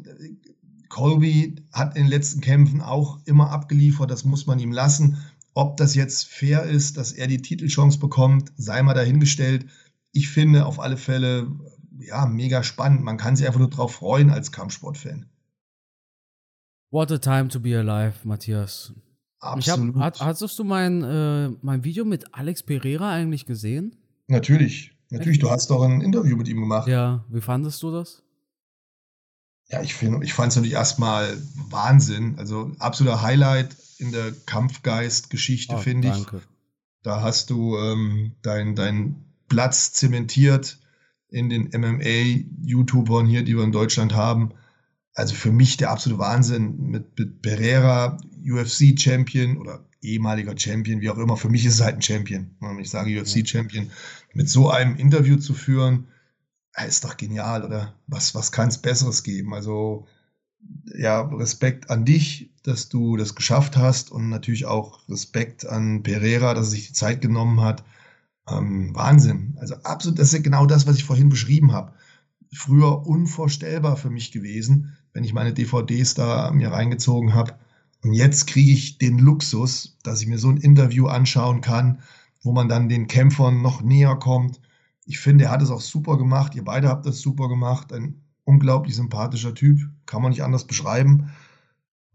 Colby 0.90 1.56
hat 1.72 1.96
in 1.96 2.04
den 2.04 2.10
letzten 2.10 2.42
Kämpfen 2.42 2.82
auch 2.82 3.20
immer 3.26 3.50
abgeliefert, 3.50 4.12
das 4.12 4.26
muss 4.26 4.46
man 4.46 4.60
ihm 4.60 4.72
lassen. 4.72 5.18
Ob 5.56 5.78
das 5.78 5.96
jetzt 5.96 6.28
fair 6.28 6.64
ist, 6.64 6.98
dass 6.98 7.12
er 7.12 7.28
die 7.28 7.42
Titelchance 7.42 8.00
bekommt, 8.00 8.52
sei 8.58 8.82
mal 8.84 8.94
dahingestellt. 8.94 9.66
Ich 10.12 10.30
finde 10.30 10.66
auf 10.66 10.80
alle 10.80 10.98
Fälle, 10.98 11.48
ja, 12.00 12.26
mega 12.26 12.64
spannend. 12.64 13.04
Man 13.04 13.18
kann 13.18 13.36
sich 13.36 13.48
einfach 13.48 13.60
nur 13.60 13.70
drauf 13.70 13.96
freuen 13.96 14.30
als 14.30 14.52
Kampfsportfan. 14.52 15.28
What 16.92 17.12
a 17.12 17.18
time 17.18 17.48
to 17.48 17.60
be 17.60 17.76
alive, 17.76 18.20
Matthias. 18.24 18.94
Absolut. 19.44 19.96
Hab, 19.96 20.20
hast 20.20 20.58
du 20.58 20.64
mein, 20.64 21.04
äh, 21.04 21.50
mein 21.62 21.84
Video 21.84 22.06
mit 22.06 22.34
Alex 22.34 22.64
Pereira 22.64 23.12
eigentlich 23.12 23.46
gesehen? 23.46 23.96
Natürlich. 24.28 24.92
Natürlich, 25.10 25.40
du 25.40 25.50
hast 25.50 25.70
doch 25.70 25.84
ein 25.84 26.02
Interview 26.02 26.36
mit 26.38 26.48
ihm 26.48 26.62
gemacht. 26.62 26.88
Ja, 26.88 27.24
wie 27.30 27.42
fandest 27.42 27.84
du 27.84 27.92
das? 27.92 28.24
Ja, 29.70 29.82
ich, 29.82 30.02
ich 30.02 30.34
fand 30.34 30.52
es 30.52 30.56
natürlich 30.56 30.74
erstmal 30.74 31.38
Wahnsinn. 31.70 32.36
Also 32.38 32.72
absoluter 32.80 33.22
Highlight 33.22 33.76
in 33.98 34.12
der 34.12 34.32
Kampfgeist-Geschichte, 34.46 35.76
oh, 35.76 35.80
finde 35.80 36.10
ich. 36.10 36.26
Da 37.04 37.22
hast 37.22 37.50
du 37.50 37.78
ähm, 37.78 38.32
deinen 38.42 38.76
dein 38.76 39.26
Platz 39.50 39.94
zementiert 39.94 40.80
in 41.30 41.50
den 41.50 41.70
MMA-YouTubern 41.70 43.28
hier, 43.28 43.44
die 43.44 43.56
wir 43.56 43.64
in 43.64 43.72
Deutschland 43.72 44.14
haben. 44.14 44.54
Also 45.14 45.36
für 45.36 45.52
mich 45.52 45.78
der 45.78 45.92
absolute 45.92 46.20
Wahnsinn 46.20 46.90
mit, 46.90 47.18
mit 47.18 47.42
Pereira, 47.42 48.18
UFC-Champion 48.46 49.58
oder 49.58 49.86
ehemaliger 50.02 50.58
Champion, 50.58 51.02
wie 51.02 51.10
auch 51.10 51.18
immer. 51.18 51.38
Für 51.38 51.50
mich 51.50 51.66
ist 51.66 51.76
es 51.76 51.82
halt 51.82 51.96
ein 51.96 52.02
Champion. 52.02 52.52
Wenn 52.60 52.80
ich 52.80 52.90
sage 52.90 53.22
UFC-Champion, 53.22 53.90
mit 54.34 54.50
so 54.50 54.70
einem 54.70 54.98
Interview 54.98 55.38
zu 55.38 55.54
führen, 55.54 56.08
ist 56.88 57.04
doch 57.04 57.18
genial, 57.18 57.64
oder? 57.64 57.94
Was, 58.08 58.34
was 58.36 58.52
kann 58.52 58.70
es 58.70 58.80
Besseres 58.80 59.24
geben? 59.24 59.54
Also, 59.54 60.08
ja, 60.96 61.22
Respekt 61.22 61.90
an 61.90 62.06
dich, 62.06 62.52
dass 62.64 62.90
du 62.90 63.18
das 63.18 63.36
geschafft 63.36 63.78
hast 63.78 64.12
und 64.12 64.30
natürlich 64.30 64.66
auch 64.66 65.08
Respekt 65.10 65.66
an 65.66 66.04
Pereira, 66.04 66.54
dass 66.54 66.68
er 66.68 66.72
sich 66.72 66.88
die 66.88 66.94
Zeit 66.94 67.22
genommen 67.22 67.62
hat. 67.62 67.84
Ähm, 68.50 68.96
Wahnsinn. 68.96 69.56
Also 69.60 69.76
absolut, 69.84 70.20
das 70.20 70.34
ist 70.34 70.44
genau 70.44 70.66
das, 70.66 70.88
was 70.88 70.98
ich 70.98 71.04
vorhin 71.04 71.30
beschrieben 71.30 71.72
habe. 71.72 71.94
Früher 72.52 73.06
unvorstellbar 73.06 73.98
für 73.98 74.10
mich 74.10 74.32
gewesen, 74.32 74.98
wenn 75.14 75.24
ich 75.24 75.34
meine 75.34 75.54
DVDs 75.54 76.16
da 76.16 76.52
mir 76.52 76.72
reingezogen 76.72 77.34
habe. 77.34 77.54
Und 78.04 78.14
jetzt 78.14 78.48
kriege 78.48 78.72
ich 78.72 78.98
den 78.98 79.18
Luxus, 79.18 79.98
dass 80.04 80.22
ich 80.22 80.28
mir 80.28 80.38
so 80.38 80.50
ein 80.50 80.58
Interview 80.58 81.08
anschauen 81.08 81.62
kann, 81.62 82.00
wo 82.42 82.52
man 82.52 82.68
dann 82.68 82.90
den 82.90 83.08
Kämpfern 83.08 83.62
noch 83.62 83.82
näher 83.82 84.16
kommt. 84.16 84.60
Ich 85.06 85.20
finde, 85.20 85.46
er 85.46 85.52
hat 85.52 85.62
es 85.62 85.72
auch 85.72 85.82
super 85.82 86.18
gemacht. 86.18 86.56
Ihr 86.56 86.66
beide 86.66 86.90
habt 86.90 87.06
das 87.06 87.22
super 87.22 87.48
gemacht. 87.48 87.94
Ein 87.94 88.22
unglaublich 88.44 88.96
sympathischer 88.96 89.54
Typ, 89.54 89.80
kann 90.06 90.22
man 90.22 90.32
nicht 90.32 90.44
anders 90.44 90.66
beschreiben. 90.66 91.32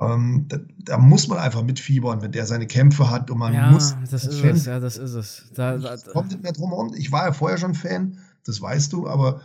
Ähm, 0.01 0.45
da, 0.49 0.59
da, 0.79 0.99
muss 0.99 1.27
man 1.27 1.39
einfach 1.39 1.63
mitfiebern, 1.63 2.23
wenn 2.23 2.31
der 2.31 2.47
seine 2.47 2.67
Kämpfe 2.67 3.11
hat 3.11 3.31
und 3.31 3.39
man 3.39 3.53
ja, 3.53 3.71
muss. 3.71 3.97
Das 4.11 4.25
ist 4.25 4.41
Fan, 4.41 4.51
es, 4.51 4.67
ja, 4.67 4.79
das 4.79 4.97
ist 4.97 5.15
es. 5.15 5.47
Da, 5.55 5.77
da, 5.77 5.97
kommt 6.13 6.31
nicht 6.31 6.43
mehr 6.43 6.53
drum 6.53 6.71
herum. 6.71 6.95
Ich 6.97 7.11
war 7.11 7.27
ja 7.27 7.33
vorher 7.33 7.59
schon 7.59 7.75
Fan, 7.75 8.19
das 8.45 8.61
weißt 8.61 8.93
du, 8.93 9.09
aber, 9.09 9.41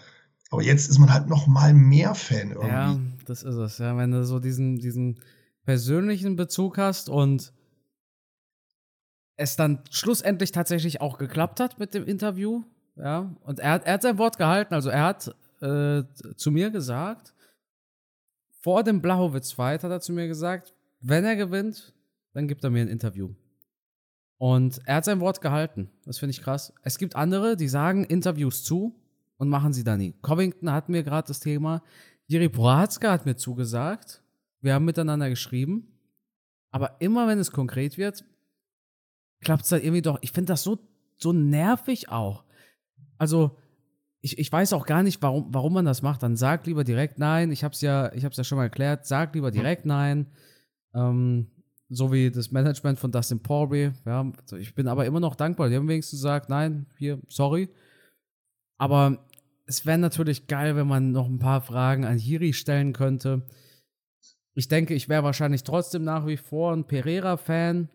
aber 0.52 0.62
jetzt 0.62 0.90
ist 0.90 1.00
man 1.00 1.12
halt 1.12 1.28
noch 1.28 1.48
mal 1.48 1.74
mehr 1.74 2.14
Fan 2.14 2.52
irgendwie. 2.52 2.68
Ja, 2.68 3.00
das 3.26 3.44
ist 3.44 3.56
es. 3.56 3.78
Ja, 3.78 3.96
wenn 3.98 4.12
du 4.12 4.24
so 4.26 4.40
diesen, 4.40 4.78
diesen 4.78 5.20
persönlichen 5.66 6.36
Bezug 6.36 6.78
hast 6.78 7.10
und 7.10 7.54
es 9.36 9.56
dann 9.56 9.80
schlussendlich 9.90 10.52
tatsächlich 10.52 11.02
auch 11.02 11.18
geklappt 11.18 11.60
hat 11.60 11.80
mit 11.80 11.94
dem 11.94 12.06
Interview. 12.06 12.64
Ja, 12.96 13.36
und 13.42 13.60
er 13.60 13.72
hat, 13.72 13.86
er 13.86 13.94
hat 13.94 14.02
sein 14.04 14.18
Wort 14.18 14.38
gehalten. 14.38 14.74
Also 14.74 14.90
er 14.90 15.04
hat 15.04 15.36
äh, 15.62 16.04
zu 16.36 16.52
mir 16.52 16.70
gesagt, 16.70 17.34
vor 18.62 18.84
dem 18.84 19.02
Blachowitz-Fight 19.02 19.84
hat 19.84 19.92
er 19.92 20.02
zu 20.02 20.14
mir 20.14 20.28
gesagt, 20.28 20.74
wenn 21.02 21.26
er 21.26 21.36
gewinnt, 21.36 21.94
dann 22.34 22.48
gibt 22.48 22.64
er 22.64 22.70
mir 22.70 22.82
ein 22.82 22.88
Interview. 22.88 23.34
Und 24.38 24.82
er 24.86 24.98
hat 24.98 25.06
sein 25.06 25.20
Wort 25.20 25.42
gehalten. 25.42 25.90
Das 26.06 26.20
finde 26.20 26.32
ich 26.32 26.42
krass. 26.42 26.74
Es 26.82 26.98
gibt 26.98 27.16
andere, 27.16 27.56
die 27.56 27.68
sagen 27.68 28.04
Interviews 28.04 28.64
zu 28.64 28.96
und 29.38 29.50
machen 29.50 29.74
sie 29.74 29.84
da 29.84 29.98
nie. 29.98 30.14
Covington 30.22 30.72
hat 30.72 30.90
mir 30.90 31.04
gerade 31.04 31.28
das 31.28 31.40
Thema. 31.40 31.84
Jiri 32.34 32.50
Prohatzka 32.50 33.12
hat 33.12 33.28
mir 33.28 33.36
zugesagt. 33.36 34.24
Wir 34.62 34.74
haben 34.74 34.86
miteinander 34.86 35.30
geschrieben. 35.30 35.88
Aber 36.72 36.96
immer 37.00 37.28
wenn 37.28 37.38
es 37.38 37.52
konkret 37.52 38.00
wird, 38.00 38.26
klappt 39.42 39.66
es 39.66 39.72
halt 39.72 39.84
irgendwie 39.84 40.02
doch. 40.02 40.18
Ich 40.22 40.32
finde 40.32 40.54
das 40.54 40.64
so, 40.64 40.80
so 41.18 41.32
nervig 41.32 42.10
auch. 42.10 42.44
Also, 43.20 43.56
ich, 44.22 44.40
ich 44.40 44.52
weiß 44.52 44.74
auch 44.74 44.88
gar 44.88 45.04
nicht, 45.04 45.22
warum, 45.22 45.54
warum 45.54 45.74
man 45.74 45.86
das 45.86 46.02
macht. 46.02 46.24
Dann 46.24 46.36
sag 46.36 46.66
lieber 46.66 46.84
direkt 46.84 47.20
nein. 47.20 47.52
Ich 47.52 47.64
habe 47.64 47.76
es 47.76 47.82
ja, 47.82 48.12
ich 48.14 48.26
hab's 48.26 48.38
ja 48.38 48.44
schon 48.44 48.58
mal 48.58 48.64
erklärt. 48.64 49.06
Sag 49.06 49.36
lieber 49.36 49.52
direkt 49.52 49.86
nein. 49.86 50.32
Ähm, 50.96 51.52
so 51.90 52.12
wie 52.12 52.32
das 52.32 52.50
Management 52.50 52.98
von 52.98 53.12
Dustin 53.12 53.44
Porby. 53.44 53.92
Ja, 54.08 54.32
ich 54.58 54.74
bin 54.74 54.88
aber 54.88 55.06
immer 55.06 55.20
noch 55.20 55.36
dankbar. 55.36 55.70
Die 55.70 55.76
haben 55.76 55.88
wenigstens 55.88 56.20
gesagt, 56.20 56.50
nein, 56.50 56.88
hier, 56.98 57.20
sorry. 57.28 57.70
Aber 58.80 59.24
es 59.66 59.86
wäre 59.86 59.98
natürlich 59.98 60.48
geil, 60.48 60.76
wenn 60.76 60.88
man 60.88 61.12
noch 61.12 61.28
ein 61.28 61.40
paar 61.40 61.62
Fragen 61.62 62.06
an 62.06 62.18
Hiri 62.18 62.54
stellen 62.54 62.94
könnte. 62.94 63.46
Ich 64.56 64.68
denke, 64.68 64.94
ich 64.94 65.10
wäre 65.10 65.24
wahrscheinlich 65.24 65.64
trotzdem 65.64 66.04
nach 66.04 66.28
wie 66.28 66.38
vor 66.38 66.74
ein 66.74 66.86
Pereira-Fan 66.86 67.90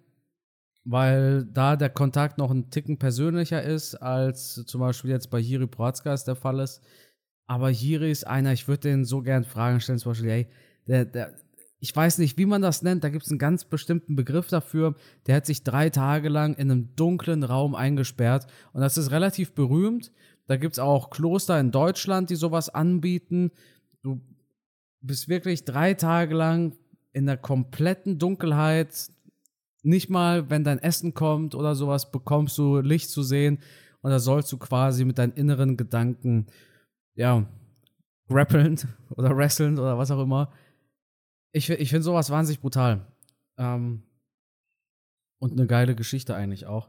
weil 0.91 1.45
da 1.45 1.77
der 1.77 1.91
Kontakt 1.91 2.39
noch 2.39 2.51
ein 2.51 2.71
Ticken 2.71 2.99
persönlicher 2.99 3.62
ist, 3.62 3.95
als 3.95 4.64
zum 4.66 4.81
Beispiel 4.81 5.11
jetzt 5.11 5.29
bei 5.29 5.39
Jiri 5.39 5.66
Protzka 5.66 6.14
der 6.16 6.35
Fall 6.35 6.61
ist. 6.61 6.81
Aber 7.47 7.69
Jiri 7.69 8.11
ist 8.11 8.27
einer, 8.27 8.55
ich 8.55 8.69
würde 8.69 8.89
den 8.89 9.05
so 9.05 9.21
gern 9.21 9.45
Fragen 9.45 9.81
stellen, 9.81 9.99
zum 9.99 10.12
Beispiel, 10.12 10.31
ey, 10.31 10.49
der, 10.87 11.05
der, 11.05 11.35
ich 11.79 11.95
weiß 11.95 12.16
nicht, 12.19 12.39
wie 12.39 12.47
man 12.47 12.62
das 12.62 12.83
nennt, 12.83 13.05
da 13.05 13.11
gibt 13.11 13.25
es 13.25 13.31
einen 13.31 13.39
ganz 13.39 13.66
bestimmten 13.66 14.16
Begriff 14.16 14.49
dafür. 14.49 14.95
Der 15.27 15.37
hat 15.37 15.45
sich 15.45 15.62
drei 15.62 15.91
Tage 15.91 16.31
lang 16.31 16.55
in 16.55 16.71
einem 16.71 16.97
dunklen 16.97 17.45
Raum 17.45 17.75
eingesperrt 17.75 18.47
und 18.73 18.81
das 18.81 18.97
ist 18.97 19.11
relativ 19.11 19.53
berühmt. 19.53 20.11
Da 20.49 20.57
gibt 20.57 20.73
es 20.73 20.79
auch 20.79 21.11
Kloster 21.11 21.61
in 21.61 21.71
Deutschland, 21.71 22.31
die 22.31 22.37
sowas 22.37 22.71
anbieten. 22.71 23.53
Du 24.03 24.21
bist 25.01 25.29
wirklich 25.29 25.65
drei 25.65 25.95
Tage 25.95 26.35
lang 26.35 26.77
in 27.13 27.27
der 27.27 27.37
kompletten 27.37 28.19
Dunkelheit, 28.19 29.11
nicht 29.83 30.11
mal, 30.11 30.51
wenn 30.51 30.65
dein 30.65 30.79
Essen 30.79 31.15
kommt 31.15 31.55
oder 31.55 31.75
sowas, 31.75 32.11
bekommst 32.11 32.59
du 32.59 32.79
Licht 32.79 33.11
zu 33.11 33.23
sehen 33.23 33.59
und 34.01 34.11
da 34.11 34.19
sollst 34.19 34.51
du 34.51 34.59
quasi 34.59 35.05
mit 35.05 35.19
deinen 35.19 35.33
inneren 35.33 35.77
Gedanken, 35.77 36.47
ja, 37.15 37.47
grappeln 38.29 38.79
oder 39.11 39.37
wresteln 39.37 39.79
oder 39.79 39.99
was 39.99 40.11
auch 40.11 40.23
immer. 40.23 40.53
Ich, 41.53 41.69
ich 41.71 41.91
finde 41.91 42.03
sowas 42.03 42.31
wahnsinnig 42.31 42.61
brutal. 42.61 43.07
Ähm, 43.59 44.03
und 45.41 45.53
eine 45.53 45.67
geile 45.67 45.95
Geschichte 45.95 46.35
eigentlich 46.35 46.67
auch. 46.67 46.89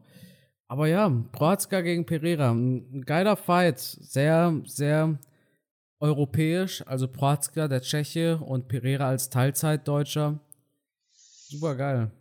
Aber 0.69 0.87
ja, 0.87 1.09
Proazka 1.31 1.81
gegen 1.81 2.05
Pereira, 2.05 2.51
ein 2.51 3.01
geiler 3.03 3.35
Fight. 3.35 3.79
Sehr, 3.79 4.61
sehr 4.65 5.17
europäisch. 5.99 6.83
Also 6.85 7.07
Proazka, 7.07 7.67
der 7.67 7.81
Tscheche 7.81 8.37
und 8.37 8.67
Pereira 8.67 9.07
als 9.07 9.31
Teilzeitdeutscher. 9.31 10.39
Super 11.11 11.75
geil. 11.75 12.11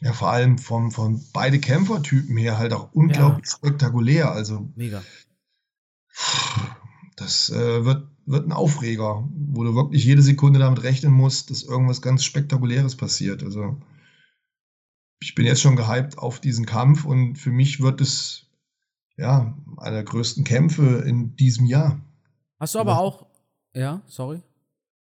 Ja, 0.00 0.14
vor 0.14 0.30
allem 0.30 0.56
vom, 0.56 0.90
von 0.90 1.22
beide 1.34 1.58
Kämpfertypen 1.58 2.36
her 2.38 2.56
halt 2.56 2.72
auch 2.72 2.92
unglaublich 2.94 3.46
ja. 3.46 3.56
spektakulär. 3.56 4.32
Also 4.32 4.70
mega. 4.74 5.02
Das 7.16 7.50
äh, 7.50 7.84
wird, 7.84 8.08
wird 8.24 8.46
ein 8.46 8.52
Aufreger, 8.52 9.28
wo 9.34 9.64
du 9.64 9.74
wirklich 9.74 10.02
jede 10.02 10.22
Sekunde 10.22 10.60
damit 10.60 10.82
rechnen 10.82 11.12
musst, 11.12 11.50
dass 11.50 11.62
irgendwas 11.62 12.00
ganz 12.00 12.24
Spektakuläres 12.24 12.96
passiert. 12.96 13.42
Also 13.42 13.76
ich 15.20 15.34
bin 15.34 15.46
jetzt 15.46 15.60
schon 15.60 15.76
gehypt 15.76 16.18
auf 16.18 16.40
diesen 16.40 16.66
Kampf 16.66 17.04
und 17.04 17.36
für 17.36 17.50
mich 17.50 17.80
wird 17.80 18.00
es 18.00 18.46
ja 19.16 19.56
einer 19.78 19.96
der 19.96 20.04
größten 20.04 20.44
Kämpfe 20.44 21.02
in 21.06 21.36
diesem 21.36 21.66
Jahr. 21.66 22.00
Hast 22.58 22.74
du 22.74 22.78
aber 22.78 22.98
auch, 22.98 23.26
ja, 23.74 24.02
sorry. 24.06 24.42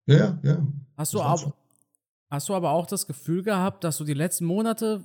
Ja, 0.06 0.38
ja. 0.42 0.66
Hast 0.96 1.14
du 1.14 1.20
auch, 1.20 1.52
Hast 2.30 2.48
du 2.48 2.54
aber 2.54 2.72
auch 2.72 2.86
das 2.86 3.06
Gefühl 3.06 3.44
gehabt, 3.44 3.84
dass 3.84 3.98
du 3.98 4.04
die 4.04 4.14
letzten 4.14 4.44
Monate 4.44 5.04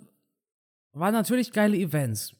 waren 0.94 1.14
natürlich 1.14 1.52
geile 1.52 1.78
Events. 1.78 2.36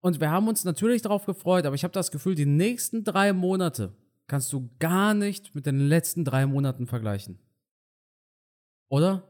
Und 0.00 0.20
wir 0.20 0.30
haben 0.30 0.46
uns 0.46 0.64
natürlich 0.64 1.02
darauf 1.02 1.26
gefreut, 1.26 1.66
aber 1.66 1.74
ich 1.74 1.82
habe 1.82 1.92
das 1.92 2.12
Gefühl, 2.12 2.36
die 2.36 2.46
nächsten 2.46 3.02
drei 3.02 3.32
Monate 3.32 3.92
kannst 4.28 4.52
du 4.52 4.70
gar 4.78 5.14
nicht 5.14 5.56
mit 5.56 5.66
den 5.66 5.80
letzten 5.80 6.24
drei 6.24 6.46
Monaten 6.46 6.86
vergleichen. 6.86 7.40
Oder? 8.88 9.24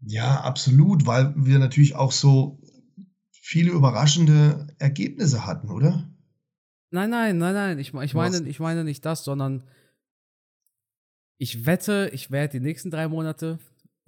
Ja, 0.00 0.40
absolut, 0.40 1.06
weil 1.06 1.32
wir 1.36 1.58
natürlich 1.58 1.94
auch 1.94 2.12
so 2.12 2.60
viele 3.30 3.70
überraschende 3.70 4.66
Ergebnisse 4.78 5.46
hatten, 5.46 5.70
oder? 5.70 6.08
Nein, 6.90 7.10
nein, 7.10 7.38
nein, 7.38 7.54
nein. 7.54 7.78
Ich, 7.78 7.94
ich, 7.94 8.14
meine, 8.14 8.48
ich 8.48 8.60
meine 8.60 8.84
nicht 8.84 9.04
das, 9.04 9.24
sondern 9.24 9.64
ich 11.38 11.66
wette, 11.66 12.10
ich 12.12 12.30
werde 12.30 12.58
die 12.58 12.64
nächsten 12.64 12.90
drei 12.90 13.08
Monate 13.08 13.58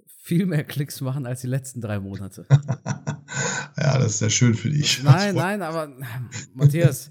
viel 0.05 0.45
mehr 0.45 0.63
Klicks 0.63 1.01
machen 1.01 1.25
als 1.25 1.41
die 1.41 1.47
letzten 1.47 1.81
drei 1.81 1.99
Monate. 1.99 2.45
ja, 3.77 3.97
das 3.97 4.15
ist 4.15 4.21
ja 4.21 4.29
schön 4.29 4.53
für 4.53 4.69
dich. 4.69 5.01
Nein, 5.03 5.35
nein, 5.35 5.61
aber 5.61 5.91
Matthias, 6.53 7.09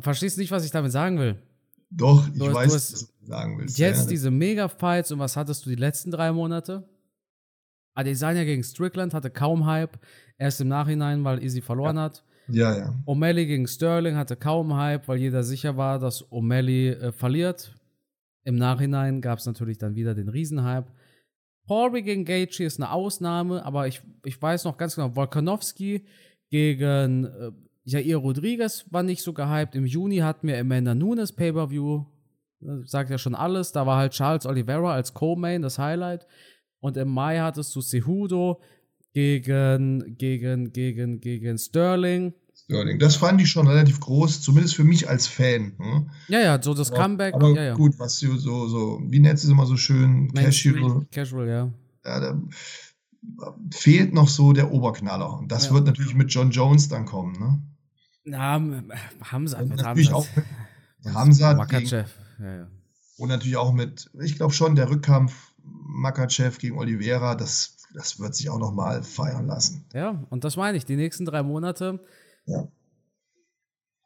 verstehst 0.00 0.38
nicht, 0.38 0.50
was 0.50 0.64
ich 0.64 0.70
damit 0.70 0.92
sagen 0.92 1.18
will. 1.18 1.36
Doch, 1.90 2.26
ich 2.28 2.38
du, 2.38 2.52
weiß, 2.52 2.68
du 2.68 2.74
was 2.74 2.90
du 3.20 3.26
sagen 3.26 3.58
willst. 3.58 3.78
Jetzt 3.78 4.02
ja. 4.02 4.06
diese 4.06 4.30
Mega-Fights 4.30 5.12
und 5.12 5.18
was 5.18 5.36
hattest 5.36 5.64
du 5.64 5.70
die 5.70 5.76
letzten 5.76 6.10
drei 6.10 6.32
Monate? 6.32 6.88
Adesanya 7.98 8.44
gegen 8.44 8.62
Strickland 8.62 9.12
hatte 9.12 9.28
kaum 9.28 9.66
Hype. 9.66 9.98
Erst 10.38 10.60
im 10.60 10.68
Nachhinein, 10.68 11.24
weil 11.24 11.42
Easy 11.42 11.60
verloren 11.60 11.96
ja. 11.96 12.02
hat. 12.02 12.24
Ja, 12.48 12.76
ja. 12.76 12.94
O'Malley 13.06 13.46
gegen 13.46 13.66
Sterling 13.66 14.16
hatte 14.16 14.36
kaum 14.36 14.74
Hype, 14.76 15.08
weil 15.08 15.18
jeder 15.18 15.42
sicher 15.42 15.76
war, 15.76 15.98
dass 15.98 16.24
O'Malley 16.30 16.92
äh, 16.92 17.12
verliert. 17.12 17.74
Im 18.44 18.54
Nachhinein 18.54 19.20
gab 19.20 19.40
es 19.40 19.46
natürlich 19.46 19.78
dann 19.78 19.96
wieder 19.96 20.14
den 20.14 20.28
Riesenhype. 20.28 20.86
Paul 21.66 22.00
gegen 22.00 22.24
Gaethje 22.24 22.64
ist 22.64 22.80
eine 22.80 22.92
Ausnahme, 22.92 23.64
aber 23.66 23.88
ich, 23.88 24.00
ich 24.24 24.40
weiß 24.40 24.64
noch 24.64 24.78
ganz 24.78 24.94
genau, 24.94 25.14
Volkanovski 25.14 26.06
gegen 26.48 27.24
äh, 27.24 27.50
Jair 27.84 28.16
Rodriguez 28.16 28.86
war 28.90 29.02
nicht 29.02 29.22
so 29.22 29.32
gehypt. 29.32 29.74
Im 29.74 29.86
Juni 29.86 30.18
hatten 30.18 30.46
wir 30.46 30.58
Amanda 30.58 30.94
Nunes 30.94 31.32
Pay-Per-View. 31.32 32.04
Sagt 32.84 33.10
ja 33.10 33.18
schon 33.18 33.34
alles. 33.34 33.72
Da 33.72 33.86
war 33.86 33.98
halt 33.98 34.12
Charles 34.12 34.46
Oliveira 34.46 34.92
als 34.92 35.14
Co-Main 35.14 35.62
das 35.62 35.78
Highlight. 35.78 36.26
Und 36.80 36.96
im 36.96 37.08
Mai 37.08 37.38
hattest 37.38 37.74
du 37.74 37.80
Cejudo 37.80 38.60
gegen, 39.12 40.16
gegen, 40.16 40.72
gegen, 40.72 41.20
gegen 41.20 41.58
Sterling. 41.58 42.34
Sterling. 42.54 42.98
Das 42.98 43.16
fand 43.16 43.40
ich 43.40 43.50
schon 43.50 43.66
relativ 43.66 44.00
groß, 44.00 44.42
zumindest 44.42 44.74
für 44.76 44.84
mich 44.84 45.08
als 45.08 45.26
Fan. 45.26 45.72
Ne? 45.78 46.06
Ja, 46.28 46.40
ja, 46.40 46.62
so 46.62 46.74
das 46.74 46.90
aber, 46.90 47.02
Comeback. 47.02 47.34
Aber 47.34 47.50
ja, 47.54 47.64
ja. 47.64 47.74
gut, 47.74 47.98
was 47.98 48.18
so, 48.18 48.36
so, 48.36 48.68
so 48.68 49.00
wie 49.08 49.20
nennt 49.20 49.38
es 49.38 49.44
immer 49.44 49.66
so 49.66 49.76
schön? 49.76 50.32
Casual. 50.34 51.06
Casual, 51.10 51.48
ja. 51.48 51.72
ja 52.04 52.20
da 52.20 52.42
fehlt 53.72 54.14
noch 54.14 54.28
so 54.28 54.52
der 54.52 54.72
Oberknaller. 54.72 55.38
Und 55.38 55.50
das 55.50 55.66
ja. 55.66 55.74
wird 55.74 55.86
natürlich 55.86 56.14
mit 56.14 56.32
John 56.32 56.50
Jones 56.50 56.88
dann 56.88 57.04
kommen. 57.04 57.32
Ne? 57.38 57.62
Na, 58.24 58.60
Hamza. 59.22 59.58
Und 59.58 59.76
natürlich 59.76 60.12
auch 60.12 60.26
mit 60.34 61.14
Hamza. 61.14 61.54
Makachev. 61.54 62.10
Ja, 62.38 62.56
ja. 62.56 62.68
Und 63.16 63.30
natürlich 63.30 63.56
auch 63.56 63.72
mit, 63.72 64.10
ich 64.22 64.36
glaube 64.36 64.52
schon, 64.52 64.76
der 64.76 64.90
Rückkampf 64.90 65.47
Makachev 65.88 66.58
gegen 66.58 66.78
Oliveira, 66.78 67.34
das, 67.34 67.78
das 67.94 68.20
wird 68.20 68.34
sich 68.34 68.50
auch 68.50 68.58
noch 68.58 68.72
mal 68.72 69.02
feiern 69.02 69.46
lassen. 69.46 69.86
Ja, 69.94 70.22
und 70.28 70.44
das 70.44 70.56
meine 70.56 70.76
ich, 70.76 70.84
die 70.84 70.96
nächsten 70.96 71.24
drei 71.24 71.42
Monate. 71.42 72.04
Ja. 72.44 72.68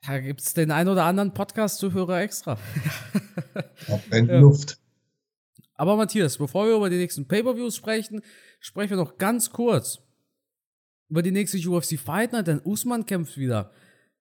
Da 0.06 0.20
gibt 0.20 0.40
es 0.40 0.54
den 0.54 0.70
ein 0.70 0.88
oder 0.88 1.04
anderen 1.04 1.34
Podcast-Zuhörer 1.34 2.22
extra. 2.22 2.58
Da 3.88 4.00
brennt 4.08 4.30
ja. 4.30 4.38
Luft. 4.38 4.78
Aber 5.74 5.96
Matthias, 5.96 6.38
bevor 6.38 6.66
wir 6.66 6.76
über 6.76 6.88
die 6.88 6.98
nächsten 6.98 7.26
Pay-Per-Views 7.26 7.74
sprechen, 7.74 8.22
sprechen 8.60 8.90
wir 8.90 8.96
noch 8.96 9.18
ganz 9.18 9.50
kurz 9.50 9.98
über 11.08 11.22
die 11.22 11.32
nächste 11.32 11.58
UFC 11.68 11.98
Fight 11.98 12.32
Night, 12.32 12.46
denn 12.46 12.60
Usman 12.64 13.04
kämpft 13.04 13.36
wieder. 13.36 13.72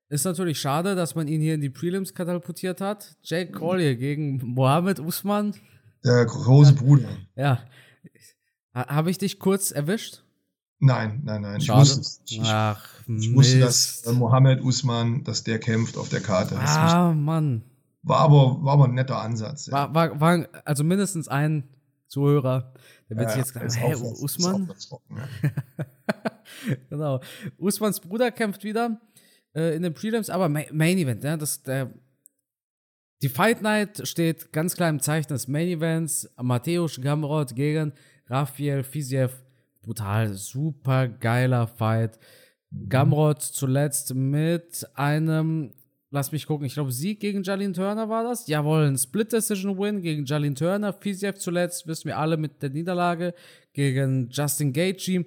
Ist 0.09 0.25
natürlich 0.25 0.59
schade, 0.59 0.95
dass 0.95 1.13
man 1.13 1.27
ihn 1.27 1.39
hier 1.39 1.53
in 1.53 1.61
die 1.61 1.69
Prelims 1.69 2.15
katapultiert 2.15 2.81
hat. 2.81 3.15
Jake 3.21 3.51
Collier 3.51 3.95
gegen 3.95 4.41
Mohamed 4.43 4.99
Usman. 4.99 5.53
Der 6.03 6.25
große 6.25 6.73
Bruder. 6.73 7.09
Ja. 7.35 7.63
Habe 8.73 9.11
ich 9.11 9.17
dich 9.17 9.39
kurz 9.39 9.71
erwischt? 9.71 10.23
Nein, 10.79 11.21
nein, 11.23 11.41
nein. 11.41 11.61
Schade. 11.61 11.83
Ich 11.83 11.97
wusste, 11.97 12.23
ich, 12.25 12.41
Ach, 12.43 12.83
ich 13.07 13.35
wusste, 13.35 13.59
dass 13.59 14.05
Mohamed 14.11 14.61
Usman, 14.61 15.23
dass 15.23 15.43
der 15.43 15.59
kämpft 15.59 15.97
auf 15.97 16.09
der 16.09 16.21
Karte. 16.21 16.55
Das 16.55 16.75
ah, 16.75 17.13
Mann. 17.13 17.63
War 18.01 18.19
aber, 18.19 18.63
war 18.63 18.73
aber 18.73 18.85
ein 18.85 18.95
netter 18.95 19.21
Ansatz. 19.21 19.67
Ja. 19.67 19.73
War, 19.73 19.93
war, 19.93 20.19
war 20.19 20.47
also 20.65 20.83
mindestens 20.83 21.27
ein 21.27 21.67
Zuhörer, 22.07 22.73
der 23.09 23.17
wird 23.17 23.29
ja, 23.29 23.29
sich 23.29 23.37
jetzt 23.37 23.53
gedacht, 23.53 23.77
hey, 23.77 23.95
Usman? 23.95 24.73
genau. 26.89 27.21
Usmans 27.57 27.99
Bruder 27.99 28.31
kämpft 28.31 28.63
wieder 28.63 28.99
äh, 29.55 29.75
in 29.75 29.83
den 29.83 29.93
Prelims, 29.93 30.29
aber 30.29 30.49
Main 30.49 30.97
Event, 30.97 31.23
ja, 31.23 31.37
das, 31.37 31.61
der, 31.61 31.93
die 33.21 33.29
Fight 33.29 33.61
Night 33.61 34.07
steht 34.07 34.51
ganz 34.51 34.75
klar 34.75 34.89
im 34.89 34.99
Zeichen 34.99 35.29
des 35.29 35.47
Main 35.47 35.67
Events. 35.67 36.29
Mateusz 36.41 36.99
Gamrot 36.99 37.55
gegen 37.55 37.93
Rafael 38.27 38.83
Fiziev. 38.83 39.43
Brutal, 39.83 40.33
super 40.33 41.07
geiler 41.07 41.67
Fight. 41.67 42.17
Gamrot 42.87 43.41
zuletzt 43.41 44.15
mit 44.15 44.87
einem, 44.95 45.73
lass 46.09 46.31
mich 46.31 46.47
gucken, 46.47 46.65
ich 46.65 46.73
glaube 46.73 46.91
Sieg 46.91 47.19
gegen 47.19 47.43
Jalin 47.43 47.73
Turner 47.73 48.09
war 48.09 48.23
das. 48.23 48.47
Jawohl, 48.47 48.85
ein 48.85 48.97
Split 48.97 49.33
Decision 49.33 49.77
Win 49.77 50.01
gegen 50.01 50.25
Jalin 50.25 50.55
Turner. 50.55 50.93
Fiziev 50.93 51.37
zuletzt, 51.37 51.85
wissen 51.87 52.05
wir 52.05 52.17
alle, 52.17 52.37
mit 52.37 52.61
der 52.61 52.69
Niederlage 52.69 53.33
gegen 53.73 54.29
Justin 54.31 54.73
Gaethje 54.73 55.25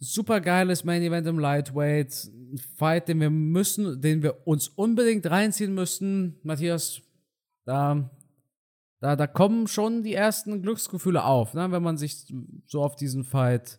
super 0.00 0.40
geiles 0.40 0.84
Main 0.84 1.02
Event 1.02 1.26
im 1.26 1.38
Lightweight. 1.38 2.30
Ein 2.52 2.58
Fight, 2.76 3.08
den 3.08 3.20
wir 3.20 3.30
müssen, 3.30 4.00
den 4.00 4.22
wir 4.22 4.46
uns 4.46 4.68
unbedingt 4.68 5.30
reinziehen 5.30 5.74
müssten. 5.74 6.40
Matthias, 6.42 7.02
da, 7.64 8.10
da, 9.00 9.14
da 9.14 9.26
kommen 9.26 9.68
schon 9.68 10.02
die 10.02 10.14
ersten 10.14 10.62
Glücksgefühle 10.62 11.24
auf, 11.24 11.54
ne, 11.54 11.70
wenn 11.70 11.82
man 11.82 11.96
sich 11.96 12.26
so 12.66 12.82
auf 12.82 12.96
diesen 12.96 13.24
Fight 13.24 13.78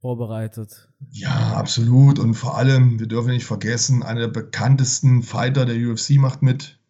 vorbereitet. 0.00 0.88
Ja, 1.10 1.52
absolut. 1.54 2.18
Und 2.18 2.34
vor 2.34 2.56
allem, 2.56 2.98
wir 2.98 3.06
dürfen 3.06 3.30
nicht 3.30 3.46
vergessen, 3.46 4.02
einer 4.02 4.20
der 4.20 4.28
bekanntesten 4.28 5.22
Fighter 5.22 5.66
der 5.66 5.76
UFC 5.76 6.12
macht 6.12 6.42
mit. 6.42 6.80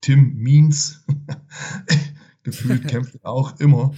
Tim 0.00 0.34
Means. 0.34 1.04
gefühlt 2.44 2.86
kämpft 2.86 3.24
auch 3.24 3.58
immer. 3.58 3.94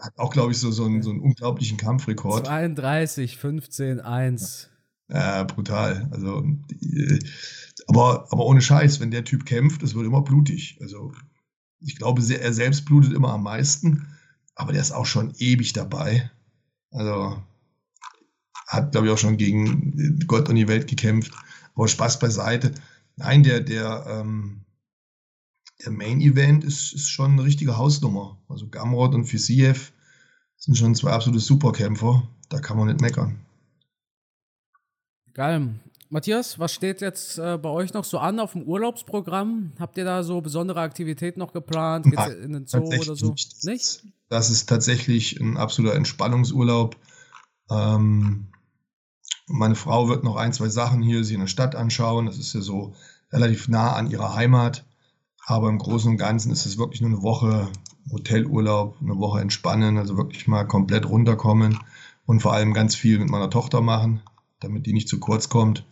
Hat 0.00 0.16
auch, 0.16 0.32
glaube 0.32 0.52
ich, 0.52 0.58
so, 0.58 0.70
so, 0.70 0.84
einen, 0.84 1.02
so 1.02 1.10
einen 1.10 1.20
unglaublichen 1.20 1.76
Kampfrekord. 1.76 2.46
32, 2.46 3.36
15, 3.36 4.00
1. 4.00 4.70
Ja, 5.08 5.42
brutal. 5.42 6.08
Also, 6.10 6.42
die, 6.70 7.18
aber, 7.86 8.32
aber 8.32 8.46
ohne 8.46 8.62
Scheiß, 8.62 9.00
wenn 9.00 9.10
der 9.10 9.24
Typ 9.24 9.44
kämpft, 9.44 9.82
es 9.82 9.94
wird 9.94 10.06
immer 10.06 10.22
blutig. 10.22 10.78
Also, 10.80 11.12
ich 11.80 11.96
glaube, 11.96 12.22
er 12.22 12.52
selbst 12.54 12.86
blutet 12.86 13.12
immer 13.12 13.32
am 13.32 13.42
meisten, 13.42 14.06
aber 14.54 14.72
der 14.72 14.80
ist 14.80 14.92
auch 14.92 15.06
schon 15.06 15.34
ewig 15.38 15.74
dabei. 15.74 16.30
Also, 16.90 17.42
hat, 18.66 18.92
glaube 18.92 19.06
ich, 19.08 19.12
auch 19.12 19.18
schon 19.18 19.36
gegen 19.36 20.24
Gott 20.26 20.48
und 20.48 20.54
die 20.54 20.68
Welt 20.68 20.88
gekämpft. 20.88 21.32
Aber 21.74 21.88
Spaß 21.88 22.18
beiseite. 22.18 22.72
Nein, 23.16 23.42
der, 23.42 23.60
der, 23.60 24.06
ähm, 24.08 24.64
der 25.82 25.92
Main 25.92 26.20
Event 26.20 26.64
ist, 26.64 26.92
ist 26.92 27.08
schon 27.08 27.32
eine 27.32 27.44
richtige 27.44 27.76
Hausnummer. 27.76 28.38
Also 28.48 28.68
Gamrod 28.68 29.14
und 29.14 29.24
Fisiev 29.24 29.92
sind 30.56 30.76
schon 30.76 30.94
zwei 30.94 31.10
absolute 31.10 31.40
Superkämpfer. 31.40 32.28
Da 32.48 32.60
kann 32.60 32.76
man 32.76 32.88
nicht 32.88 33.00
meckern. 33.00 33.44
Geil. 35.32 35.74
Matthias, 36.10 36.60
was 36.60 36.72
steht 36.72 37.00
jetzt 37.00 37.38
äh, 37.38 37.58
bei 37.58 37.68
euch 37.70 37.92
noch 37.92 38.04
so 38.04 38.18
an 38.18 38.38
auf 38.38 38.52
dem 38.52 38.62
Urlaubsprogramm? 38.62 39.72
Habt 39.80 39.98
ihr 39.98 40.04
da 40.04 40.22
so 40.22 40.40
besondere 40.40 40.80
Aktivitäten 40.80 41.40
noch 41.40 41.52
geplant? 41.52 42.04
Geht's 42.04 42.16
Nein, 42.16 42.42
in 42.42 42.52
den 42.52 42.66
Zoo 42.66 42.84
oder 42.84 43.16
so? 43.16 43.30
Nicht. 43.30 43.64
nicht? 43.64 44.04
Das 44.28 44.48
ist 44.50 44.66
tatsächlich 44.66 45.40
ein 45.40 45.56
absoluter 45.56 45.96
Entspannungsurlaub. 45.96 46.96
Ähm, 47.68 48.52
meine 49.48 49.74
Frau 49.74 50.08
wird 50.08 50.24
noch 50.24 50.36
ein, 50.36 50.52
zwei 50.52 50.68
Sachen 50.68 51.02
hier 51.02 51.24
sie 51.24 51.34
in 51.34 51.40
der 51.40 51.46
Stadt 51.48 51.74
anschauen. 51.74 52.26
Das 52.26 52.38
ist 52.38 52.54
ja 52.54 52.60
so 52.60 52.94
relativ 53.32 53.68
nah 53.68 53.94
an 53.94 54.10
ihrer 54.10 54.34
Heimat. 54.34 54.84
Aber 55.46 55.68
im 55.68 55.78
Großen 55.78 56.10
und 56.10 56.16
Ganzen 56.16 56.50
ist 56.50 56.66
es 56.66 56.78
wirklich 56.78 57.00
nur 57.00 57.10
eine 57.10 57.22
Woche 57.22 57.68
Hotelurlaub, 58.10 58.96
eine 59.00 59.18
Woche 59.18 59.40
entspannen, 59.40 59.98
also 59.98 60.16
wirklich 60.16 60.46
mal 60.46 60.64
komplett 60.64 61.08
runterkommen 61.08 61.78
und 62.26 62.40
vor 62.40 62.54
allem 62.54 62.72
ganz 62.72 62.94
viel 62.94 63.18
mit 63.18 63.28
meiner 63.28 63.50
Tochter 63.50 63.80
machen, 63.80 64.20
damit 64.60 64.86
die 64.86 64.92
nicht 64.92 65.08
zu 65.08 65.20
kurz 65.20 65.48
kommt. 65.48 65.86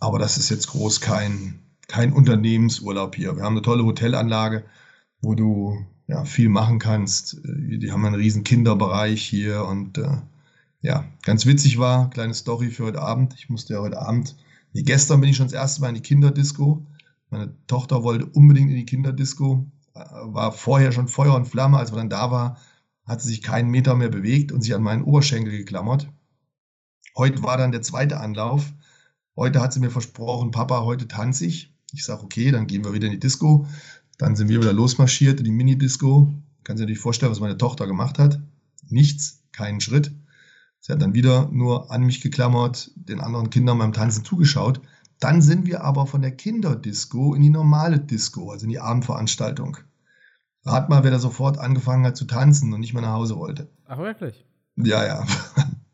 Aber 0.00 0.18
das 0.18 0.36
ist 0.36 0.50
jetzt 0.50 0.68
groß 0.68 1.00
kein, 1.00 1.60
kein 1.88 2.12
Unternehmensurlaub 2.12 3.14
hier. 3.14 3.36
Wir 3.36 3.42
haben 3.42 3.54
eine 3.54 3.62
tolle 3.62 3.84
Hotelanlage, 3.84 4.64
wo 5.20 5.34
du 5.34 5.84
ja, 6.06 6.24
viel 6.24 6.48
machen 6.48 6.78
kannst. 6.78 7.40
Die 7.44 7.92
haben 7.92 8.04
einen 8.04 8.14
riesen 8.14 8.44
Kinderbereich 8.44 9.22
hier 9.22 9.64
und 9.64 9.98
äh, 9.98 10.18
ja, 10.80 11.04
ganz 11.22 11.44
witzig 11.46 11.78
war, 11.78 12.10
kleine 12.10 12.34
Story 12.34 12.70
für 12.70 12.86
heute 12.86 13.02
Abend. 13.02 13.34
Ich 13.36 13.48
musste 13.48 13.74
ja 13.74 13.80
heute 13.80 14.00
Abend, 14.00 14.36
nee, 14.72 14.82
gestern 14.82 15.20
bin 15.20 15.30
ich 15.30 15.36
schon 15.36 15.46
das 15.46 15.52
erste 15.52 15.80
Mal 15.80 15.88
in 15.88 15.96
die 15.96 16.02
Kinderdisco 16.02 16.84
meine 17.30 17.54
Tochter 17.66 18.02
wollte 18.02 18.26
unbedingt 18.26 18.70
in 18.70 18.76
die 18.76 18.86
Kinderdisco, 18.86 19.66
äh, 19.94 20.00
war 20.00 20.52
vorher 20.52 20.92
schon 20.92 21.08
Feuer 21.08 21.34
und 21.34 21.46
Flamme. 21.46 21.78
Als 21.78 21.92
wir 21.92 21.96
dann 21.96 22.10
da 22.10 22.30
war, 22.30 22.58
hat 23.06 23.22
sie 23.22 23.28
sich 23.28 23.42
keinen 23.42 23.70
Meter 23.70 23.94
mehr 23.94 24.08
bewegt 24.08 24.52
und 24.52 24.62
sich 24.62 24.74
an 24.74 24.82
meinen 24.82 25.02
Oberschenkel 25.02 25.56
geklammert. 25.56 26.08
Heute 27.16 27.42
war 27.42 27.56
dann 27.56 27.72
der 27.72 27.82
zweite 27.82 28.20
Anlauf. 28.20 28.72
Heute 29.34 29.60
hat 29.60 29.72
sie 29.72 29.80
mir 29.80 29.90
versprochen, 29.90 30.50
Papa, 30.50 30.82
heute 30.82 31.08
tanze 31.08 31.46
ich. 31.46 31.72
Ich 31.92 32.04
sage, 32.04 32.22
okay, 32.22 32.50
dann 32.50 32.66
gehen 32.66 32.84
wir 32.84 32.92
wieder 32.92 33.06
in 33.06 33.12
die 33.12 33.20
Disco. 33.20 33.66
Dann 34.18 34.36
sind 34.36 34.48
wir 34.48 34.60
wieder 34.60 34.72
losmarschiert 34.72 35.38
in 35.38 35.44
die 35.44 35.50
Mini-Disco. 35.52 36.32
Kann 36.64 36.76
sich 36.76 36.84
natürlich 36.84 37.00
vorstellen, 37.00 37.32
was 37.32 37.40
meine 37.40 37.56
Tochter 37.56 37.86
gemacht 37.86 38.18
hat. 38.18 38.40
Nichts, 38.88 39.42
keinen 39.52 39.80
Schritt. 39.80 40.12
Sie 40.80 40.92
hat 40.92 41.02
dann 41.02 41.14
wieder 41.14 41.48
nur 41.50 41.90
an 41.90 42.02
mich 42.02 42.20
geklammert, 42.20 42.90
den 42.94 43.20
anderen 43.20 43.50
Kindern 43.50 43.78
beim 43.78 43.92
Tanzen 43.92 44.24
zugeschaut. 44.24 44.80
Dann 45.20 45.42
sind 45.42 45.66
wir 45.66 45.82
aber 45.82 46.06
von 46.06 46.22
der 46.22 46.30
Kinderdisco 46.30 47.34
in 47.34 47.42
die 47.42 47.50
normale 47.50 47.98
Disco, 47.98 48.50
also 48.50 48.64
in 48.64 48.70
die 48.70 48.80
Abendveranstaltung. 48.80 49.78
Rat 50.64 50.88
mal, 50.88 51.02
wer 51.02 51.10
da 51.10 51.18
sofort 51.18 51.58
angefangen 51.58 52.04
hat 52.04 52.16
zu 52.16 52.26
tanzen 52.26 52.72
und 52.72 52.80
nicht 52.80 52.92
mehr 52.92 53.02
nach 53.02 53.14
Hause 53.14 53.36
wollte. 53.36 53.68
Ach, 53.86 53.98
wirklich? 53.98 54.44
Ja, 54.76 55.04
ja. 55.04 55.26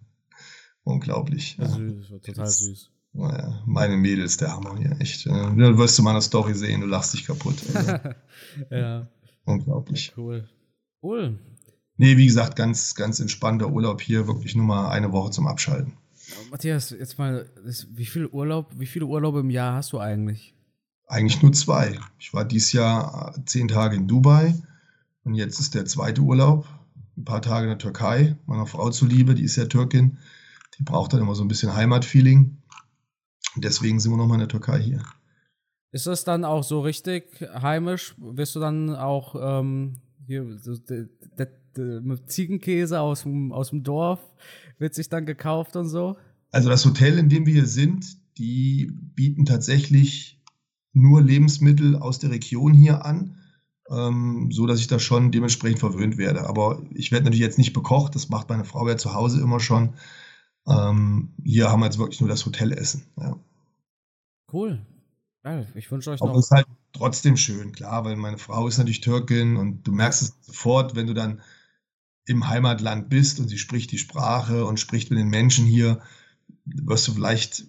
Unglaublich. 0.85 1.57
Ja. 1.59 1.69
Süß, 1.69 2.09
total 2.23 2.47
süß. 2.47 2.91
Naja, 3.13 3.63
meine 3.65 3.97
Mädels, 3.97 4.37
der 4.37 4.53
Hammer 4.53 4.77
hier, 4.77 4.97
echt. 5.01 5.25
Du 5.27 5.79
wirst 5.79 5.99
du 5.99 6.03
meiner 6.03 6.21
Story 6.21 6.55
sehen, 6.55 6.81
du 6.81 6.87
lachst 6.87 7.15
dich 7.15 7.25
kaputt. 7.25 7.55
Also. 7.73 7.99
ja. 8.71 9.07
Unglaublich. 9.45 10.13
Cool. 10.17 10.49
Cool. 11.01 11.39
Nee, 11.97 12.17
wie 12.17 12.27
gesagt, 12.27 12.57
ganz, 12.57 12.95
ganz 12.97 13.21
entspannter 13.21 13.71
Urlaub 13.71 14.01
hier, 14.01 14.27
wirklich 14.27 14.57
nur 14.57 14.67
mal 14.67 14.91
eine 14.91 15.13
Woche 15.13 15.31
zum 15.31 15.47
Abschalten. 15.47 15.97
Matthias, 16.51 16.91
jetzt 16.91 17.19
mal, 17.19 17.49
wie 17.91 18.07
viel 18.07 18.27
Urlaub, 18.27 18.73
wie 18.79 18.87
viele 18.87 19.07
Urlaube 19.07 19.41
im 19.41 19.51
Jahr 19.51 19.75
hast 19.75 19.93
du 19.93 19.99
eigentlich? 19.99 20.55
Eigentlich 21.07 21.43
nur 21.43 21.53
zwei. 21.53 21.99
Ich 22.19 22.33
war 22.33 22.45
dieses 22.45 22.73
Jahr 22.73 23.35
äh, 23.37 23.45
zehn 23.45 23.69
Tage 23.69 23.97
in 23.97 24.09
Dubai 24.09 24.55
und 25.25 25.35
jetzt 25.35 25.61
ist 25.61 25.75
der 25.75 25.85
zweite 25.85 26.23
Urlaub. 26.23 26.67
Ein 27.17 27.25
paar 27.25 27.43
Tage 27.43 27.65
in 27.65 27.71
der 27.71 27.79
Türkei, 27.79 28.37
meiner 28.47 28.67
Frau 28.67 28.91
zuliebe, 28.91 29.35
die 29.35 29.45
ist 29.45 29.57
ja 29.57 29.67
Türkin. 29.67 30.19
Die 30.79 30.83
braucht 30.83 31.13
dann 31.13 31.21
immer 31.21 31.35
so 31.35 31.45
ein 31.45 31.49
bisschen 31.49 31.75
Heimatfeeling. 31.75 32.57
Und 33.55 33.65
deswegen 33.65 34.01
sind 34.01 34.11
wir 34.11 34.17
nochmal 34.17 34.37
in 34.37 34.41
der 34.41 34.49
Türkei 34.49 34.81
hier. 34.81 35.03
Ist 35.93 36.09
das 36.09 36.25
dann 36.25 36.45
auch 36.45 36.65
so 36.65 36.81
richtig 36.81 37.41
heimisch? 37.41 38.17
Wirst 38.19 38.57
du 38.57 38.61
dann 38.61 38.97
auch 38.97 39.37
ähm, 39.39 40.01
hier 40.27 40.59
so, 40.59 40.75
mit 41.77 42.31
Ziegenkäse 42.31 43.01
aus 43.01 43.23
dem, 43.23 43.53
aus 43.53 43.71
dem 43.71 43.83
Dorf 43.83 44.21
wird 44.79 44.95
sich 44.95 45.09
dann 45.09 45.27
gekauft 45.27 45.77
und 45.77 45.89
so? 45.89 46.17
Also 46.51 46.69
das 46.69 46.85
Hotel, 46.85 47.19
in 47.19 47.29
dem 47.29 47.47
wir 47.47 47.53
hier 47.53 47.67
sind, 47.67 48.17
die 48.39 48.91
bieten 48.93 49.45
tatsächlich 49.45 50.41
nur 50.93 51.23
Lebensmittel 51.23 51.97
aus 51.97 52.19
der 52.21 52.31
Region 52.31 52.73
hier 52.73 53.05
an, 53.05 53.39
ähm, 53.91 54.51
so 54.53 54.67
dass 54.67 54.81
ich 54.81 54.87
da 54.87 54.99
schon 54.99 55.33
dementsprechend 55.33 55.81
verwöhnt 55.81 56.17
werde. 56.17 56.47
Aber 56.47 56.83
ich 56.95 57.11
werde 57.13 57.25
natürlich 57.25 57.45
jetzt 57.45 57.59
nicht 57.59 57.73
bekocht, 57.73 58.15
das 58.15 58.29
macht 58.29 58.49
meine 58.49 58.65
Frau 58.65 58.89
ja 58.89 58.97
zu 58.97 59.15
Hause 59.15 59.41
immer 59.41 59.61
schon. 59.61 59.95
Ähm, 60.67 61.35
hier 61.45 61.71
haben 61.71 61.81
wir 61.81 61.87
jetzt 61.87 61.99
wirklich 61.99 62.21
nur 62.21 62.31
das 62.31 62.47
Hotelessen. 62.47 63.03
Ja. 63.19 63.37
Cool. 64.53 64.87
Ich 65.75 65.91
wünsche 65.91 66.11
euch 66.11 66.21
noch. 66.21 66.31
Aber 66.31 66.39
es 66.39 66.47
ist 66.47 66.51
halt 66.53 66.67
trotzdem 66.93 67.37
schön, 67.37 67.73
klar, 67.73 68.05
weil 68.05 68.17
meine 68.17 68.39
Frau 68.39 68.67
ist 68.67 68.79
natürlich 68.79 69.03
Türkin 69.03 69.57
und 69.57 69.87
du 69.87 69.93
merkst 69.93 70.23
es 70.23 70.35
sofort, 70.43 70.97
wenn 70.97 71.07
du 71.07 71.15
dann 71.15 71.43
im 72.27 72.49
Heimatland 72.49 73.11
bist 73.11 73.41
und 73.41 73.49
sie 73.49 73.59
spricht 73.59 73.93
die 73.93 73.99
Sprache 73.99 74.65
und 74.65 74.81
spricht 74.81 75.11
mit 75.11 75.19
den 75.19 75.29
Menschen 75.29 75.67
hier, 75.67 76.01
wirst 76.65 77.07
du 77.09 77.13
vielleicht 77.13 77.67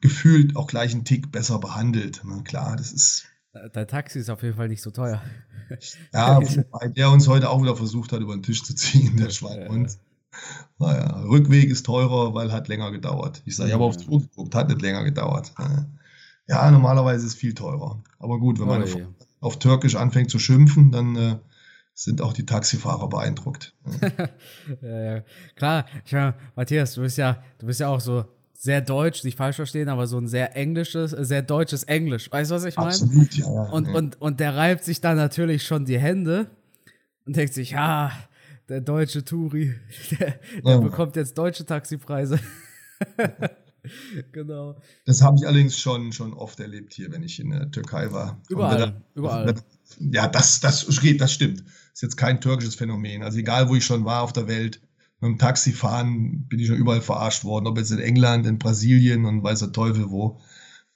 gefühlt 0.00 0.56
auch 0.56 0.66
gleich 0.66 0.92
einen 0.92 1.04
Tick 1.04 1.30
besser 1.30 1.60
behandelt. 1.60 2.22
Na 2.24 2.42
klar, 2.42 2.74
das 2.76 2.90
ist. 2.92 3.26
Dein 3.72 3.86
Taxi 3.86 4.18
ist 4.18 4.30
auf 4.30 4.42
jeden 4.42 4.56
Fall 4.56 4.68
nicht 4.68 4.82
so 4.82 4.90
teuer. 4.90 5.22
Ja, 6.14 6.40
wobei 6.40 6.88
der 6.88 7.10
uns 7.10 7.28
heute 7.28 7.50
auch 7.50 7.60
wieder 7.60 7.76
versucht 7.76 8.12
hat, 8.12 8.22
über 8.22 8.34
den 8.34 8.42
Tisch 8.42 8.62
zu 8.62 8.74
ziehen, 8.74 9.18
der 9.18 9.28
Schweinhund. 9.28 9.98
Naja, 10.78 11.24
Rückweg 11.24 11.68
ist 11.68 11.84
teurer, 11.84 12.32
weil 12.32 12.50
hat 12.52 12.68
länger 12.68 12.90
gedauert. 12.90 13.42
Ich 13.44 13.54
sage, 13.54 13.68
ich 13.68 13.74
habe 13.74 13.84
aufs 13.84 14.06
Uhr 14.06 14.22
geguckt, 14.22 14.54
hat 14.54 14.68
nicht 14.68 14.80
länger 14.80 15.04
gedauert. 15.04 15.52
Ja, 16.48 16.70
normalerweise 16.70 17.26
ist 17.26 17.34
es 17.34 17.38
viel 17.38 17.54
teurer. 17.54 18.02
Aber 18.18 18.38
gut, 18.38 18.58
wenn 18.58 18.66
man 18.66 18.82
oh, 18.82 19.06
auf 19.40 19.58
Türkisch 19.58 19.96
anfängt 19.96 20.30
zu 20.30 20.38
schimpfen, 20.38 20.90
dann 20.90 21.14
äh, 21.16 21.36
sind 21.94 22.22
auch 22.22 22.32
die 22.32 22.46
Taxifahrer 22.46 23.08
beeindruckt. 23.08 23.74
ja, 24.82 25.00
ja. 25.16 25.22
Klar, 25.56 25.86
ich 26.04 26.12
meine, 26.12 26.34
Matthias, 26.56 26.94
du 26.94 27.02
bist 27.02 27.18
ja, 27.18 27.42
du 27.58 27.66
bist 27.66 27.80
ja 27.80 27.88
auch 27.88 28.00
so 28.00 28.24
sehr 28.54 28.80
deutsch, 28.80 29.22
nicht 29.24 29.36
falsch 29.36 29.56
verstehen, 29.56 29.88
aber 29.88 30.06
so 30.06 30.18
ein 30.18 30.26
sehr 30.26 30.56
englisches, 30.56 31.10
sehr 31.10 31.42
deutsches 31.42 31.84
Englisch. 31.84 32.32
Weißt 32.32 32.50
du, 32.50 32.54
was 32.54 32.64
ich 32.64 32.76
meine? 32.76 32.88
Absolut, 32.88 33.34
ja. 33.34 33.46
Und. 33.46 33.88
Und, 33.88 34.20
und 34.20 34.40
der 34.40 34.56
reibt 34.56 34.84
sich 34.84 35.00
dann 35.00 35.16
natürlich 35.16 35.64
schon 35.64 35.84
die 35.84 35.98
Hände 35.98 36.50
und 37.26 37.36
denkt 37.36 37.52
sich, 37.52 37.72
ja, 37.72 38.10
der 38.68 38.80
deutsche 38.80 39.24
Touri, 39.24 39.74
der, 40.18 40.40
der 40.64 40.72
ja. 40.72 40.78
bekommt 40.78 41.14
jetzt 41.16 41.36
deutsche 41.36 41.66
Taxipreise. 41.66 42.40
genau. 44.32 44.80
Das 45.04 45.22
habe 45.22 45.36
ich 45.38 45.46
allerdings 45.46 45.78
schon, 45.78 46.12
schon 46.12 46.32
oft 46.34 46.60
erlebt 46.60 46.94
hier, 46.94 47.10
wenn 47.12 47.22
ich 47.22 47.40
in 47.40 47.50
der 47.50 47.70
Türkei 47.70 48.12
war. 48.12 48.40
Überall, 48.48 48.78
da, 48.78 49.02
überall. 49.14 49.54
Ja, 49.98 50.28
das, 50.28 50.60
das, 50.60 50.86
das 50.86 51.32
stimmt. 51.32 51.60
Das 51.60 51.72
ist 51.94 52.02
jetzt 52.02 52.16
kein 52.16 52.40
türkisches 52.40 52.74
Phänomen. 52.74 53.22
Also 53.22 53.38
egal, 53.38 53.68
wo 53.68 53.74
ich 53.74 53.84
schon 53.84 54.04
war 54.04 54.22
auf 54.22 54.32
der 54.32 54.48
Welt, 54.48 54.80
mit 55.20 55.30
dem 55.30 55.38
Taxifahren 55.38 56.46
bin 56.48 56.60
ich 56.60 56.68
schon 56.68 56.76
überall 56.76 57.00
verarscht 57.00 57.44
worden, 57.44 57.66
ob 57.66 57.76
jetzt 57.76 57.90
in 57.90 57.98
England, 57.98 58.46
in 58.46 58.58
Brasilien 58.58 59.24
und 59.24 59.42
weiß 59.42 59.60
der 59.60 59.72
Teufel 59.72 60.10
wo. 60.10 60.40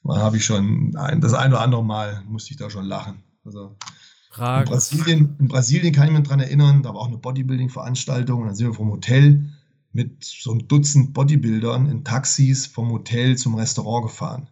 Da 0.05 0.17
habe 0.17 0.37
ich 0.37 0.45
schon 0.45 0.97
ein, 0.97 1.21
das 1.21 1.35
ein 1.35 1.53
oder 1.53 1.61
andere 1.61 1.85
Mal 1.85 2.23
musste 2.27 2.53
ich 2.53 2.57
da 2.57 2.71
schon 2.71 2.85
lachen. 2.85 3.23
Also 3.45 3.77
in 4.37 4.65
Brasilien, 4.65 5.37
in 5.39 5.49
Brasilien 5.49 5.93
kann 5.93 6.07
ich 6.07 6.13
mich 6.13 6.23
daran 6.23 6.41
erinnern, 6.41 6.83
da 6.83 6.91
war 6.91 7.03
auch 7.03 7.09
eine 7.09 7.19
Bodybuilding-Veranstaltung 7.19 8.41
und 8.41 8.47
dann 8.47 8.57
sind 8.57 8.69
wir 8.69 8.75
vom 8.75 8.91
Hotel 8.91 9.51
mit 9.93 10.25
so 10.25 10.53
einem 10.53 10.69
Dutzend 10.69 11.13
Bodybuildern 11.13 11.89
in 11.89 12.05
Taxis 12.05 12.67
vom 12.67 12.91
Hotel 12.91 13.37
zum 13.37 13.55
Restaurant 13.55 14.05
gefahren. 14.05 14.49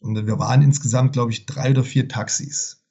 Und 0.00 0.26
wir 0.26 0.38
waren 0.38 0.62
insgesamt, 0.62 1.12
glaube 1.12 1.32
ich, 1.32 1.46
drei 1.46 1.70
oder 1.70 1.84
vier 1.84 2.08
Taxis. 2.08 2.82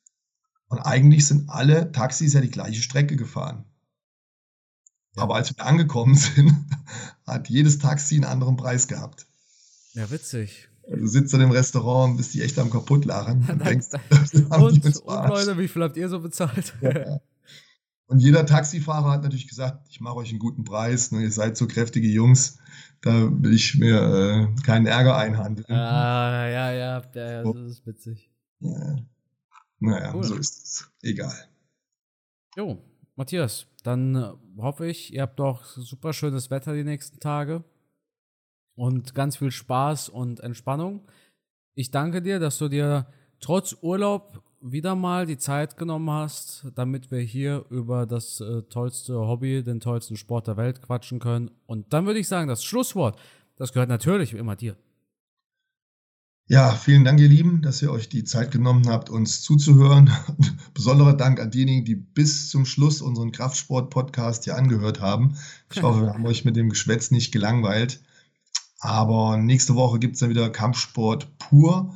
Und 0.68 0.80
eigentlich 0.80 1.28
sind 1.28 1.50
alle 1.50 1.92
Taxis 1.92 2.34
ja 2.34 2.42
die 2.42 2.52
gleiche 2.52 2.82
Strecke 2.82 3.16
gefahren. 3.16 3.66
Aber 5.16 5.36
als 5.36 5.56
wir 5.56 5.66
angekommen 5.66 6.16
sind, 6.16 6.54
hat 7.26 7.50
jedes 7.50 7.80
Taxi 7.80 8.16
einen 8.16 8.26
anderen 8.26 8.58
Preis 8.58 8.88
gehabt. 8.88 9.26
Ja, 9.94 10.10
witzig. 10.12 10.70
Du 10.88 11.08
sitzt 11.08 11.34
dann 11.34 11.42
im 11.42 11.52
Restaurant 11.52 12.12
und 12.12 12.18
bist 12.18 12.34
die 12.34 12.42
echt 12.42 12.58
am 12.58 12.72
kaputtlachen. 12.72 13.48
Und, 13.50 13.66
denkst, 13.66 13.88
und, 14.50 14.86
und 14.86 15.06
Leute, 15.06 15.58
wie 15.58 15.68
viel 15.68 15.84
habt 15.84 15.98
ihr 15.98 16.10
so 16.10 16.20
bezahlt? 16.20 16.74
Ja. 16.82 17.20
Und 18.10 18.22
jeder 18.22 18.44
Taxifahrer 18.44 19.12
hat 19.12 19.22
natürlich 19.22 19.48
gesagt, 19.48 19.88
ich 19.92 20.02
mache 20.02 20.16
euch 20.16 20.32
einen 20.32 20.40
guten 20.40 20.64
Preis, 20.64 21.12
ne, 21.12 21.22
ihr 21.22 21.32
seid 21.32 21.56
so 21.56 21.68
kräftige 21.68 22.08
Jungs, 22.08 22.58
da 23.02 23.12
will 23.32 23.54
ich 23.54 23.78
mir 23.78 24.50
äh, 24.58 24.62
keinen 24.64 24.88
Ärger 24.88 25.16
einhandeln. 25.16 25.72
Ah, 25.72 26.48
ja, 26.48 26.72
ja, 26.72 27.04
ja, 27.14 27.32
ja, 27.32 27.44
das 27.44 27.72
ist 27.72 27.86
witzig. 27.86 28.32
Ja. 28.62 28.98
Naja, 29.78 30.16
cool. 30.16 30.24
so 30.24 30.36
ist 30.36 30.64
es. 30.64 30.92
Egal. 31.04 31.36
Jo, 32.58 32.82
Matthias, 33.16 33.68
dann 33.84 34.16
äh, 34.16 34.32
hoffe 34.58 34.88
ich, 34.88 35.14
ihr 35.14 35.22
habt 35.22 35.40
doch 35.40 35.64
super 35.66 36.12
schönes 36.12 36.50
Wetter 36.50 36.74
die 36.74 36.84
nächsten 36.84 37.20
Tage 37.20 37.64
und 38.74 39.14
ganz 39.14 39.38
viel 39.38 39.52
Spaß 39.52 40.10
und 40.10 40.40
Entspannung. 40.40 41.08
Ich 41.76 41.92
danke 41.92 42.24
dir, 42.24 42.40
dass 42.40 42.58
du 42.58 42.70
dir 42.70 43.06
trotz 43.40 43.78
Urlaub 43.84 44.44
wieder 44.62 44.96
mal 44.96 45.26
die 45.26 45.38
Zeit 45.38 45.78
genommen 45.78 46.10
hast, 46.10 46.66
damit 46.76 47.12
wir 47.12 47.20
hier 47.20 47.66
über 47.70 48.06
das 48.06 48.42
äh, 48.42 48.64
tollste 48.64 49.16
Hobby, 49.16 49.64
den 49.64 49.80
tollsten 49.80 50.18
Sport 50.18 50.48
der 50.48 50.58
Welt 50.58 50.82
quatschen 50.82 51.20
können. 51.20 51.52
Und 51.66 51.94
dann 51.94 52.06
würde 52.06 52.20
ich 52.20 52.28
sagen, 52.28 52.48
das 52.48 52.64
Schlusswort, 52.64 53.18
das 53.56 53.74
gehört 53.74 53.90
natürlich 53.90 54.34
immer 54.34 54.56
dir. 54.56 54.76
Ja, 56.52 56.72
vielen 56.72 57.06
Dank, 57.06 57.20
ihr 57.20 57.28
Lieben, 57.28 57.62
dass 57.62 57.80
ihr 57.84 57.92
euch 57.92 58.10
die 58.10 58.24
Zeit 58.24 58.50
genommen 58.50 58.90
habt, 58.90 59.12
uns 59.12 59.44
zuzuhören. 59.44 60.10
Besonderer 60.74 61.14
Dank 61.14 61.40
an 61.40 61.52
diejenigen, 61.52 61.86
die 61.86 61.94
bis 61.94 62.50
zum 62.50 62.66
Schluss 62.66 63.02
unseren 63.02 63.32
Kraftsport-Podcast 63.32 64.46
hier 64.46 64.56
angehört 64.56 65.00
haben. 65.00 65.38
Ich 65.72 65.84
hoffe, 65.84 66.02
wir 66.02 66.14
haben 66.14 66.26
euch 66.26 66.46
mit 66.46 66.56
dem 66.56 66.70
Geschwätz 66.70 67.12
nicht 67.12 67.32
gelangweilt. 67.32 68.02
Aber 68.80 69.38
nächste 69.38 69.76
Woche 69.76 70.00
gibt 70.00 70.16
es 70.16 70.22
dann 70.22 70.32
wieder 70.32 70.50
Kampfsport 70.50 71.38
pur. 71.38 71.96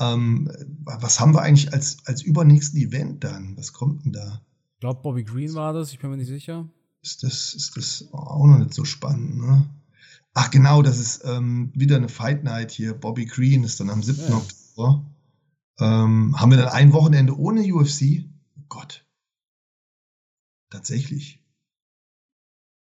Ähm, 0.00 0.50
was 0.84 1.20
haben 1.20 1.34
wir 1.34 1.42
eigentlich 1.42 1.72
als, 1.72 1.98
als 2.06 2.22
übernächsten 2.22 2.80
Event 2.80 3.24
dann? 3.24 3.56
Was 3.56 3.72
kommt 3.72 4.04
denn 4.04 4.12
da? 4.12 4.42
Ich 4.74 4.80
glaube, 4.80 5.02
Bobby 5.02 5.24
Green 5.24 5.54
war 5.54 5.72
das, 5.72 5.92
ich 5.92 5.98
bin 5.98 6.10
mir 6.10 6.16
nicht 6.16 6.28
sicher. 6.28 6.68
Ist 7.02 7.22
das, 7.22 7.54
ist 7.54 7.76
das 7.76 8.08
auch 8.12 8.46
noch 8.46 8.58
nicht 8.58 8.74
so 8.74 8.84
spannend, 8.84 9.36
ne? 9.38 9.68
Ach 10.34 10.50
genau, 10.50 10.82
das 10.82 10.98
ist 10.98 11.24
ähm, 11.24 11.70
wieder 11.74 11.96
eine 11.96 12.08
Fight 12.08 12.42
Night 12.42 12.70
hier. 12.70 12.94
Bobby 12.94 13.26
Green 13.26 13.64
ist 13.64 13.80
dann 13.80 13.90
am 13.90 14.02
7. 14.02 14.28
Ja. 14.28 14.36
Oktober. 14.36 15.04
Ähm, 15.78 16.40
haben 16.40 16.50
wir 16.50 16.58
dann 16.58 16.68
ein 16.68 16.92
Wochenende 16.92 17.36
ohne 17.38 17.62
UFC? 17.62 18.24
Oh 18.56 18.64
Gott. 18.68 19.04
Tatsächlich. 20.70 21.44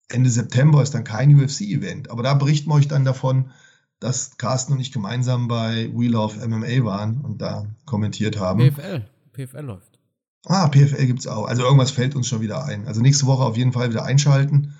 Ende 0.08 0.28
September 0.28 0.82
ist 0.82 0.92
dann 0.92 1.04
kein 1.04 1.34
UFC-Event. 1.34 2.10
Aber 2.10 2.22
da 2.22 2.34
berichten 2.34 2.68
wir 2.68 2.74
euch 2.74 2.88
dann 2.88 3.04
davon, 3.04 3.52
dass 4.00 4.36
Carsten 4.38 4.72
und 4.72 4.80
ich 4.80 4.92
gemeinsam 4.92 5.46
bei 5.46 5.90
We 5.94 6.08
Love 6.08 6.46
MMA 6.46 6.84
waren 6.84 7.20
und 7.20 7.40
da 7.40 7.66
kommentiert 7.84 8.38
haben. 8.38 8.72
PFL. 8.72 9.04
PFL 9.32 9.60
läuft. 9.60 9.98
Ah, 10.46 10.68
PFL 10.68 11.06
gibt 11.06 11.20
es 11.20 11.26
auch. 11.26 11.46
Also 11.46 11.62
irgendwas 11.62 11.90
fällt 11.90 12.16
uns 12.16 12.26
schon 12.26 12.40
wieder 12.40 12.64
ein. 12.64 12.86
Also 12.88 13.02
nächste 13.02 13.26
Woche 13.26 13.44
auf 13.44 13.56
jeden 13.56 13.72
Fall 13.72 13.90
wieder 13.90 14.04
einschalten. 14.04 14.74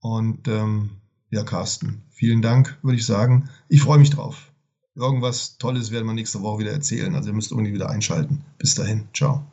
Und 0.00 0.46
ähm, 0.46 0.90
ja, 1.30 1.42
Carsten, 1.42 2.02
vielen 2.10 2.42
Dank, 2.42 2.78
würde 2.82 2.98
ich 2.98 3.06
sagen. 3.06 3.48
Ich 3.68 3.80
freue 3.80 3.98
mich 3.98 4.10
drauf. 4.10 4.52
Irgendwas 4.94 5.58
Tolles 5.58 5.90
werden 5.90 6.06
wir 6.06 6.14
nächste 6.14 6.42
Woche 6.42 6.60
wieder 6.60 6.72
erzählen. 6.72 7.14
Also 7.14 7.30
ihr 7.30 7.34
müsst 7.34 7.50
irgendwie 7.50 7.74
wieder 7.74 7.90
einschalten. 7.90 8.44
Bis 8.58 8.74
dahin. 8.74 9.08
Ciao. 9.14 9.46